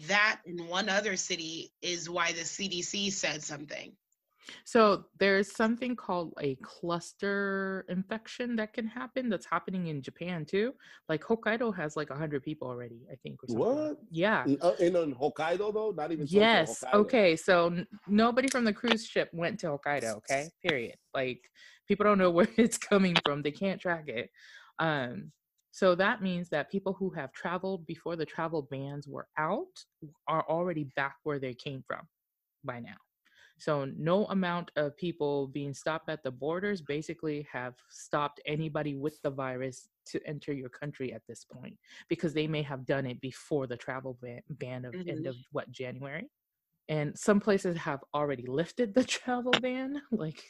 that 0.07 0.41
in 0.47 0.67
one 0.69 0.89
other 0.89 1.17
city 1.17 1.73
is 1.83 2.09
why 2.09 2.33
the 2.33 2.45
CDC 2.45 3.11
said 3.11 3.43
something. 3.43 3.97
So 4.65 5.05
there's 5.19 5.55
something 5.55 5.97
called 5.97 6.35
a 6.41 6.57
cluster 6.57 7.85
infection 7.89 8.57
that 8.57 8.73
can 8.73 8.87
happen 8.87 9.29
that's 9.29 9.47
happening 9.47 9.89
in 9.89 10.03
Japan 10.03 10.45
too. 10.45 10.75
Like 11.09 11.23
Hokkaido 11.23 11.75
has 11.77 11.97
like 11.97 12.11
100 12.11 12.43
people 12.43 12.69
already, 12.69 13.07
I 13.11 13.17
think. 13.17 13.41
What? 13.47 13.99
Yeah. 14.11 14.45
In, 14.47 14.59
uh, 14.61 14.75
in, 14.79 14.97
uh, 14.97 15.07
Hokkaido 15.07 15.73
though, 15.73 15.93
not 15.97 16.13
even 16.13 16.27
Yes. 16.29 16.83
Okay. 16.93 17.37
So 17.37 17.67
n- 17.67 17.87
nobody 18.07 18.49
from 18.49 18.65
the 18.65 18.73
cruise 18.73 19.07
ship 19.07 19.31
went 19.33 19.61
to 19.61 19.67
Hokkaido. 19.67 20.17
Okay. 20.19 20.49
Period. 20.65 20.97
Like 21.15 21.41
people 21.87 22.05
don't 22.05 22.19
know 22.19 22.31
where 22.31 22.49
it's 22.57 22.79
coming 22.79 23.17
from. 23.25 23.43
They 23.43 23.53
can't 23.53 23.81
track 23.81 24.09
it. 24.09 24.31
Um. 24.79 25.33
So 25.73 25.95
that 25.95 26.21
means 26.21 26.49
that 26.49 26.69
people 26.69 26.95
who 26.95 27.11
have 27.11 27.33
traveled 27.33 27.87
before 27.87 28.17
the 28.17 28.27
travel 28.27 28.63
bans 28.63 29.07
were 29.07 29.29
out 29.39 29.69
are 30.27 30.45
already 30.49 30.91
back 30.97 31.15
where 31.23 31.39
they 31.39 31.55
came 31.55 31.85
from 31.87 32.09
by 32.65 32.81
now. 32.81 32.97
So 33.61 33.85
no 33.97 34.25
amount 34.27 34.71
of 34.77 34.97
people 34.97 35.49
being 35.49 35.75
stopped 35.75 36.09
at 36.09 36.23
the 36.23 36.31
borders 36.31 36.81
basically 36.81 37.47
have 37.53 37.75
stopped 37.91 38.41
anybody 38.47 38.95
with 38.95 39.21
the 39.23 39.31
virus 39.31 39.89
to 40.07 40.21
enter 40.27 40.53
your 40.53 40.71
country 40.71 41.13
at 41.13 41.23
this 41.29 41.45
point 41.45 41.77
because 42.09 42.33
they 42.33 42.47
may 42.47 42.63
have 42.63 42.87
done 42.87 43.07
it 43.07 43.21
before 43.21 43.67
the 43.67 43.77
travel 43.77 44.19
ban, 44.23 44.41
ban 44.49 44.85
of 44.87 44.95
end 45.09 45.27
Mhm. 45.27 45.29
of 45.29 45.37
what 45.53 45.71
January. 45.71 46.27
And 46.89 47.17
some 47.19 47.39
places 47.39 47.77
have 47.77 48.01
already 48.15 48.47
lifted 48.47 48.95
the 48.95 49.05
travel 49.19 49.53
ban, 49.53 50.03
like 50.11 50.43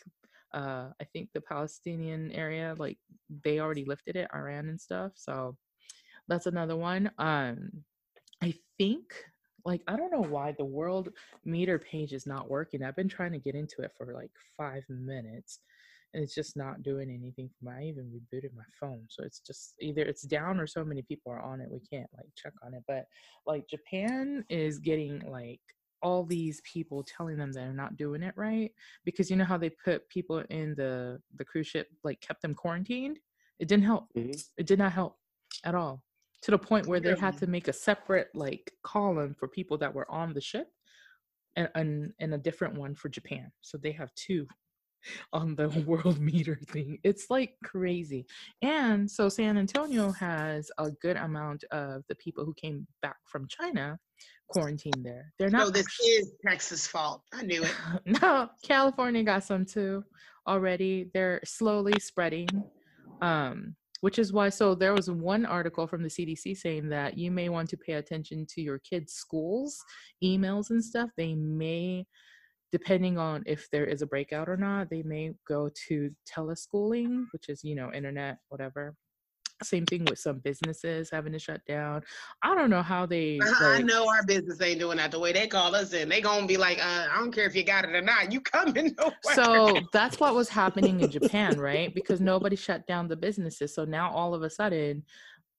uh, 0.55 0.91
I 1.01 1.05
think 1.13 1.31
the 1.33 1.41
Palestinian 1.41 2.33
area, 2.33 2.75
like 2.79 2.99
they 3.45 3.59
already 3.61 3.85
lifted 3.85 4.17
it, 4.17 4.31
Iran 4.35 4.69
and 4.69 4.81
stuff. 4.81 5.13
So 5.17 5.57
that's 6.29 6.47
another 6.47 6.77
one. 6.77 7.11
Um, 7.19 7.85
I 8.43 8.55
think 8.79 9.13
like 9.65 9.83
I 9.87 9.97
don't 9.97 10.13
know 10.13 10.23
why 10.29 10.53
the 10.53 10.65
world 10.65 11.11
meter 11.45 11.79
page 11.79 12.13
is 12.13 12.27
not 12.27 12.49
working. 12.51 12.83
I've 12.83 12.97
been 12.97 13.09
trying 13.09 13.33
to 13.33 13.39
get 13.39 13.55
into 13.55 13.83
it 13.83 13.93
for 13.97 14.13
like 14.15 14.31
five 14.57 14.85
minutes 14.89 15.61
and 16.13 16.23
it's 16.23 16.35
just 16.35 16.57
not 16.57 16.83
doing 16.83 17.09
anything 17.11 17.49
for 17.49 17.67
me. 17.67 17.73
I 17.77 17.85
even 17.89 18.11
rebooted 18.11 18.53
my 18.55 18.65
phone. 18.79 19.07
So 19.09 19.23
it's 19.23 19.41
just 19.41 19.75
either 19.81 20.03
it's 20.03 20.23
down 20.23 20.59
or 20.59 20.67
so 20.67 20.85
many 20.85 21.03
people 21.03 21.31
are 21.33 21.41
on 21.41 21.61
it. 21.61 21.71
We 21.71 21.81
can't 21.81 22.11
like 22.17 22.27
check 22.35 22.53
on 22.65 22.75
it. 22.75 22.83
But 22.89 23.07
like 23.47 23.69
Japan 23.69 24.45
is 24.49 24.79
getting 24.79 25.21
like 25.31 25.61
all 26.03 26.25
these 26.25 26.63
people 26.63 27.05
telling 27.05 27.37
them 27.37 27.53
they're 27.53 27.73
not 27.75 27.97
doing 27.99 28.23
it 28.23 28.35
right 28.37 28.73
because 29.05 29.31
you 29.31 29.37
know 29.37 29.45
how 29.45 29.59
they 29.59 29.69
put 29.69 30.09
people 30.09 30.39
in 30.49 30.75
the 30.75 31.21
the 31.37 31.45
cruise 31.45 31.67
ship 31.67 31.89
like 32.05 32.19
kept 32.23 32.41
them 32.41 32.55
quarantined 32.55 33.19
it 33.59 33.69
didn't 33.69 33.85
help 33.85 34.09
Mhm. 34.17 34.43
it 34.57 34.67
did 34.67 34.79
not 34.79 34.93
help 34.93 35.19
at 35.63 35.75
all 35.75 36.03
to 36.43 36.51
the 36.51 36.59
point 36.59 36.87
where 36.87 37.01
they 37.01 37.15
had 37.17 37.37
to 37.39 37.47
make 37.47 37.69
a 37.69 37.73
separate 37.73 38.29
like 38.35 38.73
column 38.83 39.35
for 39.39 39.49
people 39.49 39.77
that 39.79 39.95
were 39.95 40.11
on 40.11 40.33
the 40.33 40.41
ship 40.41 40.69
and, 41.57 41.69
and 41.75 42.13
and 42.21 42.35
a 42.35 42.39
different 42.39 42.75
one 42.79 42.95
for 42.95 43.09
Japan. 43.09 43.51
So 43.61 43.77
they 43.79 43.93
have 43.93 44.15
two 44.15 44.47
on 45.33 45.55
the 45.55 45.69
Worldometer 45.87 46.67
thing. 46.69 46.99
It's 47.03 47.27
like 47.31 47.55
crazy. 47.65 48.27
And 48.63 49.11
so 49.11 49.29
San 49.29 49.59
Antonio 49.59 50.13
has 50.13 50.71
a 50.79 50.91
good 51.03 51.17
amount 51.17 51.65
of 51.71 52.03
the 52.09 52.15
people 52.17 52.45
who 52.45 52.55
came 52.55 52.87
back 53.03 53.17
from 53.27 53.47
China 53.49 53.99
quarantined 54.49 55.05
there. 55.05 55.33
They're 55.39 55.49
not 55.51 55.67
No, 55.67 55.71
this 55.71 55.87
actu- 55.87 56.05
is 56.09 56.33
Texas' 56.47 56.87
fault. 56.87 57.23
I 57.33 57.43
knew 57.43 57.63
it. 57.63 57.75
no, 58.23 58.49
California 58.65 59.23
got 59.23 59.45
some 59.45 59.65
too 59.65 60.05
already. 60.49 61.11
They're 61.15 61.41
slowly 61.45 61.99
spreading. 62.01 62.49
Um, 63.23 63.77
which 64.01 64.19
is 64.19 64.33
why 64.33 64.49
so 64.49 64.75
there 64.75 64.95
was 64.95 65.11
one 65.11 65.45
article 65.45 65.87
from 65.87 66.03
the 66.03 66.09
CDC 66.09 66.57
saying 66.57 66.89
that 66.89 67.17
you 67.19 67.31
may 67.31 67.49
want 67.49 67.69
to 67.71 67.77
pay 67.77 67.95
attention 67.95 68.47
to 68.51 68.63
your 68.63 68.79
kids' 68.79 69.13
schools, 69.13 69.83
emails 70.23 70.71
and 70.71 70.85
stuff. 70.85 71.11
They 71.17 71.35
may 71.35 72.07
depending 72.73 73.19
on 73.19 73.43
if 73.47 73.69
there 73.71 73.85
is 73.85 74.03
a 74.03 74.07
breakout 74.07 74.49
or 74.49 74.57
not, 74.57 74.89
they 74.91 75.03
may 75.03 75.33
go 75.47 75.71
to 75.89 76.11
teleschooling, 76.29 77.25
which 77.33 77.49
is, 77.49 77.65
you 77.65 77.75
know, 77.75 77.93
internet, 77.93 78.39
whatever. 78.49 78.95
Same 79.63 79.85
thing 79.87 80.05
with 80.07 80.19
some 80.19 80.39
businesses 80.39 81.11
having 81.11 81.33
to 81.33 81.39
shut 81.39 81.61
down. 81.67 82.03
I 82.43 82.55
don't 82.55 82.71
know 82.71 82.83
how 82.83 83.07
they 83.07 83.39
I 83.61 83.83
know 83.83 84.09
our 84.09 84.25
business 84.25 84.61
ain't 84.61 84.81
doing 84.81 84.97
that 84.97 85.11
the 85.11 85.19
way 85.19 85.33
they 85.33 85.47
call 85.47 85.75
us 85.75 85.93
in. 85.93 86.09
They 86.09 86.21
gonna 86.21 86.47
be 86.47 86.57
like, 86.57 86.79
uh, 86.79 87.09
I 87.11 87.19
don't 87.19 87.33
care 87.33 87.47
if 87.47 87.55
you 87.55 87.65
got 87.65 87.85
it 87.85 87.95
or 87.95 88.01
not. 88.01 88.33
You 88.33 88.41
coming 88.41 88.95
nowhere. 88.99 89.15
So 89.35 89.81
that's 89.93 90.19
what 90.19 90.35
was 90.35 90.49
happening 90.49 91.01
in 91.01 91.11
Japan, 91.11 91.59
right? 91.59 91.95
Because 91.95 92.21
nobody 92.21 92.57
shut 92.57 92.87
down 92.87 93.09
the 93.09 93.17
businesses. 93.17 93.75
So 93.75 93.85
now 93.85 94.11
all 94.11 94.35
of 94.35 94.43
a 94.43 94.51
sudden, 94.51 95.05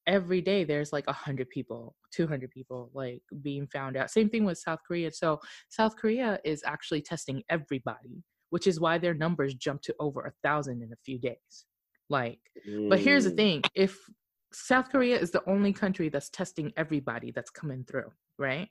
every 0.08 0.42
day 0.42 0.64
there's 0.64 0.92
like 0.92 1.08
100 1.08 1.50
people, 1.50 1.96
200 2.14 2.50
people 2.50 2.90
like 2.94 3.22
being 3.42 3.68
found 3.68 3.98
out. 3.98 4.10
Same 4.10 4.30
thing 4.30 4.46
with 4.46 4.58
South 4.58 4.80
Korea. 4.88 5.12
So 5.12 5.40
South 5.70 5.96
Korea 5.96 6.40
is 6.44 6.64
actually 6.66 7.02
testing 7.02 7.44
everybody, 7.50 8.24
which 8.50 8.68
is 8.68 8.80
why 8.80 8.98
their 8.98 9.14
numbers 9.14 9.54
jumped 9.54 9.86
to 9.86 9.96
over 10.00 10.22
a 10.22 10.34
thousand 10.44 10.82
in 10.82 10.92
a 10.92 10.98
few 11.06 11.20
days. 11.20 11.66
Like, 12.12 12.40
but 12.90 13.00
here's 13.00 13.24
the 13.24 13.32
Mm. 13.32 13.38
thing 13.38 13.62
if 13.74 13.98
South 14.52 14.90
Korea 14.90 15.18
is 15.18 15.32
the 15.32 15.44
only 15.50 15.72
country 15.72 16.10
that's 16.10 16.30
testing 16.30 16.74
everybody 16.76 17.32
that's 17.32 17.50
coming 17.50 17.86
through, 17.86 18.12
right? 18.38 18.68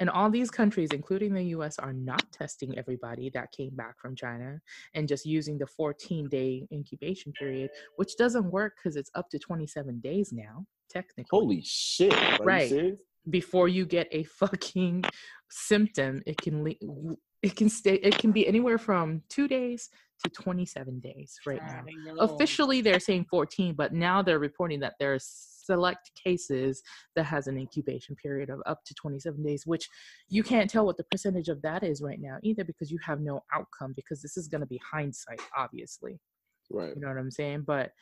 And 0.00 0.10
all 0.10 0.28
these 0.30 0.50
countries, 0.50 0.90
including 0.92 1.32
the 1.34 1.44
US, 1.56 1.78
are 1.78 1.92
not 1.92 2.32
testing 2.32 2.76
everybody 2.76 3.30
that 3.30 3.52
came 3.52 3.76
back 3.76 4.00
from 4.00 4.16
China 4.16 4.60
and 4.94 5.06
just 5.06 5.24
using 5.24 5.56
the 5.56 5.66
14 5.68 6.28
day 6.28 6.66
incubation 6.72 7.32
period, 7.32 7.70
which 7.96 8.16
doesn't 8.16 8.50
work 8.50 8.72
because 8.76 8.96
it's 8.96 9.10
up 9.14 9.28
to 9.30 9.38
27 9.38 10.00
days 10.00 10.32
now, 10.32 10.66
technically. 10.88 11.38
Holy 11.38 11.62
shit! 11.62 12.12
You 12.12 12.44
Right. 12.44 12.68
serious? 12.68 13.00
Before 13.28 13.68
you 13.68 13.84
get 13.86 14.08
a 14.10 14.24
fucking 14.24 15.04
symptom, 15.50 16.22
it 16.26 16.38
can 16.38 16.64
le- 16.64 17.16
it 17.42 17.56
can 17.56 17.68
stay 17.68 17.94
it 17.94 18.18
can 18.18 18.32
be 18.32 18.46
anywhere 18.46 18.78
from 18.78 19.22
two 19.28 19.48
days 19.48 19.88
to 20.22 20.30
27 20.30 21.00
days 21.00 21.38
right 21.46 21.62
now. 21.66 21.82
Officially 22.18 22.82
they're 22.82 23.00
saying 23.00 23.26
14 23.30 23.74
but 23.74 23.92
now 23.92 24.22
they're 24.22 24.38
reporting 24.38 24.80
that 24.80 24.94
there 24.98 25.14
are 25.14 25.18
select 25.20 26.10
cases 26.22 26.82
that 27.16 27.24
has 27.24 27.46
an 27.46 27.56
incubation 27.56 28.14
period 28.16 28.50
of 28.50 28.60
up 28.66 28.84
to 28.84 28.94
27 28.94 29.42
days 29.42 29.66
which 29.66 29.88
you 30.28 30.42
can't 30.42 30.68
tell 30.68 30.84
what 30.84 30.96
the 30.96 31.04
percentage 31.04 31.48
of 31.48 31.62
that 31.62 31.82
is 31.82 32.02
right 32.02 32.20
now 32.20 32.36
either 32.42 32.64
because 32.64 32.90
you 32.90 32.98
have 33.04 33.20
no 33.20 33.40
outcome 33.54 33.92
because 33.94 34.20
this 34.20 34.36
is 34.36 34.48
going 34.48 34.60
to 34.60 34.66
be 34.66 34.80
hindsight 34.90 35.40
obviously. 35.56 36.18
Right. 36.72 36.94
you 36.94 37.00
know 37.00 37.08
what 37.08 37.16
i'm 37.16 37.30
saying? 37.30 37.64
But 37.66 37.92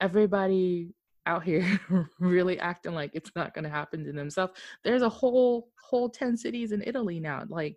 everybody 0.00 0.90
out 1.28 1.44
here 1.44 1.78
really 2.18 2.58
acting 2.58 2.94
like 2.94 3.10
it's 3.12 3.30
not 3.36 3.54
going 3.54 3.64
to 3.64 3.70
happen 3.70 4.04
to 4.04 4.12
themselves. 4.12 4.54
There's 4.82 5.02
a 5.02 5.08
whole 5.08 5.68
whole 5.88 6.08
10 6.08 6.36
cities 6.36 6.72
in 6.72 6.82
Italy 6.86 7.20
now. 7.20 7.44
Like 7.48 7.76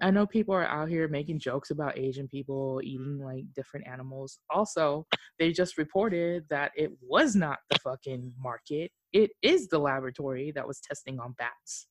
I 0.00 0.10
know 0.10 0.26
people 0.26 0.54
are 0.54 0.66
out 0.66 0.88
here 0.88 1.08
making 1.08 1.40
jokes 1.40 1.70
about 1.70 1.98
Asian 1.98 2.28
people 2.28 2.80
eating 2.82 3.20
like 3.22 3.44
different 3.54 3.86
animals. 3.86 4.38
Also, 4.50 5.06
they 5.38 5.52
just 5.52 5.76
reported 5.76 6.44
that 6.50 6.72
it 6.76 6.92
was 7.00 7.34
not 7.36 7.58
the 7.70 7.78
fucking 7.80 8.32
market. 8.38 8.90
It 9.12 9.32
is 9.42 9.68
the 9.68 9.78
laboratory 9.78 10.52
that 10.54 10.66
was 10.66 10.80
testing 10.80 11.20
on 11.20 11.34
bats. 11.36 11.86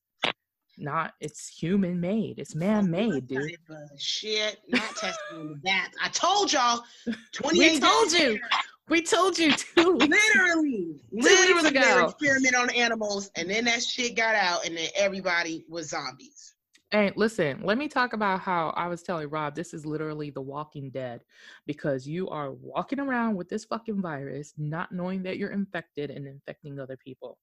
Not 0.76 1.12
it's 1.20 1.48
human 1.48 2.00
made. 2.00 2.38
It's 2.38 2.54
man 2.54 2.90
made, 2.90 3.28
dude. 3.28 3.56
Shit, 3.96 4.58
not 4.68 4.96
testing 4.96 5.38
on 5.38 5.48
the 5.50 5.56
bats. 5.62 5.96
I 6.02 6.08
told 6.08 6.52
y'all. 6.52 6.82
28 7.32 7.74
We 7.74 7.80
told 7.80 8.12
you. 8.12 8.40
We 8.88 9.02
told 9.02 9.38
you 9.38 9.52
two 9.52 9.92
weeks 9.96 10.18
Literally, 10.34 10.96
weeks 11.10 11.26
literally, 11.26 11.70
they 11.70 11.78
ago. 11.80 12.06
experiment 12.08 12.54
on 12.54 12.70
animals, 12.70 13.30
and 13.36 13.48
then 13.48 13.64
that 13.64 13.82
shit 13.82 14.14
got 14.14 14.34
out, 14.34 14.66
and 14.66 14.76
then 14.76 14.88
everybody 14.94 15.64
was 15.68 15.88
zombies. 15.90 16.54
Hey, 16.90 17.10
listen, 17.16 17.60
let 17.64 17.76
me 17.78 17.88
talk 17.88 18.12
about 18.12 18.40
how 18.40 18.68
I 18.76 18.86
was 18.86 19.02
telling 19.02 19.28
Rob 19.28 19.56
this 19.56 19.74
is 19.74 19.84
literally 19.84 20.30
the 20.30 20.40
walking 20.40 20.90
dead 20.90 21.22
because 21.66 22.06
you 22.06 22.28
are 22.28 22.52
walking 22.52 23.00
around 23.00 23.34
with 23.34 23.48
this 23.48 23.64
fucking 23.64 24.00
virus, 24.00 24.52
not 24.58 24.92
knowing 24.92 25.22
that 25.24 25.38
you're 25.38 25.50
infected 25.50 26.10
and 26.10 26.26
infecting 26.26 26.78
other 26.78 26.96
people. 26.96 27.38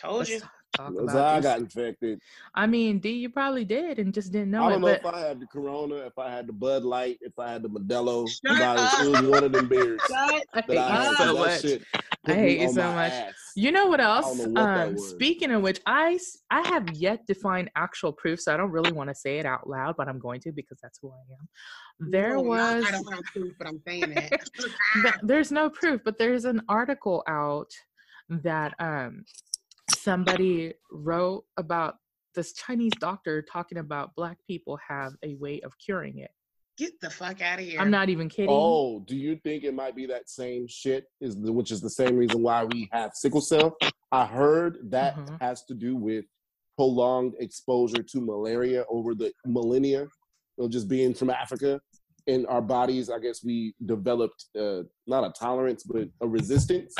Told 0.00 0.18
Let's 0.18 0.30
you. 0.30 0.40
talk 0.76 0.92
about 0.98 1.34
I 1.34 1.40
got 1.40 1.58
infected. 1.58 2.20
I 2.54 2.66
mean, 2.66 2.98
D, 2.98 3.10
you 3.10 3.30
probably 3.30 3.64
did 3.64 3.98
and 3.98 4.12
just 4.12 4.32
didn't 4.32 4.50
know 4.50 4.64
I 4.64 4.70
don't 4.70 4.80
know 4.82 4.88
but 4.88 5.00
if 5.00 5.14
I 5.14 5.20
had 5.20 5.40
the 5.40 5.46
Corona, 5.46 5.96
if 5.96 6.18
I 6.18 6.30
had 6.30 6.46
the 6.46 6.52
Bud 6.52 6.84
Light, 6.84 7.18
if 7.20 7.38
I 7.38 7.50
had 7.50 7.62
the 7.62 7.68
Modelo. 7.70 8.28
Shut 8.28 8.60
up. 8.60 9.00
It 9.00 9.08
was 9.10 9.22
one 9.30 9.44
of 9.44 9.52
them 9.52 9.68
beers 9.68 10.00
Shut 10.08 10.42
I 10.54 10.60
that 10.60 10.70
hate 10.70 10.78
I 10.78 11.04
had. 11.04 11.16
so 11.16 11.34
much. 11.34 11.64
I 12.28 12.34
hate 12.34 12.60
you 12.60 12.68
so 12.68 12.92
much. 12.92 13.12
ass. 13.12 13.52
You 13.54 13.72
know 13.72 13.86
what 13.86 14.00
don't 14.00 14.06
else? 14.06 14.38
know 14.38 14.44
what 14.44 14.54
that 14.74 14.88
um, 14.88 14.96
was. 14.96 15.10
speaking 15.10 15.50
of 15.52 15.62
which, 15.62 15.80
I 15.86 16.18
I 16.50 16.60
have 16.68 16.90
yet 16.96 17.26
to 17.28 17.34
find 17.34 17.70
actual 17.76 18.12
proof, 18.12 18.40
so 18.40 18.52
I 18.52 18.56
don't 18.56 18.70
really 18.70 18.92
want 18.92 19.08
to 19.10 19.14
say 19.14 19.38
it 19.38 19.46
out 19.46 19.68
loud, 19.68 19.94
but 19.96 20.08
I'm 20.08 20.18
going 20.18 20.40
to 20.40 20.52
because 20.52 20.78
that's 20.82 20.98
who 21.00 21.10
I 21.12 21.20
am. 21.40 22.10
There 22.10 22.34
No, 22.34 22.42
was 22.42 22.84
I 22.86 22.90
don't 22.90 23.12
have 23.12 23.24
proof, 23.32 23.52
but 23.58 23.66
I'm 23.66 23.80
saying 23.86 24.12
it. 24.12 24.40
there's 25.22 25.50
no 25.52 25.70
proof, 25.70 26.00
but 26.04 26.18
there's 26.18 26.44
an 26.44 26.62
article 26.68 27.22
out 27.28 27.70
that 28.28 28.74
um 28.80 29.24
somebody 29.94 30.74
wrote 30.90 31.44
about 31.56 31.96
this 32.34 32.52
Chinese 32.52 32.92
doctor 32.98 33.42
talking 33.42 33.78
about 33.78 34.14
black 34.14 34.38
people 34.46 34.78
have 34.88 35.14
a 35.22 35.34
way 35.36 35.60
of 35.62 35.72
curing 35.78 36.18
it. 36.18 36.30
Get 36.76 37.00
the 37.00 37.08
fuck 37.08 37.40
out 37.40 37.58
of 37.58 37.64
here. 37.64 37.80
I'm 37.80 37.90
not 37.90 38.10
even 38.10 38.28
kidding. 38.28 38.50
Oh, 38.50 39.00
do 39.00 39.16
you 39.16 39.36
think 39.36 39.64
it 39.64 39.74
might 39.74 39.96
be 39.96 40.04
that 40.06 40.28
same 40.28 40.66
shit? 40.68 41.06
Is 41.22 41.40
the, 41.40 41.50
which 41.50 41.70
is 41.70 41.80
the 41.80 41.88
same 41.88 42.16
reason 42.16 42.42
why 42.42 42.64
we 42.64 42.90
have 42.92 43.12
sickle 43.14 43.40
cell? 43.40 43.76
I 44.12 44.26
heard 44.26 44.90
that 44.90 45.16
Mhm. 45.16 45.40
has 45.40 45.64
to 45.64 45.74
do 45.74 45.96
with 45.96 46.26
prolonged 46.76 47.34
exposure 47.38 48.02
to 48.02 48.20
malaria 48.20 48.84
over 48.90 49.14
the 49.14 49.32
millennia 49.46 50.06
of 50.58 50.70
just 50.70 50.88
being 50.88 51.14
from 51.14 51.30
Africa. 51.30 51.80
In 52.26 52.44
our 52.46 52.60
bodies, 52.60 53.08
I 53.08 53.20
guess 53.20 53.42
we 53.42 53.74
developed 53.86 54.44
uh, 54.58 54.82
not 55.06 55.24
a 55.24 55.32
tolerance, 55.32 55.82
but 55.84 56.08
a 56.20 56.28
resistance 56.28 56.94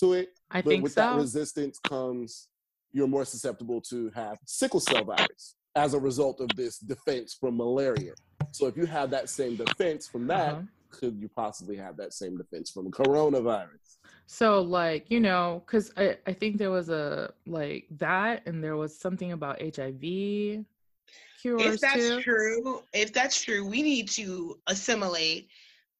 to 0.00 0.14
it. 0.14 0.30
I 0.50 0.62
But 0.62 0.70
think 0.70 0.82
with 0.82 0.92
so. 0.92 1.02
that 1.02 1.16
resistance 1.16 1.78
comes 1.78 2.48
you're 2.92 3.06
more 3.06 3.24
susceptible 3.24 3.80
to 3.80 4.10
have 4.16 4.36
sickle 4.46 4.80
cell 4.80 5.04
virus 5.04 5.54
as 5.76 5.94
a 5.94 5.98
result 5.98 6.40
of 6.40 6.48
this 6.56 6.78
defense 6.78 7.34
from 7.34 7.56
malaria. 7.56 8.14
So 8.50 8.66
if 8.66 8.76
you 8.76 8.84
have 8.86 9.10
that 9.10 9.28
same 9.28 9.54
defense 9.54 10.08
from 10.08 10.26
that, 10.26 10.54
Uh-huh. 10.54 10.62
could 10.90 11.16
you 11.20 11.28
possibly 11.28 11.76
have 11.76 11.96
that 11.98 12.12
same 12.12 12.36
defense 12.36 12.70
from 12.72 12.90
coronavirus? 12.90 13.98
So 14.26 14.60
like, 14.60 15.08
you 15.10 15.20
know, 15.20 15.62
cuz 15.66 15.92
I 15.96 16.18
I 16.26 16.32
think 16.32 16.58
there 16.58 16.72
was 16.72 16.88
a 16.88 17.32
like 17.46 17.86
that 17.98 18.42
and 18.46 18.62
there 18.62 18.76
was 18.76 18.98
something 18.98 19.30
about 19.30 19.62
HIV 19.62 20.64
cures 21.40 21.74
if 21.74 21.80
that's 21.80 22.08
too. 22.08 22.20
true, 22.20 22.82
if 22.92 23.12
that's 23.12 23.40
true, 23.40 23.64
we 23.68 23.82
need 23.82 24.08
to 24.10 24.58
assimilate 24.66 25.48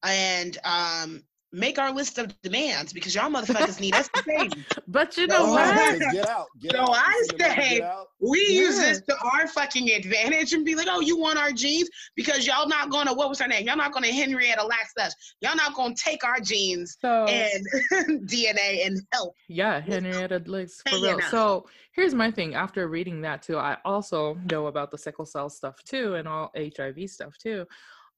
and 0.03 0.57
um 0.65 1.23
make 1.53 1.77
our 1.79 1.91
list 1.93 2.17
of 2.17 2.33
demands 2.41 2.93
because 2.93 3.13
y'all 3.13 3.29
motherfuckers 3.29 3.79
need 3.79 3.93
us 3.95 4.07
to 4.13 4.23
pay. 4.27 4.49
But 4.87 5.17
you 5.17 5.27
know 5.27 5.45
No, 5.47 5.51
what? 5.51 5.61
I- 5.67 5.97
get 6.13 6.29
out. 6.29 6.47
Get 6.61 6.71
So 6.71 6.81
out. 6.81 6.89
I 6.95 7.13
You 7.17 7.25
see 7.29 7.37
them 7.37 7.51
say- 7.57 7.69
get 7.79 7.83
out? 7.83 8.07
We 8.23 8.39
use 8.49 8.77
this 8.77 9.01
to 9.09 9.15
our 9.33 9.47
fucking 9.47 9.89
advantage 9.91 10.53
and 10.53 10.63
be 10.63 10.75
like, 10.75 10.87
oh, 10.89 10.99
you 10.99 11.17
want 11.17 11.39
our 11.39 11.51
genes? 11.51 11.89
Because 12.15 12.45
y'all 12.45 12.67
not 12.67 12.91
gonna, 12.91 13.13
what 13.13 13.29
was 13.29 13.39
her 13.39 13.47
name? 13.47 13.65
Y'all 13.65 13.75
not 13.75 13.91
gonna 13.93 14.07
Henrietta 14.11 14.63
Lacks 14.63 14.93
us. 14.99 15.15
Y'all 15.41 15.55
not 15.55 15.73
gonna 15.73 15.95
take 15.95 16.23
our 16.23 16.39
genes 16.39 16.97
So 17.01 17.25
and 17.25 17.65
DNA 18.29 18.85
and 18.85 19.01
help. 19.11 19.33
Yeah, 19.47 19.79
Henrietta 19.81 20.43
Licks 20.45 20.81
for 20.87 20.95
real. 21.01 21.17
us. 21.17 21.31
So 21.31 21.67
here's 21.93 22.13
my 22.13 22.29
thing. 22.31 22.53
After 22.55 22.87
reading 22.87 23.21
that 23.21 23.41
too, 23.41 23.57
I 23.57 23.77
also 23.85 24.35
know 24.51 24.67
about 24.67 24.91
the 24.91 24.97
sickle 24.97 25.25
cell 25.25 25.49
stuff 25.49 25.83
too 25.83 26.15
and 26.15 26.27
all 26.27 26.51
HIV 26.55 27.09
stuff 27.09 27.35
too. 27.37 27.65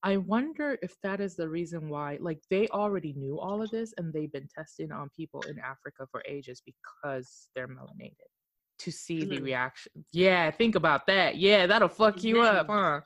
I 0.05 0.17
wonder 0.17 0.77
if 0.81 0.95
that 1.01 1.21
is 1.21 1.35
the 1.37 1.47
reason 1.47 1.87
why, 1.87 2.17
like, 2.19 2.41
they 2.49 2.67
already 2.67 3.13
knew 3.13 3.39
all 3.39 3.61
of 3.61 3.71
this 3.71 3.93
and 3.97 4.11
they've 4.11 4.31
been 4.31 4.49
testing 4.53 4.91
on 4.91 5.09
people 5.15 5.41
in 5.43 5.57
Africa 5.59 6.05
for 6.11 6.21
ages 6.27 6.61
because 6.65 7.47
they're 7.55 7.69
melanated 7.69 8.27
to 8.79 8.91
see 8.91 9.23
the 9.23 9.37
Hmm. 9.37 9.43
reaction. 9.45 10.05
Yeah, 10.11 10.51
think 10.51 10.75
about 10.75 11.07
that. 11.07 11.37
Yeah, 11.37 11.67
that'll 11.67 11.87
fuck 11.87 12.21
you 12.21 12.41
up, 12.41 12.67
huh? 12.67 13.01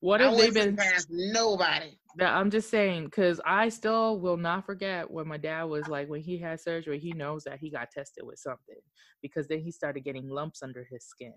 What 0.00 0.20
if 0.20 0.36
they 0.36 0.50
been? 0.50 0.78
nobody. 1.08 1.98
That 2.16 2.34
I'm 2.34 2.50
just 2.50 2.68
saying, 2.68 3.06
because 3.06 3.40
I 3.44 3.68
still 3.70 4.20
will 4.20 4.36
not 4.36 4.66
forget 4.66 5.10
when 5.10 5.28
my 5.28 5.38
dad 5.38 5.64
was 5.64 5.88
like, 5.88 6.08
when 6.08 6.20
he 6.20 6.38
had 6.38 6.60
surgery, 6.60 6.98
he 6.98 7.12
knows 7.12 7.44
that 7.44 7.58
he 7.58 7.70
got 7.70 7.90
tested 7.90 8.24
with 8.24 8.38
something 8.38 8.80
because 9.22 9.48
then 9.48 9.60
he 9.60 9.70
started 9.70 10.04
getting 10.04 10.28
lumps 10.28 10.62
under 10.62 10.84
his 10.84 11.04
skin 11.04 11.34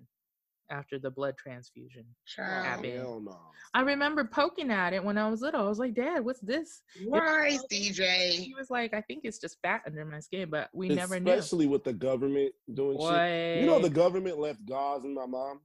after 0.72 0.98
the 0.98 1.12
blood 1.12 1.36
transfusion. 1.38 2.06
Child. 2.26 2.66
Abby. 2.66 2.92
Hell 2.92 3.20
no. 3.24 3.38
I 3.74 3.82
remember 3.82 4.24
poking 4.24 4.72
at 4.72 4.94
it 4.94 5.04
when 5.04 5.18
I 5.18 5.30
was 5.30 5.42
little. 5.42 5.62
I 5.66 5.70
was 5.70 5.80
like, 5.80 5.94
Dad, 5.94 6.24
what's 6.26 6.40
this? 6.40 6.82
Why, 7.06 7.58
CJ? 7.72 8.32
He 8.32 8.54
was 8.58 8.70
like, 8.70 8.94
I 8.94 9.02
think 9.02 9.22
it's 9.24 9.38
just 9.40 9.58
fat 9.62 9.82
under 9.86 10.04
my 10.06 10.20
skin, 10.20 10.50
but 10.50 10.70
we 10.74 10.90
never 10.90 11.20
knew. 11.20 11.32
Especially 11.32 11.68
with 11.68 11.84
the 11.84 11.94
government 11.94 12.54
doing 12.74 12.98
shit. 13.00 13.60
You 13.62 13.68
know 13.68 13.80
the 13.80 13.90
government 13.90 14.40
left 14.40 14.66
gauze 14.66 15.04
in 15.06 15.14
my 15.14 15.26
mom? 15.26 15.60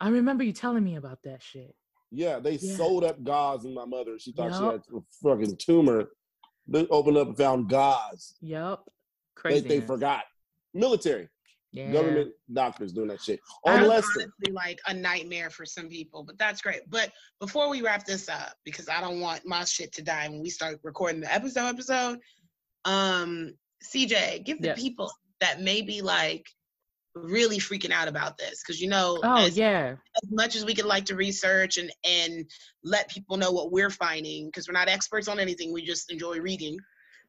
I 0.00 0.08
remember 0.08 0.44
you 0.44 0.52
telling 0.52 0.84
me 0.84 0.96
about 0.96 1.18
that 1.24 1.42
shit. 1.42 1.74
Yeah, 2.10 2.38
they 2.38 2.52
Yeah. 2.52 2.76
sewed 2.76 3.04
up 3.04 3.22
gauze 3.24 3.64
in 3.64 3.74
my 3.74 3.84
mother. 3.84 4.18
She 4.18 4.32
thought 4.32 4.54
she 4.56 4.62
had 4.64 4.82
a 4.94 5.00
fucking 5.22 5.56
tumor. 5.58 6.10
They 6.68 6.86
opened 6.88 7.16
up 7.16 7.28
and 7.28 7.36
found 7.36 7.68
gauze. 7.68 8.34
Yup. 8.40 8.84
They, 8.86 9.40
Crazy. 9.60 9.68
they 9.68 9.80
forgot. 9.80 10.24
Military, 10.72 11.28
Yeah. 11.76 11.92
government 11.92 12.32
doctors 12.52 12.92
doing 12.92 13.08
that 13.08 13.20
shit. 13.22 13.38
That's 13.64 13.78
On 13.84 13.90
honestly 13.90 14.24
like 14.50 14.78
a 14.86 14.94
nightmare 14.94 15.50
for 15.50 15.66
some 15.66 15.88
people, 15.88 16.24
but 16.24 16.38
that's 16.38 16.62
great. 16.62 16.80
But 16.88 17.12
before 17.38 17.68
we 17.68 17.82
wrap 17.82 18.06
this 18.06 18.28
up, 18.30 18.54
because 18.64 18.88
I 18.88 19.00
don't 19.02 19.20
want 19.20 19.42
my 19.44 19.62
shit 19.64 19.92
to 19.92 20.02
die 20.02 20.28
when 20.28 20.40
we 20.40 20.48
start 20.48 20.80
recording 20.82 21.20
the 21.20 21.32
episode 21.32 21.66
episode, 21.66 22.18
um, 22.86 23.52
CJ, 23.84 24.44
give 24.44 24.60
the 24.62 24.68
Yes. 24.68 24.80
people 24.80 25.10
that 25.40 25.60
may 25.60 25.82
be 25.82 26.00
like 26.00 26.46
really 27.14 27.58
freaking 27.58 27.90
out 27.92 28.08
about 28.08 28.38
this, 28.38 28.62
because 28.62 28.80
you 28.80 28.88
know, 28.88 29.20
Oh, 29.22 29.44
as, 29.46 29.56
yeah. 29.56 29.96
as 30.22 30.30
much 30.30 30.56
as 30.56 30.64
we 30.64 30.74
could 30.74 30.84
like 30.86 31.04
to 31.06 31.14
research 31.14 31.76
and 31.78 31.90
and 32.04 32.50
let 32.84 33.10
people 33.10 33.36
know 33.36 33.52
what 33.52 33.70
we're 33.70 33.90
finding, 33.90 34.46
because 34.46 34.66
we're 34.66 34.72
not 34.74 34.88
experts 34.88 35.28
on 35.28 35.38
anything, 35.40 35.72
we 35.72 35.82
just 35.84 36.10
enjoy 36.10 36.38
reading. 36.40 36.78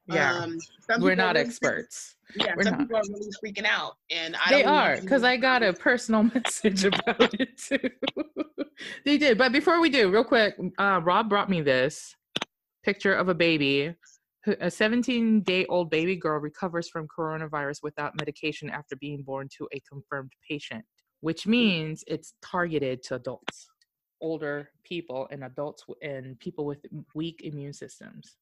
Yeah. 0.08 0.34
Um, 0.40 0.58
We're 1.00 1.16
not 1.16 1.36
really 1.36 1.46
freaking- 1.46 1.48
experts. 1.48 2.16
Yeah, 2.36 2.54
We're 2.56 2.64
some 2.64 2.72
not. 2.74 2.80
people 2.82 2.98
are 2.98 3.02
really 3.10 3.32
freaking 3.44 3.66
out, 3.66 3.96
and 4.12 4.36
I 4.36 4.50
they 4.50 4.62
don't 4.64 4.74
are 4.74 5.02
because 5.02 5.24
I 5.24 5.38
got 5.38 5.64
a 5.64 5.72
personal 5.74 6.24
message 6.36 6.84
about 6.86 7.34
it 7.40 7.58
too. 7.58 7.80
they 9.06 9.18
did, 9.18 9.38
but 9.38 9.52
before 9.54 9.80
we 9.80 9.90
do, 9.90 10.12
real 10.12 10.24
quick, 10.26 10.56
uh, 10.78 11.00
Rob 11.04 11.30
brought 11.30 11.50
me 11.50 11.62
this 11.62 12.16
picture 12.84 13.14
of 13.14 13.30
a 13.30 13.34
baby. 13.36 13.96
A 14.62 14.72
17 14.72 15.42
day 15.42 15.66
old 15.66 15.90
baby 15.90 16.16
girl 16.16 16.40
recovers 16.40 16.88
from 16.90 17.06
coronavirus 17.08 17.84
without 17.84 18.18
medication 18.18 18.70
after 18.70 18.96
being 18.96 19.22
born 19.22 19.50
to 19.58 19.68
a 19.74 19.82
confirmed 19.90 20.32
patient, 20.48 20.86
which 21.20 21.46
means 21.48 22.04
it's 22.08 22.34
targeted 22.42 23.04
to 23.04 23.16
adults, 23.16 23.68
older 24.22 24.70
people, 24.86 25.28
and 25.32 25.44
adults 25.44 25.84
and 26.02 26.40
people 26.40 26.66
with 26.66 26.80
weak 27.14 27.42
immune 27.44 27.74
systems 27.74 28.38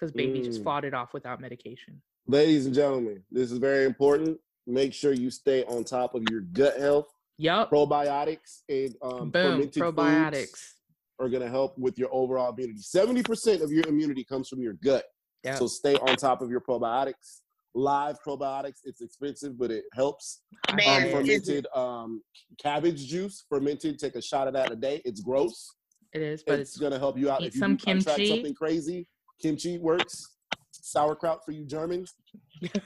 because 0.00 0.12
baby 0.12 0.40
just 0.42 0.60
Mm. 0.60 0.64
fought 0.64 0.84
it 0.84 0.94
off 0.94 1.12
without 1.12 1.40
medication. 1.40 2.00
Ladies 2.26 2.64
and 2.66 2.74
gentlemen, 2.74 3.22
this 3.30 3.52
is 3.52 3.58
very 3.58 3.84
important. 3.84 4.40
Make 4.66 4.94
sure 4.94 5.12
you 5.12 5.30
stay 5.30 5.64
on 5.64 5.84
top 5.84 6.14
of 6.14 6.22
your 6.30 6.40
gut 6.40 6.78
health. 6.78 7.08
Yup. 7.38 7.70
Probiotics 7.70 8.62
and 8.68 8.94
um, 9.02 9.30
Boom. 9.30 9.42
fermented 9.52 9.74
foods 9.74 9.96
Probiotics. 9.96 10.74
are 11.18 11.28
going 11.28 11.42
to 11.42 11.48
help 11.48 11.76
with 11.78 11.98
your 11.98 12.08
overall 12.12 12.52
immunity. 12.52 12.80
70% 12.80 13.62
of 13.62 13.70
your 13.70 13.86
immunity 13.88 14.24
comes 14.24 14.48
from 14.48 14.60
your 14.62 14.74
gut. 14.74 15.04
Yep. 15.44 15.56
So 15.58 15.66
stay 15.66 15.96
on 15.96 16.16
top 16.16 16.42
of 16.42 16.50
your 16.50 16.60
probiotics. 16.60 17.40
Live 17.74 18.18
probiotics, 18.26 18.80
it's 18.84 19.00
expensive, 19.00 19.56
but 19.58 19.70
it 19.70 19.84
helps. 19.94 20.42
Man, 20.74 21.04
Um, 21.04 21.10
fermented 21.20 21.66
um, 21.74 22.22
cabbage 22.58 23.06
juice, 23.06 23.44
fermented. 23.48 23.98
Take 23.98 24.16
a 24.16 24.22
shot 24.22 24.48
of 24.48 24.54
that 24.54 24.72
a 24.72 24.76
day. 24.76 25.00
It's 25.04 25.20
gross. 25.20 25.68
It 26.12 26.20
is, 26.20 26.42
but 26.42 26.58
it's 26.58 26.70
it's 26.72 26.78
gonna 26.80 26.98
help 26.98 27.16
you 27.16 27.30
out 27.30 27.42
eat 27.42 27.48
if 27.48 27.54
you 27.54 27.60
some 27.60 27.76
kimchi. 27.76 28.26
something 28.26 28.54
crazy. 28.54 29.06
Kimchi 29.40 29.78
works. 29.78 30.36
Sauerkraut 30.72 31.44
for 31.44 31.52
you 31.52 31.64
Germans. 31.64 32.14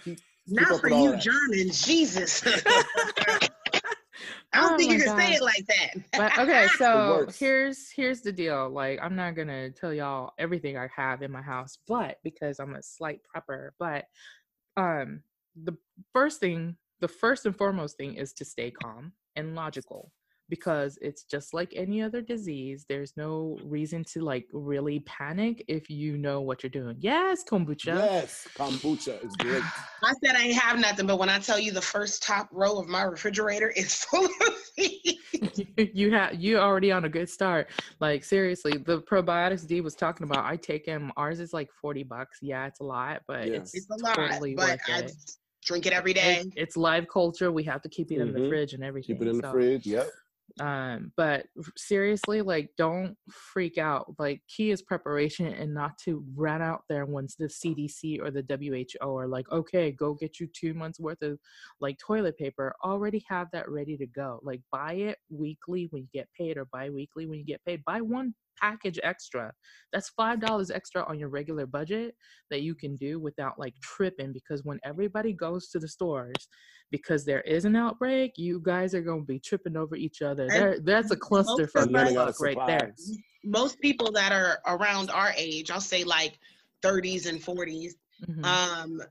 Keep, 0.04 0.18
Not 0.48 0.80
for 0.80 0.88
you 0.90 1.12
that. 1.12 1.20
Germans, 1.20 1.84
Jesus. 1.84 2.42
I 4.52 4.60
don't 4.60 4.74
Oh 4.74 4.76
think 4.76 4.90
my 4.90 4.96
you 4.96 5.02
can 5.04 5.18
say 5.18 5.32
it 5.34 5.42
like 5.42 5.66
that. 5.66 5.94
but 6.16 6.38
okay 6.38 6.68
so 6.78 7.26
here's 7.38 7.90
here's 7.90 8.20
the 8.20 8.30
deal 8.32 8.70
like 8.70 9.00
i'm 9.02 9.16
not 9.16 9.34
gonna 9.34 9.70
tell 9.70 9.92
y'all 9.92 10.32
everything 10.38 10.78
i 10.78 10.86
have 10.94 11.22
in 11.22 11.32
my 11.32 11.42
house 11.42 11.76
but 11.88 12.18
because 12.22 12.60
i'm 12.60 12.74
a 12.76 12.82
slight 12.82 13.20
prepper 13.34 13.70
but 13.80 14.04
um 14.76 15.20
the 15.64 15.76
first 16.12 16.38
thing 16.38 16.76
the 17.00 17.08
first 17.08 17.46
and 17.46 17.56
foremost 17.56 17.96
thing 17.96 18.14
is 18.14 18.32
to 18.34 18.44
stay 18.44 18.70
calm 18.70 19.12
and 19.34 19.56
logical 19.56 20.12
because 20.48 20.98
it's 21.00 21.24
just 21.24 21.54
like 21.54 21.72
any 21.74 22.02
other 22.02 22.20
disease 22.20 22.84
there's 22.88 23.12
no 23.16 23.58
reason 23.64 24.04
to 24.04 24.20
like 24.20 24.46
really 24.52 25.00
panic 25.00 25.64
if 25.68 25.88
you 25.88 26.16
know 26.18 26.40
what 26.40 26.62
you're 26.62 26.70
doing 26.70 26.96
yes 27.00 27.42
kombucha 27.48 27.84
Yes, 27.86 28.46
kombucha 28.58 29.24
is 29.24 29.36
great. 29.40 29.62
I 30.02 30.12
said 30.24 30.36
I 30.36 30.42
ain't 30.42 30.56
have 30.58 30.78
nothing, 30.78 31.06
but 31.06 31.18
when 31.18 31.28
I 31.28 31.38
tell 31.38 31.58
you 31.58 31.72
the 31.72 31.80
first 31.82 32.22
top 32.22 32.48
row 32.52 32.78
of 32.78 32.88
my 32.88 33.02
refrigerator 33.02 33.70
is 33.70 33.94
full 34.04 34.24
of 34.26 34.54
these. 34.76 35.18
you 35.94 36.12
have 36.12 36.34
you 36.34 36.58
already 36.58 36.90
on 36.92 37.04
a 37.04 37.08
good 37.08 37.28
start 37.28 37.68
like 38.00 38.24
seriously 38.24 38.76
the 38.78 39.02
probiotics 39.02 39.66
d 39.66 39.80
was 39.80 39.94
talking 39.94 40.24
about 40.24 40.44
i 40.44 40.56
take 40.56 40.86
them 40.86 41.12
ours 41.16 41.40
is 41.40 41.52
like 41.52 41.68
40 41.72 42.02
bucks 42.04 42.38
yeah 42.40 42.66
it's 42.66 42.80
a 42.80 42.84
lot 42.84 43.20
but 43.26 43.48
Yeah. 43.48 43.56
it's, 43.56 43.74
It's 43.74 43.86
a 43.90 43.96
lot, 44.04 44.14
totally 44.14 44.54
but 44.54 44.64
worth 44.68 44.80
I 44.88 44.98
it 45.00 45.12
drink 45.64 45.86
it 45.86 45.92
every 45.92 46.12
day. 46.12 46.44
It's 46.56 46.76
live 46.76 47.06
culture 47.12 47.50
we 47.50 47.64
have 47.64 47.82
to 47.82 47.88
keep 47.88 48.10
it 48.12 48.20
in 48.20 48.32
the 48.32 48.38
Mhm. 48.40 48.48
fridge 48.48 48.74
and 48.74 48.84
everything 48.84 49.16
Keep 49.16 49.26
it 49.26 49.30
in 49.30 49.38
the 49.38 49.50
fridge. 49.50 49.86
Yep. 49.86 50.10
Um 50.60 51.10
but 51.16 51.46
seriously 51.76 52.40
like 52.40 52.70
don't 52.78 53.16
freak 53.28 53.76
out 53.76 54.14
like 54.20 54.40
key 54.46 54.70
is 54.70 54.82
preparation 54.82 55.46
and 55.46 55.74
not 55.74 55.98
to 55.98 56.24
run 56.36 56.62
out 56.62 56.82
there 56.88 57.06
once 57.06 57.34
the 57.34 57.46
cdc 57.46 58.20
or 58.20 58.30
the 58.30 58.44
who 59.00 59.16
are 59.16 59.26
like 59.26 59.50
okay 59.50 59.90
go 59.90 60.14
get 60.14 60.38
you 60.38 60.46
two 60.52 60.72
months 60.72 61.00
worth 61.00 61.20
of 61.22 61.38
like 61.80 61.98
toilet 61.98 62.38
paper 62.38 62.72
already 62.84 63.24
have 63.28 63.48
that 63.52 63.68
ready 63.68 63.96
to 63.96 64.06
go 64.06 64.38
like 64.44 64.60
buy 64.70 64.92
it 64.92 65.18
weekly 65.28 65.88
when 65.90 66.02
you 66.02 66.08
get 66.12 66.28
paid 66.38 66.56
or 66.56 66.66
bi-weekly 66.66 67.26
when 67.26 67.38
you 67.38 67.44
get 67.44 67.64
paid 67.64 67.84
buy 67.84 68.00
one 68.00 68.32
package 68.60 68.98
extra 69.02 69.52
that's 69.92 70.10
five 70.10 70.40
dollars 70.40 70.70
extra 70.70 71.04
on 71.08 71.18
your 71.18 71.28
regular 71.28 71.66
budget 71.66 72.14
that 72.50 72.62
you 72.62 72.74
can 72.74 72.96
do 72.96 73.18
without 73.20 73.58
like 73.58 73.74
tripping 73.82 74.32
because 74.32 74.62
when 74.64 74.78
everybody 74.84 75.32
goes 75.32 75.68
to 75.68 75.78
the 75.78 75.88
stores 75.88 76.48
because 76.90 77.24
there 77.24 77.40
is 77.42 77.64
an 77.64 77.76
outbreak 77.76 78.32
you 78.36 78.60
guys 78.64 78.94
are 78.94 79.02
going 79.02 79.20
to 79.20 79.26
be 79.26 79.38
tripping 79.38 79.76
over 79.76 79.96
each 79.96 80.22
other 80.22 80.48
there, 80.48 80.78
that's 80.80 81.10
a 81.10 81.16
cluster 81.16 81.66
for 81.66 81.80
of 81.80 81.86
And 81.86 81.94
running 81.94 82.16
out 82.16 82.28
of 82.28 82.36
right 82.40 82.58
there. 82.66 82.94
Most 83.44 83.78
people 83.80 84.10
that 84.12 84.32
are 84.32 84.58
around 84.66 85.10
our 85.10 85.32
age, 85.36 85.70
I'll 85.70 85.80
say 85.80 86.04
like 86.04 86.38
30s 86.82 87.26
and 87.26 87.40
40s, 87.42 87.94
Mhm. 88.28 88.44
um, 88.44 89.02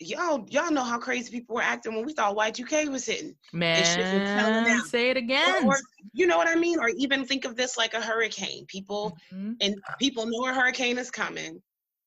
y'all 0.00 0.46
y'all 0.48 0.70
know 0.70 0.82
how 0.82 0.98
crazy 0.98 1.30
people 1.30 1.56
were 1.56 1.62
acting 1.62 1.94
when 1.94 2.04
we 2.06 2.12
thought 2.12 2.36
Y2K 2.36 2.90
was 2.90 3.06
hitting. 3.06 3.34
shit 3.74 3.98
was 4.10 4.32
telling 4.32 4.64
man 4.64 4.80
say 4.82 5.10
it 5.10 5.16
again 5.16 5.54
or 5.66 5.76
you 6.12 6.26
know 6.26 6.36
what 6.38 6.48
I 6.48 6.54
mean? 6.56 6.78
Or 6.80 6.88
even 6.96 7.24
think 7.24 7.44
of 7.44 7.54
this 7.56 7.76
like 7.76 7.94
a 7.94 8.00
hurricane. 8.00 8.64
People 8.66 9.16
Mhm. 9.32 9.56
and 9.60 9.74
people 9.98 10.26
know 10.26 10.48
a 10.48 10.54
hurricane 10.54 10.98
is 10.98 11.10
coming 11.10 11.62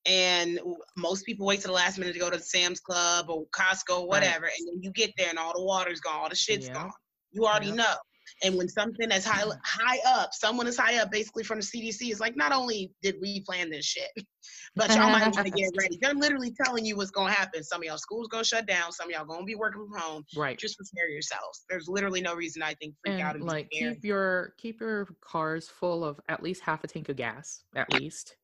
and 0.06 0.60
most 0.96 1.24
people 1.24 1.46
wait 1.46 1.60
to 1.60 1.68
the 1.68 1.72
last 1.72 1.98
minute 1.98 2.12
to 2.12 2.18
go 2.20 2.28
to 2.28 2.38
sam's 2.38 2.80
club 2.80 3.30
or 3.30 3.46
costco 3.46 4.00
or 4.00 4.08
whatever 4.08 4.44
and 4.46 4.68
then 4.68 4.82
you 4.82 4.90
get 4.90 5.10
there 5.16 5.30
and 5.30 5.38
all 5.38 5.54
the 5.54 5.62
water's 5.64 6.00
gone 6.00 6.16
all 6.16 6.28
the 6.28 6.34
shit's 6.34 6.68
Yeah. 6.68 6.82
gone 6.82 6.92
you 7.32 7.46
already 7.46 7.68
Yeah. 7.68 7.74
know 7.76 7.94
and 8.42 8.56
when 8.56 8.68
something 8.68 9.10
is 9.10 9.24
high 9.24 9.42
mm. 9.42 9.58
high 9.64 9.98
up 10.06 10.34
someone 10.34 10.66
is 10.66 10.76
high 10.76 10.98
up 10.98 11.10
basically 11.10 11.44
from 11.44 11.58
the 11.60 11.64
cdc 11.64 12.10
is 12.10 12.20
like 12.20 12.36
not 12.36 12.52
only 12.52 12.92
did 13.02 13.16
we 13.20 13.40
plan 13.40 13.70
this 13.70 13.84
shit 13.84 14.10
but 14.76 14.90
y'all 14.94 15.10
might 15.10 15.32
want 15.34 15.46
to 15.46 15.50
get 15.50 15.70
ready. 15.78 15.98
They're 16.00 16.14
literally 16.14 16.52
telling 16.64 16.84
you 16.84 16.96
what's 16.96 17.10
going 17.10 17.32
to 17.32 17.38
happen. 17.38 17.62
Some 17.62 17.82
of 17.82 17.84
y'all 17.84 17.98
schools 17.98 18.28
to 18.28 18.44
shut 18.44 18.66
down 18.66 18.92
some 18.92 19.08
of 19.08 19.12
y'all 19.12 19.24
going 19.24 19.40
to 19.40 19.46
be 19.46 19.54
working 19.54 19.86
from 19.86 20.00
home. 20.00 20.24
Right. 20.36 20.58
Just 20.58 20.76
prepare 20.76 21.08
yourselves. 21.08 21.64
There's 21.68 21.88
literally 21.88 22.20
no 22.20 22.34
reason 22.34 22.62
i 22.62 22.74
think 22.74 22.94
freak 23.04 23.20
out 23.20 23.34
and 23.34 23.42
and 23.42 23.44
like 23.44 23.70
be 23.70 23.78
scared. 23.78 23.94
keep 23.94 24.04
your 24.04 24.54
keep 24.58 24.80
your 24.80 25.08
cars 25.20 25.68
full 25.68 26.04
of 26.04 26.20
at 26.28 26.42
least 26.42 26.62
half 26.62 26.84
a 26.84 26.86
tank 26.86 27.08
of 27.08 27.16
gas 27.16 27.64
at 27.76 27.92
least. 27.92 28.36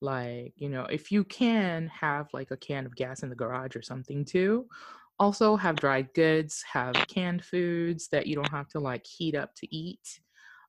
Like 0.00 0.52
you 0.56 0.68
know 0.68 0.84
if 0.84 1.10
you 1.10 1.24
can 1.24 1.88
have 1.88 2.28
like 2.32 2.50
a 2.50 2.56
can 2.56 2.86
of 2.86 2.94
gas 2.94 3.22
in 3.22 3.30
the 3.30 3.34
garage 3.34 3.74
or 3.74 3.82
something 3.82 4.24
too 4.24 4.66
also 5.18 5.56
have 5.56 5.76
dried 5.76 6.12
goods 6.14 6.62
have 6.72 6.94
canned 7.08 7.44
foods 7.44 8.08
that 8.12 8.26
you 8.26 8.34
don't 8.36 8.50
have 8.50 8.68
to 8.68 8.78
like 8.80 9.04
heat 9.06 9.34
up 9.34 9.50
to 9.56 9.74
eat 9.74 10.20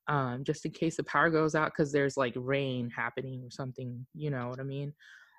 um, 0.08 0.42
just 0.44 0.64
in 0.64 0.72
case 0.72 0.96
the 0.96 1.04
power 1.04 1.30
goes 1.30 1.54
out 1.54 1.72
because 1.72 1.92
there's 1.92 2.16
like 2.16 2.34
rain 2.36 2.90
happening 2.90 3.42
or 3.44 3.50
something 3.50 4.06
you 4.14 4.30
know 4.30 4.48
what 4.48 4.60
i 4.60 4.64
mean 4.64 4.92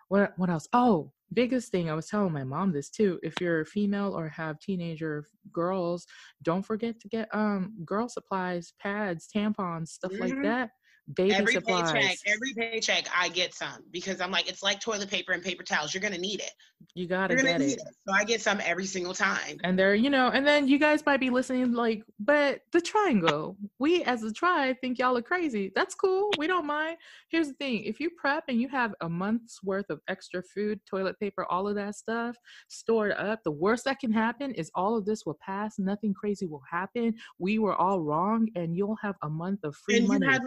what 0.09 0.33
what 0.37 0.49
else 0.49 0.67
oh 0.73 1.11
biggest 1.33 1.71
thing 1.71 1.89
i 1.89 1.93
was 1.93 2.07
telling 2.07 2.33
my 2.33 2.43
mom 2.43 2.71
this 2.71 2.89
too 2.89 3.19
if 3.23 3.39
you're 3.41 3.61
a 3.61 3.65
female 3.65 4.13
or 4.17 4.27
have 4.29 4.59
teenager 4.59 5.25
girls 5.51 6.05
don't 6.43 6.63
forget 6.65 6.99
to 6.99 7.07
get 7.07 7.29
um 7.33 7.75
girl 7.85 8.09
supplies 8.09 8.73
pads 8.81 9.27
tampons 9.33 9.89
stuff 9.89 10.11
like 10.19 10.33
Mhm. 10.33 10.43
that 10.43 10.71
baby 11.15 11.33
every 11.33 11.53
supplies 11.53 11.91
paycheck, 11.91 12.17
every 12.25 12.53
paycheck, 12.53 13.07
I 13.15 13.29
get 13.29 13.53
some 13.53 13.83
because 13.91 14.21
I'm 14.21 14.31
like, 14.31 14.49
it's 14.49 14.63
like 14.63 14.79
toilet 14.79 15.09
paper 15.09 15.33
and 15.33 15.43
paper 15.43 15.63
towels. 15.63 15.93
You're 15.93 16.01
gonna 16.01 16.17
need 16.17 16.39
it. 16.39 16.51
you 16.95 17.07
gotta 17.07 17.33
You're 17.33 17.43
get 17.43 17.59
need 17.59 17.73
it 17.73 17.79
it. 17.79 17.95
So 18.07 18.13
I 18.13 18.23
get 18.23 18.41
some 18.41 18.59
every 18.63 18.85
single 18.85 19.13
time. 19.13 19.57
and 19.63 19.77
they're 19.77 19.95
you 19.95 20.09
know 20.09 20.29
and 20.29 20.45
then 20.45 20.67
you 20.67 20.79
guys 20.79 21.05
might 21.05 21.19
be 21.19 21.29
listening 21.29 21.73
like 21.73 22.03
but 22.19 22.61
the 22.71 22.81
triangle 22.81 23.57
we 23.79 24.03
as 24.03 24.23
a 24.23 24.31
tribe 24.31 24.75
think 24.81 24.97
y'all 24.99 25.17
are 25.17 25.21
crazy 25.21 25.71
that's 25.75 25.95
cool 25.95 26.31
we 26.37 26.47
don't 26.47 26.65
mind 26.65 26.97
here's 27.29 27.47
the 27.47 27.53
thing 27.55 27.83
if 27.83 27.99
you 27.99 28.09
prep 28.09 28.43
and 28.47 28.59
you 28.61 28.67
have 28.67 28.93
a 29.01 29.09
month's 29.09 29.61
worth 29.63 29.89
of 29.89 29.99
extra 30.07 30.41
food 30.41 30.79
toilet 30.89 31.19
paper 31.19 31.45
all 31.49 31.67
of 31.67 31.75
that 31.75 31.95
stuff 31.95 32.35
stored 32.67 33.11
up 33.13 33.43
the 33.43 33.51
worst 33.51 33.85
that 33.85 33.99
can 33.99 34.11
happen 34.11 34.53
is 34.55 34.71
all 34.75 34.97
of 34.97 35.05
this 35.05 35.25
will 35.25 35.37
pass 35.45 35.77
nothing 35.77 36.13
crazy 36.13 36.45
will 36.45 36.63
happen 36.69 37.13
we 37.39 37.59
were 37.59 37.75
all 37.75 38.01
wrong 38.01 38.47
and 38.55 38.75
you'll 38.75 38.97
have 39.01 39.15
a 39.23 39.29
month 39.29 39.59
of 39.63 39.75
free 39.75 39.97
and 39.97 40.07
money 40.07 40.25
you 40.25 40.31
have 40.31 40.41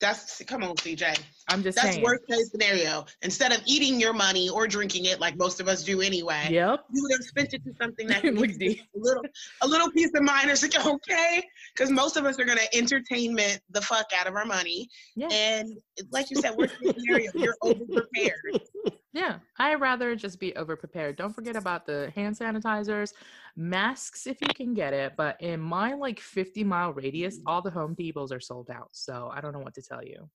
that's 0.00 0.42
come 0.44 0.62
on, 0.62 0.76
CJ. 0.76 1.18
i'm 1.48 1.62
just 1.62 1.76
That's 1.76 1.94
saying 1.94 2.04
worst 2.04 2.26
case 2.28 2.50
scenario. 2.50 3.04
Instead 3.22 3.52
of 3.52 3.60
eating 3.66 4.00
your 4.00 4.12
money 4.12 4.48
or 4.48 4.66
drinking 4.66 5.06
it 5.06 5.20
like 5.20 5.36
most 5.36 5.60
of 5.60 5.68
us 5.68 5.82
do 5.82 6.00
anyway, 6.00 6.48
yep 6.50 6.84
you 6.92 7.02
would 7.02 7.12
have 7.12 7.22
spent 7.24 7.54
it 7.54 7.64
to 7.64 7.72
something 7.80 8.06
that 8.06 8.22
you 8.24 8.30
a 8.30 8.78
little 8.94 9.22
a 9.62 9.66
little 9.66 9.90
peace 9.90 10.10
of 10.14 10.22
mind. 10.22 10.50
It's 10.50 10.62
like 10.62 10.86
okay, 10.86 11.42
because 11.74 11.90
most 11.90 12.16
of 12.16 12.24
us 12.24 12.38
are 12.38 12.44
gonna 12.44 12.60
entertainment 12.72 13.60
the 13.70 13.80
fuck 13.80 14.06
out 14.16 14.26
of 14.26 14.34
our 14.34 14.44
money, 14.44 14.88
yeah 15.16 15.28
and 15.30 15.76
like 16.12 16.30
you 16.30 16.36
said, 16.36 16.56
worst 16.56 16.78
case 16.80 16.94
scenario, 16.96 17.30
you're 17.34 17.56
over 17.62 17.84
prepared. 17.84 18.60
Yeah, 19.12 19.38
I'd 19.58 19.80
rather 19.80 20.14
just 20.14 20.38
be 20.38 20.54
over 20.56 20.76
prepared. 20.76 21.16
Don't 21.16 21.34
forget 21.34 21.56
about 21.56 21.86
the 21.86 22.12
hand 22.14 22.36
sanitizers, 22.36 23.14
masks 23.56 24.26
if 24.26 24.38
you 24.40 24.48
can 24.48 24.74
get 24.74 24.92
it. 24.92 25.14
But 25.16 25.40
in 25.40 25.60
my 25.60 25.94
like 25.94 26.20
50 26.20 26.62
mile 26.64 26.92
radius, 26.92 27.40
all 27.46 27.62
the 27.62 27.70
Home 27.70 27.94
Depots 27.94 28.32
are 28.32 28.40
sold 28.40 28.70
out. 28.70 28.90
So 28.92 29.30
I 29.32 29.40
don't 29.40 29.52
know 29.52 29.60
what 29.60 29.74
to 29.74 29.82
tell 29.82 30.04
you. 30.04 30.28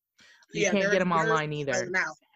You 0.53 0.71
can't 0.71 0.91
get 0.91 0.99
them 0.99 1.11
online 1.11 1.53
either. 1.53 1.91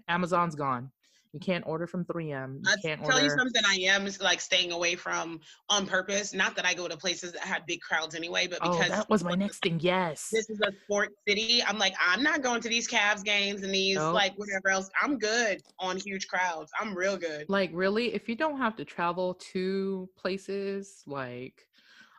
Amazon's 0.08 0.56
gone. 0.56 0.92
You 1.34 1.40
can't 1.40 1.64
order 1.68 1.88
from 1.88 2.06
3M. 2.06 2.56
You 2.56 2.62
I'll 2.68 2.78
can't 2.78 3.04
tell 3.04 3.22
you 3.22 3.30
something 3.30 3.62
I 3.66 3.76
am 3.82 4.08
is 4.08 4.22
like 4.22 4.42
staying 4.42 4.72
away 4.72 4.96
from 4.96 5.40
on 5.70 5.86
purpose. 5.86 6.34
Not 6.34 6.56
that 6.56 6.66
I 6.66 6.74
go 6.74 6.88
to 6.88 6.98
places 6.98 7.34
that 7.34 7.42
have 7.42 7.66
big 7.66 7.82
crowds 7.82 8.16
anyway, 8.16 8.48
but 8.48 8.60
Oh, 8.62 8.72
because 8.72 8.90
that 8.90 9.10
was 9.10 9.24
my 9.24 9.36
next 9.36 9.60
thing. 9.62 9.80
Yes. 9.82 10.30
this 10.32 10.50
is 10.50 10.60
a 10.62 10.72
sports 10.84 11.16
city, 11.28 11.62
I'm 11.64 11.78
like, 11.78 11.94
I'm 12.06 12.24
not 12.24 12.42
going 12.42 12.62
to 12.62 12.70
these 12.70 12.88
Cavs 12.88 13.24
games 13.24 13.64
and 13.64 13.74
these 13.74 13.98
Nope. 13.98 14.14
like 14.14 14.34
whatever 14.38 14.70
else. 14.70 14.90
I'm 15.02 15.18
good 15.18 15.62
on 15.80 15.98
huge 15.98 16.28
crowds. 16.28 16.72
I'm 16.80 16.98
real 16.98 17.18
good. 17.18 17.46
like 17.50 17.70
really 17.74 18.14
if 18.14 18.28
you 18.30 18.36
don't 18.36 18.58
have 18.58 18.76
to 18.78 18.86
travel 18.86 19.34
to 19.54 20.10
places 20.18 21.04
like 21.06 21.68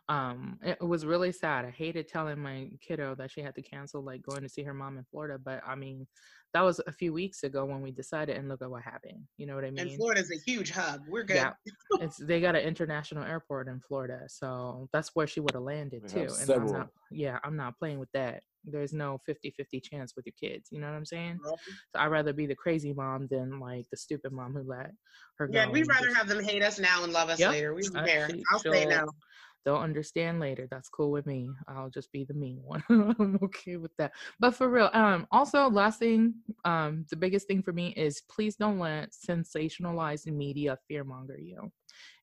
um 0.08 0.58
it 0.62 0.80
was 0.80 1.04
really 1.04 1.30
sad 1.32 1.64
i 1.66 1.70
hated 1.70 2.08
telling 2.08 2.38
my 2.38 2.70
kiddo 2.80 3.14
that 3.14 3.30
she 3.30 3.42
had 3.42 3.54
to 3.54 3.60
cancel 3.62 4.02
like 4.02 4.22
going 4.22 4.40
to 4.42 4.48
see 4.48 4.62
her 4.62 4.72
mom 4.72 4.96
in 4.96 5.04
florida 5.10 5.38
but 5.38 5.60
i 5.66 5.74
mean 5.74 6.06
that 6.54 6.62
was 6.62 6.80
a 6.86 6.92
few 6.92 7.12
weeks 7.12 7.42
ago 7.42 7.64
when 7.64 7.82
we 7.82 7.90
decided 7.90 8.36
and 8.36 8.48
look 8.48 8.62
at 8.62 8.70
what 8.70 8.82
happened 8.82 9.22
you 9.36 9.46
know 9.46 9.54
what 9.54 9.64
i 9.64 9.70
mean 9.70 9.80
And 9.88 9.96
Florida's 9.96 10.30
a 10.30 10.38
huge 10.50 10.70
hub. 10.70 11.02
We're 11.08 11.22
good. 11.24 11.36
yeah 11.36 11.52
it's 12.00 12.16
they 12.16 12.40
got 12.40 12.56
an 12.56 12.62
international 12.62 13.24
airport 13.24 13.68
in 13.68 13.80
florida 13.86 14.20
so 14.28 14.88
that's 14.92 15.10
where 15.14 15.26
she 15.26 15.40
would 15.40 15.52
have 15.54 15.62
landed 15.62 16.02
They 16.08 16.26
too 16.26 16.34
and 16.40 16.50
i'm 16.50 16.66
not 16.66 16.88
yeah 17.10 17.38
i'm 17.44 17.56
not 17.56 17.78
playing 17.78 17.98
with 17.98 18.10
that 18.12 18.42
there's 18.64 18.92
no 18.92 19.20
50-50 19.28 19.82
chance 19.82 20.14
with 20.16 20.26
your 20.26 20.34
kids 20.40 20.68
you 20.72 20.80
know 20.80 20.88
what 20.88 20.96
i'm 20.96 21.04
saying 21.04 21.38
Well, 21.44 21.58
so 21.94 22.00
i'd 22.00 22.06
rather 22.08 22.32
be 22.32 22.46
the 22.46 22.54
crazy 22.56 22.92
mom 22.92 23.28
than 23.30 23.60
like 23.60 23.86
the 23.90 23.96
stupid 23.96 24.32
mom 24.32 24.52
who 24.54 24.62
let 24.66 24.90
her 25.38 25.48
Yeah, 25.52 25.66
go 25.66 25.72
we'd 25.72 25.86
rather 25.88 26.06
just- 26.06 26.16
have 26.18 26.28
them 26.28 26.42
hate 26.42 26.62
us 26.62 26.78
now 26.78 27.04
and 27.04 27.12
love 27.12 27.28
us 27.28 27.38
Yep. 27.38 27.50
later. 27.52 27.74
We 27.74 27.82
don't 27.82 28.04
care. 28.06 28.28
I'll 28.50 28.58
say 28.58 28.80
she'll- 28.82 28.90
no. 28.90 29.06
They'll 29.64 29.76
understand 29.76 30.40
later. 30.40 30.66
That's 30.70 30.88
cool 30.88 31.10
with 31.10 31.26
me. 31.26 31.50
I'll 31.66 31.90
just 31.90 32.10
be 32.12 32.24
the 32.24 32.34
mean 32.34 32.60
one. 32.62 32.82
I'm 32.88 33.38
okay 33.42 33.76
with 33.76 33.92
that. 33.98 34.12
But 34.38 34.54
for 34.54 34.68
real, 34.68 34.90
um, 34.92 35.26
also 35.30 35.68
last 35.68 35.98
thing, 35.98 36.34
um, 36.64 37.04
the 37.10 37.16
biggest 37.16 37.46
thing 37.46 37.62
for 37.62 37.72
me 37.72 37.88
is 37.96 38.22
please 38.30 38.56
don't 38.56 38.78
let 38.78 39.10
sensationalized 39.12 40.26
media 40.26 40.78
fearmonger 40.90 41.38
you. 41.38 41.70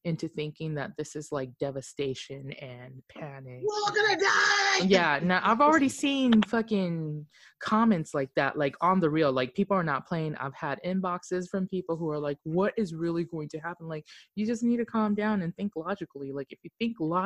into 0.06 0.28
thinking 0.28 0.76
that 0.76 0.92
this 0.98 1.16
is 1.16 1.32
like 1.32 1.50
devastation 1.60 2.52
and 2.54 3.02
panic. 3.10 3.62
We're 3.64 3.74
all 3.74 3.92
gonna 3.92 4.20
die. 4.20 4.86
Yeah, 4.86 5.20
now 5.24 5.42
I've 5.44 5.62
already 5.62 5.90
seen 6.04 6.42
fucking 6.44 7.26
comments 7.60 8.14
like 8.14 8.30
that, 8.36 8.58
like 8.58 8.76
on 8.82 9.00
the 9.00 9.10
real. 9.10 9.32
Like 9.32 9.56
people 9.56 9.76
are 9.76 9.84
not 9.84 10.08
playing. 10.08 10.36
I've 10.36 10.54
had 10.54 10.80
inboxes 10.86 11.50
from 11.50 11.68
people 11.68 11.98
who 11.98 12.10
are 12.12 12.20
like, 12.20 12.38
"What 12.44 12.74
is 12.78 12.94
really 12.94 13.24
going 13.24 13.50
to 13.50 13.60
happen?" 13.60 13.88
Like 13.88 14.06
you 14.36 14.46
just 14.46 14.64
need 14.64 14.78
to 14.78 14.86
calm 14.86 15.16
down 15.16 15.42
and 15.42 15.56
think 15.56 15.72
logically. 15.76 16.32
Like 16.32 16.52
if 16.52 16.60
you 16.64 16.70
think 16.78 16.98
logically, 17.00 17.25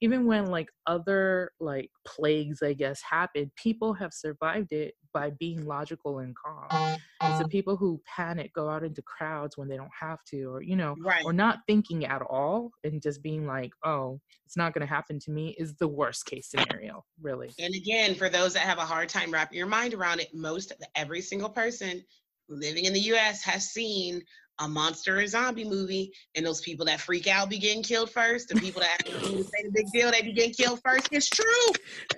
even 0.00 0.26
when 0.26 0.46
like 0.46 0.68
other 0.86 1.52
like 1.60 1.90
plagues, 2.06 2.62
I 2.62 2.72
guess, 2.72 3.00
happen, 3.02 3.50
people 3.56 3.94
have 3.94 4.12
survived 4.12 4.72
it 4.72 4.94
by 5.12 5.30
being 5.30 5.66
logical 5.66 6.20
and 6.20 6.34
calm. 6.34 6.66
And 6.70 7.34
so 7.34 7.40
mm-hmm. 7.40 7.48
people 7.48 7.76
who 7.76 8.00
panic 8.06 8.52
go 8.54 8.68
out 8.68 8.82
into 8.82 9.02
crowds 9.02 9.56
when 9.56 9.68
they 9.68 9.76
don't 9.76 9.90
have 9.98 10.18
to, 10.30 10.54
or 10.54 10.62
you 10.62 10.76
know, 10.76 10.96
Right. 11.04 11.24
or 11.24 11.32
not 11.32 11.60
thinking 11.66 12.04
at 12.04 12.22
all 12.22 12.70
and 12.84 13.00
just 13.00 13.22
being 13.22 13.46
like, 13.46 13.72
"Oh, 13.84 14.20
it's 14.44 14.56
not 14.56 14.74
going 14.74 14.86
to 14.86 14.92
happen 14.92 15.18
to 15.20 15.30
me," 15.30 15.54
is 15.58 15.74
the 15.76 15.88
worst 15.88 16.26
case 16.26 16.50
scenario, 16.50 17.04
really. 17.20 17.50
And 17.58 17.74
again, 17.74 18.14
for 18.14 18.28
those 18.28 18.54
that 18.54 18.60
have 18.60 18.78
a 18.78 18.86
hard 18.86 19.08
time 19.08 19.30
wrapping 19.30 19.58
your 19.58 19.66
mind 19.66 19.94
around 19.94 20.20
it, 20.20 20.34
most 20.34 20.72
every 20.94 21.20
single 21.20 21.50
person 21.50 22.02
living 22.48 22.84
in 22.84 22.92
the 22.92 23.00
US 23.00 23.42
has 23.42 23.70
seen 23.70 24.22
a 24.60 24.68
monster 24.68 25.18
or 25.20 25.26
zombie 25.26 25.64
movie, 25.64 26.12
and 26.34 26.44
those 26.44 26.60
people 26.60 26.86
that 26.86 27.00
freak 27.00 27.26
out 27.26 27.50
be 27.50 27.58
getting 27.58 27.82
killed 27.82 28.10
first. 28.10 28.48
The 28.48 28.56
people 28.56 28.82
that 28.82 29.06
say 29.06 29.62
the 29.64 29.70
big 29.72 29.86
deal, 29.92 30.10
they 30.10 30.22
be 30.22 30.32
getting 30.32 30.54
killed 30.54 30.80
first. 30.84 31.08
It's 31.10 31.28
true. 31.28 31.44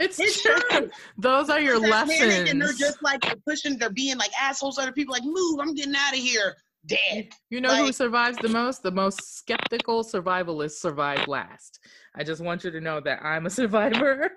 It's, 0.00 0.18
It's 0.18 0.42
true. 0.42 0.54
true. 0.70 0.90
Those 1.18 1.50
are 1.50 1.60
your 1.60 1.80
They're 1.80 1.90
panicked 1.90 2.50
And 2.50 2.60
they're 2.60 2.72
just 2.72 3.02
like 3.02 3.22
pushing, 3.46 3.78
they're 3.78 3.90
being 3.90 4.16
like 4.18 4.32
assholes 4.40 4.78
other 4.78 4.92
people, 4.92 5.12
like, 5.12 5.24
move, 5.24 5.60
I'm 5.60 5.74
getting 5.74 5.94
out 5.96 6.12
of 6.12 6.18
here. 6.18 6.56
Dead. 6.86 7.28
You 7.48 7.62
know 7.62 7.74
who 7.76 7.92
survives 7.92 8.36
the 8.38 8.48
most? 8.48 8.82
The 8.82 8.90
most 8.90 9.38
skeptical 9.38 10.04
survivalists 10.04 10.80
survive 10.80 11.26
last. 11.28 11.80
I 12.14 12.24
just 12.24 12.42
want 12.42 12.62
you 12.62 12.70
to 12.72 12.80
know 12.80 13.00
that 13.00 13.24
I'm 13.24 13.46
a 13.46 13.50
survivor. 13.50 14.30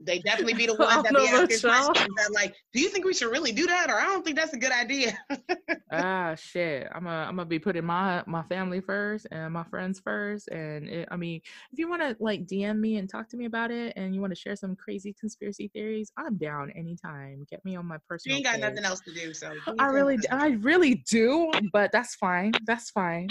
They 0.00 0.20
definitely 0.20 0.54
be 0.54 0.66
the 0.66 0.74
ones 0.78 1.02
that 1.02 1.12
be 1.12 1.26
asking 1.26 1.68
questions 1.68 2.14
that 2.16 2.32
like, 2.32 2.54
do 2.72 2.80
you 2.80 2.88
think 2.88 3.04
we 3.04 3.12
should 3.12 3.30
really 3.30 3.52
do 3.52 3.66
that? 3.66 3.90
Or 3.90 3.94
I 3.98 4.04
don't 4.04 4.24
think 4.24 4.36
that's 4.36 4.52
a 4.52 4.58
good 4.58 4.72
idea. 4.72 5.18
ah 5.92 6.34
shit 6.34 6.88
i'm 6.92 7.04
gonna 7.04 7.26
i'm 7.28 7.36
gonna 7.36 7.44
be 7.44 7.60
putting 7.60 7.84
my 7.84 8.22
my 8.26 8.42
family 8.44 8.80
first 8.80 9.26
and 9.30 9.52
my 9.52 9.62
friends 9.64 10.00
first 10.00 10.48
and 10.48 10.88
it, 10.88 11.08
i 11.12 11.16
mean 11.16 11.40
if 11.72 11.78
you 11.78 11.88
want 11.88 12.02
to 12.02 12.16
like 12.18 12.44
dm 12.44 12.78
me 12.80 12.96
and 12.96 13.08
talk 13.08 13.28
to 13.28 13.36
me 13.36 13.44
about 13.44 13.70
it 13.70 13.92
and 13.96 14.12
you 14.12 14.20
want 14.20 14.32
to 14.32 14.38
share 14.38 14.56
some 14.56 14.74
crazy 14.74 15.14
conspiracy 15.18 15.70
theories 15.72 16.10
i'm 16.18 16.36
down 16.38 16.72
anytime 16.74 17.46
get 17.48 17.64
me 17.64 17.76
on 17.76 17.86
my 17.86 17.98
personal 18.08 18.36
You 18.36 18.38
ain't 18.38 18.46
got 18.46 18.54
page. 18.54 18.62
nothing 18.62 18.84
else 18.84 19.00
to 19.00 19.14
do, 19.14 19.32
so. 19.32 19.52
i 19.78 19.86
really 19.86 20.18
I 20.30 20.48
really 20.60 21.04
do 21.08 21.50
but 21.72 21.92
that's 21.92 22.16
fine 22.16 22.52
that's 22.64 22.90
fine 22.90 23.28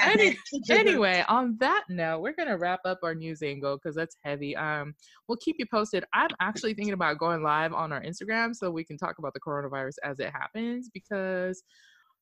that, 0.00 0.18
Any- 0.18 0.38
anyway 0.70 1.24
on 1.28 1.56
that 1.60 1.84
note 1.88 2.20
we're 2.20 2.34
gonna 2.34 2.58
wrap 2.58 2.80
up 2.84 2.98
our 3.02 3.14
news 3.14 3.42
angle 3.42 3.76
because 3.76 3.94
that's 3.94 4.16
heavy. 4.24 4.56
Um 4.56 4.94
we'll 5.28 5.38
keep 5.38 5.56
you 5.58 5.66
posted. 5.70 6.04
I'm 6.12 6.30
actually 6.40 6.74
thinking 6.74 6.94
about 6.94 7.18
going 7.18 7.42
live 7.42 7.72
on 7.72 7.92
our 7.92 8.02
instagram 8.02 8.54
so 8.54 8.70
we 8.70 8.84
can 8.84 8.98
talk 8.98 9.18
about 9.18 9.34
the 9.34 9.40
coronavirus 9.40 9.94
as 10.04 10.18
it 10.20 10.30
happens 10.30 10.90
because 10.92 11.62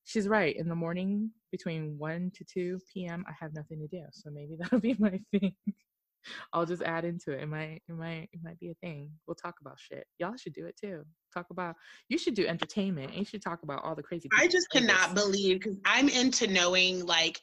she's 0.04 0.28
right. 0.28 0.56
In 0.56 0.68
the 0.68 0.74
morning 0.74 1.30
between 1.50 1.96
1 1.98 2.32
to 2.34 2.44
2 2.44 2.78
p.m 2.92 3.24
i 3.28 3.32
have 3.40 3.54
nothing 3.54 3.78
to 3.80 3.86
do 3.88 4.04
so 4.12 4.30
maybe 4.30 4.56
that'll 4.58 4.80
be 4.80 4.96
my 4.98 5.20
thing 5.30 5.54
i'll 6.52 6.66
just 6.66 6.82
add 6.82 7.04
into 7.04 7.32
it 7.32 7.42
it 7.42 7.48
might 7.48 7.82
it 7.88 7.92
might 7.94 8.28
it 8.32 8.40
might 8.42 8.58
be 8.58 8.70
a 8.70 8.74
thing 8.74 9.10
we'll 9.26 9.34
talk 9.34 9.56
about 9.60 9.78
shit 9.78 10.06
y'all 10.18 10.36
should 10.36 10.52
do 10.52 10.66
it 10.66 10.76
too 10.80 11.04
talk 11.34 11.46
about 11.50 11.74
you 12.08 12.16
should 12.16 12.34
do 12.34 12.46
entertainment 12.46 13.08
and 13.10 13.18
you 13.18 13.24
should 13.24 13.42
talk 13.42 13.62
about 13.62 13.82
all 13.84 13.94
the 13.94 14.02
crazy 14.02 14.28
I 14.38 14.48
just 14.48 14.70
cannot 14.70 15.14
believe 15.14 15.60
because 15.60 15.76
I'm 15.84 16.08
into 16.08 16.46
knowing 16.46 17.04
like 17.04 17.40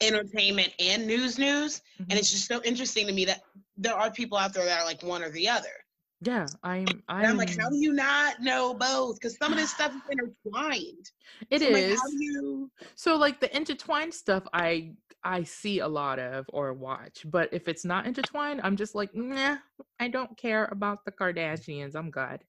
entertainment 0.00 0.72
and 0.78 1.06
news 1.06 1.38
news, 1.38 1.82
Mhm. 2.00 2.06
and 2.10 2.18
it's 2.18 2.30
just 2.30 2.46
so 2.46 2.62
interesting 2.62 3.06
to 3.06 3.12
me 3.12 3.24
that 3.26 3.42
there 3.76 3.94
are 3.94 4.10
people 4.10 4.38
out 4.38 4.52
there 4.54 4.64
that 4.64 4.80
are 4.80 4.84
like 4.84 5.02
one 5.02 5.22
or 5.22 5.30
the 5.30 5.48
other. 5.48 5.83
Yeah 6.24 6.46
i'm 6.62 7.02
i'm, 7.08 7.24
I'm 7.24 7.36
like, 7.36 7.50
how 7.58 7.68
do 7.70 7.76
you 7.76 7.92
not 7.92 8.40
know 8.40 8.74
both? 8.74 9.16
Because 9.20 9.36
some 9.36 9.52
of 9.52 9.58
this 9.58 9.70
stuff 9.70 9.92
is 9.94 10.02
intertwined. 10.10 11.10
It 11.50 11.60
So 11.60 11.66
I'm 11.66 11.72
like, 11.72 11.84
you? 12.12 12.70
So 12.94 13.16
like 13.16 13.40
the 13.40 13.54
intertwined 13.56 14.14
stuff 14.14 14.44
I 14.52 14.92
I 15.22 15.42
see 15.42 15.78
a 15.78 15.88
lot 15.88 16.18
of 16.18 16.44
or 16.52 16.72
watch, 16.74 17.22
but 17.24 17.48
if 17.52 17.66
it's 17.66 17.84
not 17.84 18.06
intertwined, 18.06 18.60
I'm 18.62 18.76
just 18.76 18.94
like, 18.94 19.14
nah, 19.14 19.56
I 19.98 20.08
don't 20.08 20.36
care 20.36 20.66
about 20.70 21.04
the 21.06 21.12
Kardashians. 21.12 21.96
I'm 21.96 22.10
good. 22.10 22.40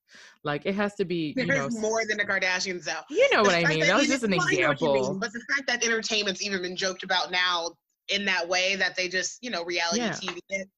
Like 0.44 0.66
it 0.66 0.74
has 0.74 0.94
to 0.96 1.04
be, 1.06 1.32
you 1.36 1.46
There's 1.46 1.74
know, 1.74 1.80
more 1.80 2.04
than 2.06 2.18
the 2.18 2.24
Kardashians 2.24 2.86
out. 2.86 3.04
you 3.08 3.28
know 3.32 3.42
The 3.42 3.48
what 3.48 3.54
I 3.54 3.64
mean. 3.66 3.80
that 3.80 3.88
That 3.88 3.96
was 3.96 4.08
just 4.08 4.24
an 4.24 4.34
well, 4.36 4.46
I 4.48 4.56
know 4.60 4.68
what 4.68 4.80
you 4.80 4.88
mean, 4.88 4.96
example. 4.96 5.18
But 5.20 5.32
the 5.32 5.40
fact 5.54 5.66
that 5.68 5.84
entertainment's 5.84 6.42
even 6.42 6.60
been 6.62 6.76
joked 6.76 7.02
about 7.02 7.30
now 7.30 7.70
in 8.08 8.24
that 8.26 8.46
way 8.48 8.76
that 8.76 8.94
they 8.94 9.08
just, 9.08 9.42
you 9.42 9.50
know, 9.50 9.64
reality 9.64 10.00
Yeah. 10.00 10.12
TV. 10.12 10.38
It, 10.50 10.68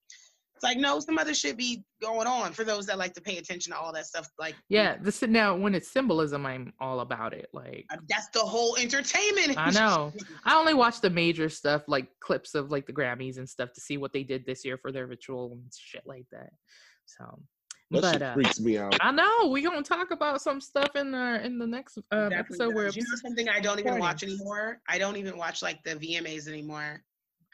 it's 0.59 0.65
like 0.65 0.79
no, 0.79 0.99
some 0.99 1.19
other 1.19 1.35
shit 1.35 1.57
be 1.57 1.85
going 2.03 2.27
on 2.27 2.53
for 2.53 2.65
those 2.65 2.85
that 2.87 2.99
like 2.99 3.15
to 3.15 3.21
pay 3.21 3.39
attention 3.39 3.73
to 3.73 3.79
all 3.79 3.93
that 3.93 4.07
stuff. 4.07 4.29
Like 4.41 4.57
Yeah, 4.69 4.97
this 5.01 5.23
now 5.23 5.57
when 5.57 5.73
it's 5.75 5.89
symbolism, 5.89 6.45
I'm 6.45 6.73
all 6.81 7.01
about 7.01 7.33
it. 7.33 7.49
Like 7.53 7.87
uh, 7.91 7.99
that's 8.09 8.29
the 8.31 8.41
whole 8.41 8.77
entertainment. 8.77 9.57
I 9.57 9.71
know. 9.71 10.13
I 10.45 10.57
only 10.57 10.75
watch 10.75 11.01
the 11.01 11.11
major 11.11 11.49
stuff, 11.49 11.83
like 11.87 12.09
clips 12.19 12.57
of 12.57 12.73
like 12.73 12.87
the 12.87 12.93
Grammys 12.93 13.39
and 13.39 13.49
stuff, 13.49 13.73
to 13.75 13.81
see 13.81 13.99
what 13.99 14.13
they 14.13 14.25
did 14.25 14.45
this 14.47 14.65
year 14.65 14.79
for 14.79 14.91
their 14.91 15.07
ritual 15.07 15.53
and 15.53 15.63
shit 15.77 16.03
like 16.05 16.27
that. 16.33 16.51
So, 17.07 17.25
That 17.93 18.03
but 18.03 18.13
shit 18.13 18.23
uh, 18.23 18.35
freaks 18.35 18.61
me 18.61 18.79
out. 18.79 18.97
I 19.01 19.13
know 19.13 19.47
we 19.49 19.63
gonna 19.63 19.83
talk 19.83 20.11
about 20.11 20.41
some 20.43 20.61
stuff 20.61 20.97
in 20.97 21.13
the 21.13 21.41
in 21.45 21.59
the 21.59 21.69
next 21.69 21.99
um, 22.11 22.31
Definitely 22.31 22.37
episode 22.37 22.75
where 22.75 22.87
does. 22.87 22.97
you 22.97 23.03
know 23.03 23.17
something 23.23 23.49
I 23.49 23.61
don't 23.61 23.79
even 23.79 23.95
recording. 23.95 24.01
watch 24.01 24.23
anymore. 24.25 24.81
I 24.89 24.99
don't 24.99 25.17
even 25.17 25.39
watch 25.39 25.63
like 25.63 25.85
the 25.85 25.95
VMAs 25.95 26.49
anymore. 26.49 27.05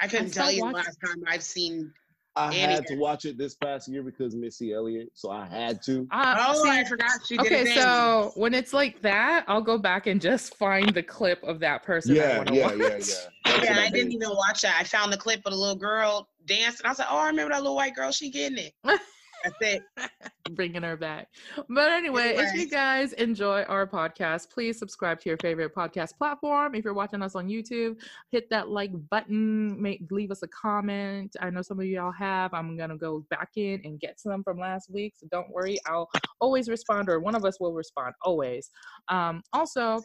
I 0.00 0.08
couldn't 0.08 0.30
still 0.30 0.44
tell 0.44 0.52
you 0.52 0.62
the 0.64 0.70
last 0.70 0.98
time 1.04 1.22
I've 1.28 1.42
seen. 1.42 1.92
I 2.36 2.52
had 2.52 2.86
to 2.88 2.96
watch 2.96 3.24
it 3.26 3.38
this 3.38 3.54
past 3.54 3.88
year 3.88 4.02
because 4.02 4.34
Missy 4.34 4.72
Elliott, 4.72 5.10
so 5.14 5.30
I 5.30 5.46
had 5.46 5.80
to. 5.84 6.06
I, 6.10 6.46
Oh, 6.48 6.62
see, 6.64 6.68
I 6.70 6.84
forgot 6.84 7.10
she 7.26 7.36
did. 7.36 7.52
a 7.52 7.60
okay, 7.60 7.74
so 7.74 8.32
when 8.34 8.54
it's 8.54 8.72
like 8.72 9.00
that, 9.02 9.44
I'll 9.46 9.62
go 9.62 9.78
back 9.78 10.06
and 10.08 10.20
just 10.20 10.56
find 10.56 10.92
the 10.92 11.02
clip 11.02 11.42
of 11.44 11.60
that 11.60 11.84
person 11.84 12.12
I 12.12 12.14
Yeah, 12.14 12.36
want 12.38 12.48
to 12.48 12.54
yeah, 12.56 12.66
watch. 12.66 12.76
yeah, 12.78 12.86
yeah. 12.86 12.96
That's 13.44 13.64
Yeah, 13.64 13.78
I 13.78 13.84
did. 13.84 13.94
didn't 13.94 14.12
even 14.12 14.30
watch 14.30 14.62
that. 14.62 14.76
I 14.80 14.84
found 14.84 15.12
the 15.12 15.16
clip 15.16 15.42
of 15.44 15.52
the 15.52 15.58
little 15.58 15.76
girl 15.76 16.28
dancing. 16.44 16.86
I 16.86 16.88
was 16.88 16.98
like, 16.98 17.08
oh, 17.10 17.18
I 17.18 17.28
remember 17.28 17.52
that 17.52 17.62
little 17.62 17.76
white 17.76 17.94
girl. 17.94 18.10
She 18.10 18.30
getting 18.30 18.58
it. 18.58 18.72
That's 19.44 19.56
it. 19.60 19.82
bringing 20.50 20.82
her 20.82 20.96
back. 20.96 21.28
But 21.68 21.92
anyway, 21.92 22.34
if 22.36 22.54
you 22.54 22.68
guys 22.68 23.12
enjoy 23.14 23.62
our 23.62 23.86
podcast, 23.86 24.50
please 24.50 24.78
subscribe 24.78 25.20
to 25.20 25.28
your 25.28 25.38
favorite 25.38 25.74
podcast 25.74 26.16
platform. 26.16 26.74
If 26.74 26.84
you're 26.84 26.94
watching 26.94 27.22
us 27.22 27.34
on 27.34 27.48
YouTube, 27.48 28.00
hit 28.30 28.50
that 28.50 28.68
like 28.68 28.90
button, 29.10 29.80
make 29.80 30.02
leave 30.10 30.30
us 30.30 30.42
a 30.42 30.48
comment. 30.48 31.36
I 31.40 31.50
know 31.50 31.62
some 31.62 31.80
of 31.80 31.86
y'all 31.86 32.12
have. 32.12 32.52
I'm 32.54 32.76
gonna 32.76 32.96
go 32.96 33.24
back 33.30 33.50
in 33.56 33.80
and 33.84 34.00
get 34.00 34.20
some 34.20 34.42
from 34.42 34.58
last 34.58 34.90
week, 34.90 35.14
so 35.16 35.26
don't 35.30 35.50
worry. 35.50 35.78
I'll 35.86 36.10
always 36.40 36.68
respond, 36.68 37.08
or 37.08 37.20
one 37.20 37.34
of 37.34 37.44
us 37.44 37.60
will 37.60 37.72
respond 37.72 38.14
always. 38.22 38.70
Um, 39.08 39.42
also. 39.52 40.00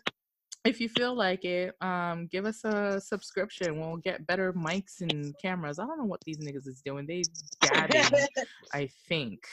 If 0.65 0.81
you 0.81 0.89
feel 0.89 1.15
like 1.15 1.45
it, 1.45 1.73
um, 1.81 2.27
give 2.27 2.45
us 2.45 2.63
a 2.65 2.99
subscription. 2.99 3.79
We'll 3.79 3.97
get 3.97 4.27
better 4.27 4.51
mics 4.53 4.99
and 5.01 5.33
cameras. 5.41 5.79
I 5.79 5.85
don't 5.85 5.97
know 5.97 6.05
what 6.05 6.21
these 6.25 6.37
niggas 6.39 6.67
is 6.67 6.81
doing. 6.83 7.07
They 7.07 7.23
dabbing, 7.61 8.27
I 8.73 8.89
think. 9.07 9.45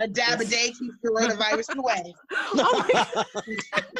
a 0.00 0.08
dab 0.08 0.40
a 0.40 0.44
day 0.44 0.72
keeps 0.78 0.96
the 1.02 1.08
coronavirus 1.10 1.76
away. 1.76 2.14
Oh. 2.32 3.24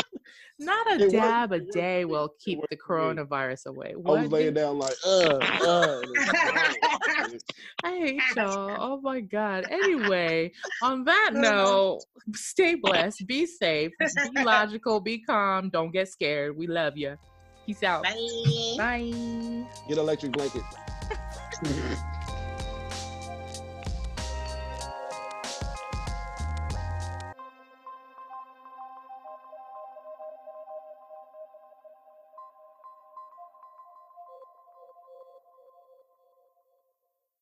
Not 0.59 0.87
a 0.87 0.95
It 0.95 1.01
worked. 1.01 1.13
dab 1.13 1.53
a 1.53 1.61
day 1.61 2.03
for 2.05 2.09
will 2.09 2.35
keep 2.39 2.61
the 2.71 2.77
for 2.77 2.97
me. 3.15 3.15
coronavirus 3.23 3.67
away. 3.67 3.95
I 3.95 3.99
was 3.99 4.31
laying 4.31 4.55
down 4.55 4.79
like, 4.79 4.95
uh, 5.05 5.39
uh. 5.67 6.01
I 7.85 7.91
hate 7.99 8.21
y'all. 8.37 8.77
Oh 8.79 9.01
my 9.01 9.21
god. 9.21 9.67
Anyway, 9.71 10.53
on 10.83 11.05
that 11.05 11.31
note, 11.35 12.01
stay 12.35 12.77
blessed, 12.77 13.27
be 13.27 13.47
safe, 13.47 13.91
be 14.01 14.43
logical, 14.45 15.01
be 15.01 15.19
calm, 15.19 15.71
don't 15.71 15.93
get 15.93 16.09
scared. 16.09 16.57
We 16.57 16.67
love 16.67 16.97
you. 16.97 17.17
Peace 17.67 17.83
out. 17.83 18.05
Bye. 18.05 18.75
Bye. 18.77 19.67
Get 19.89 19.99
electric 19.99 20.33
blanket. 20.33 20.63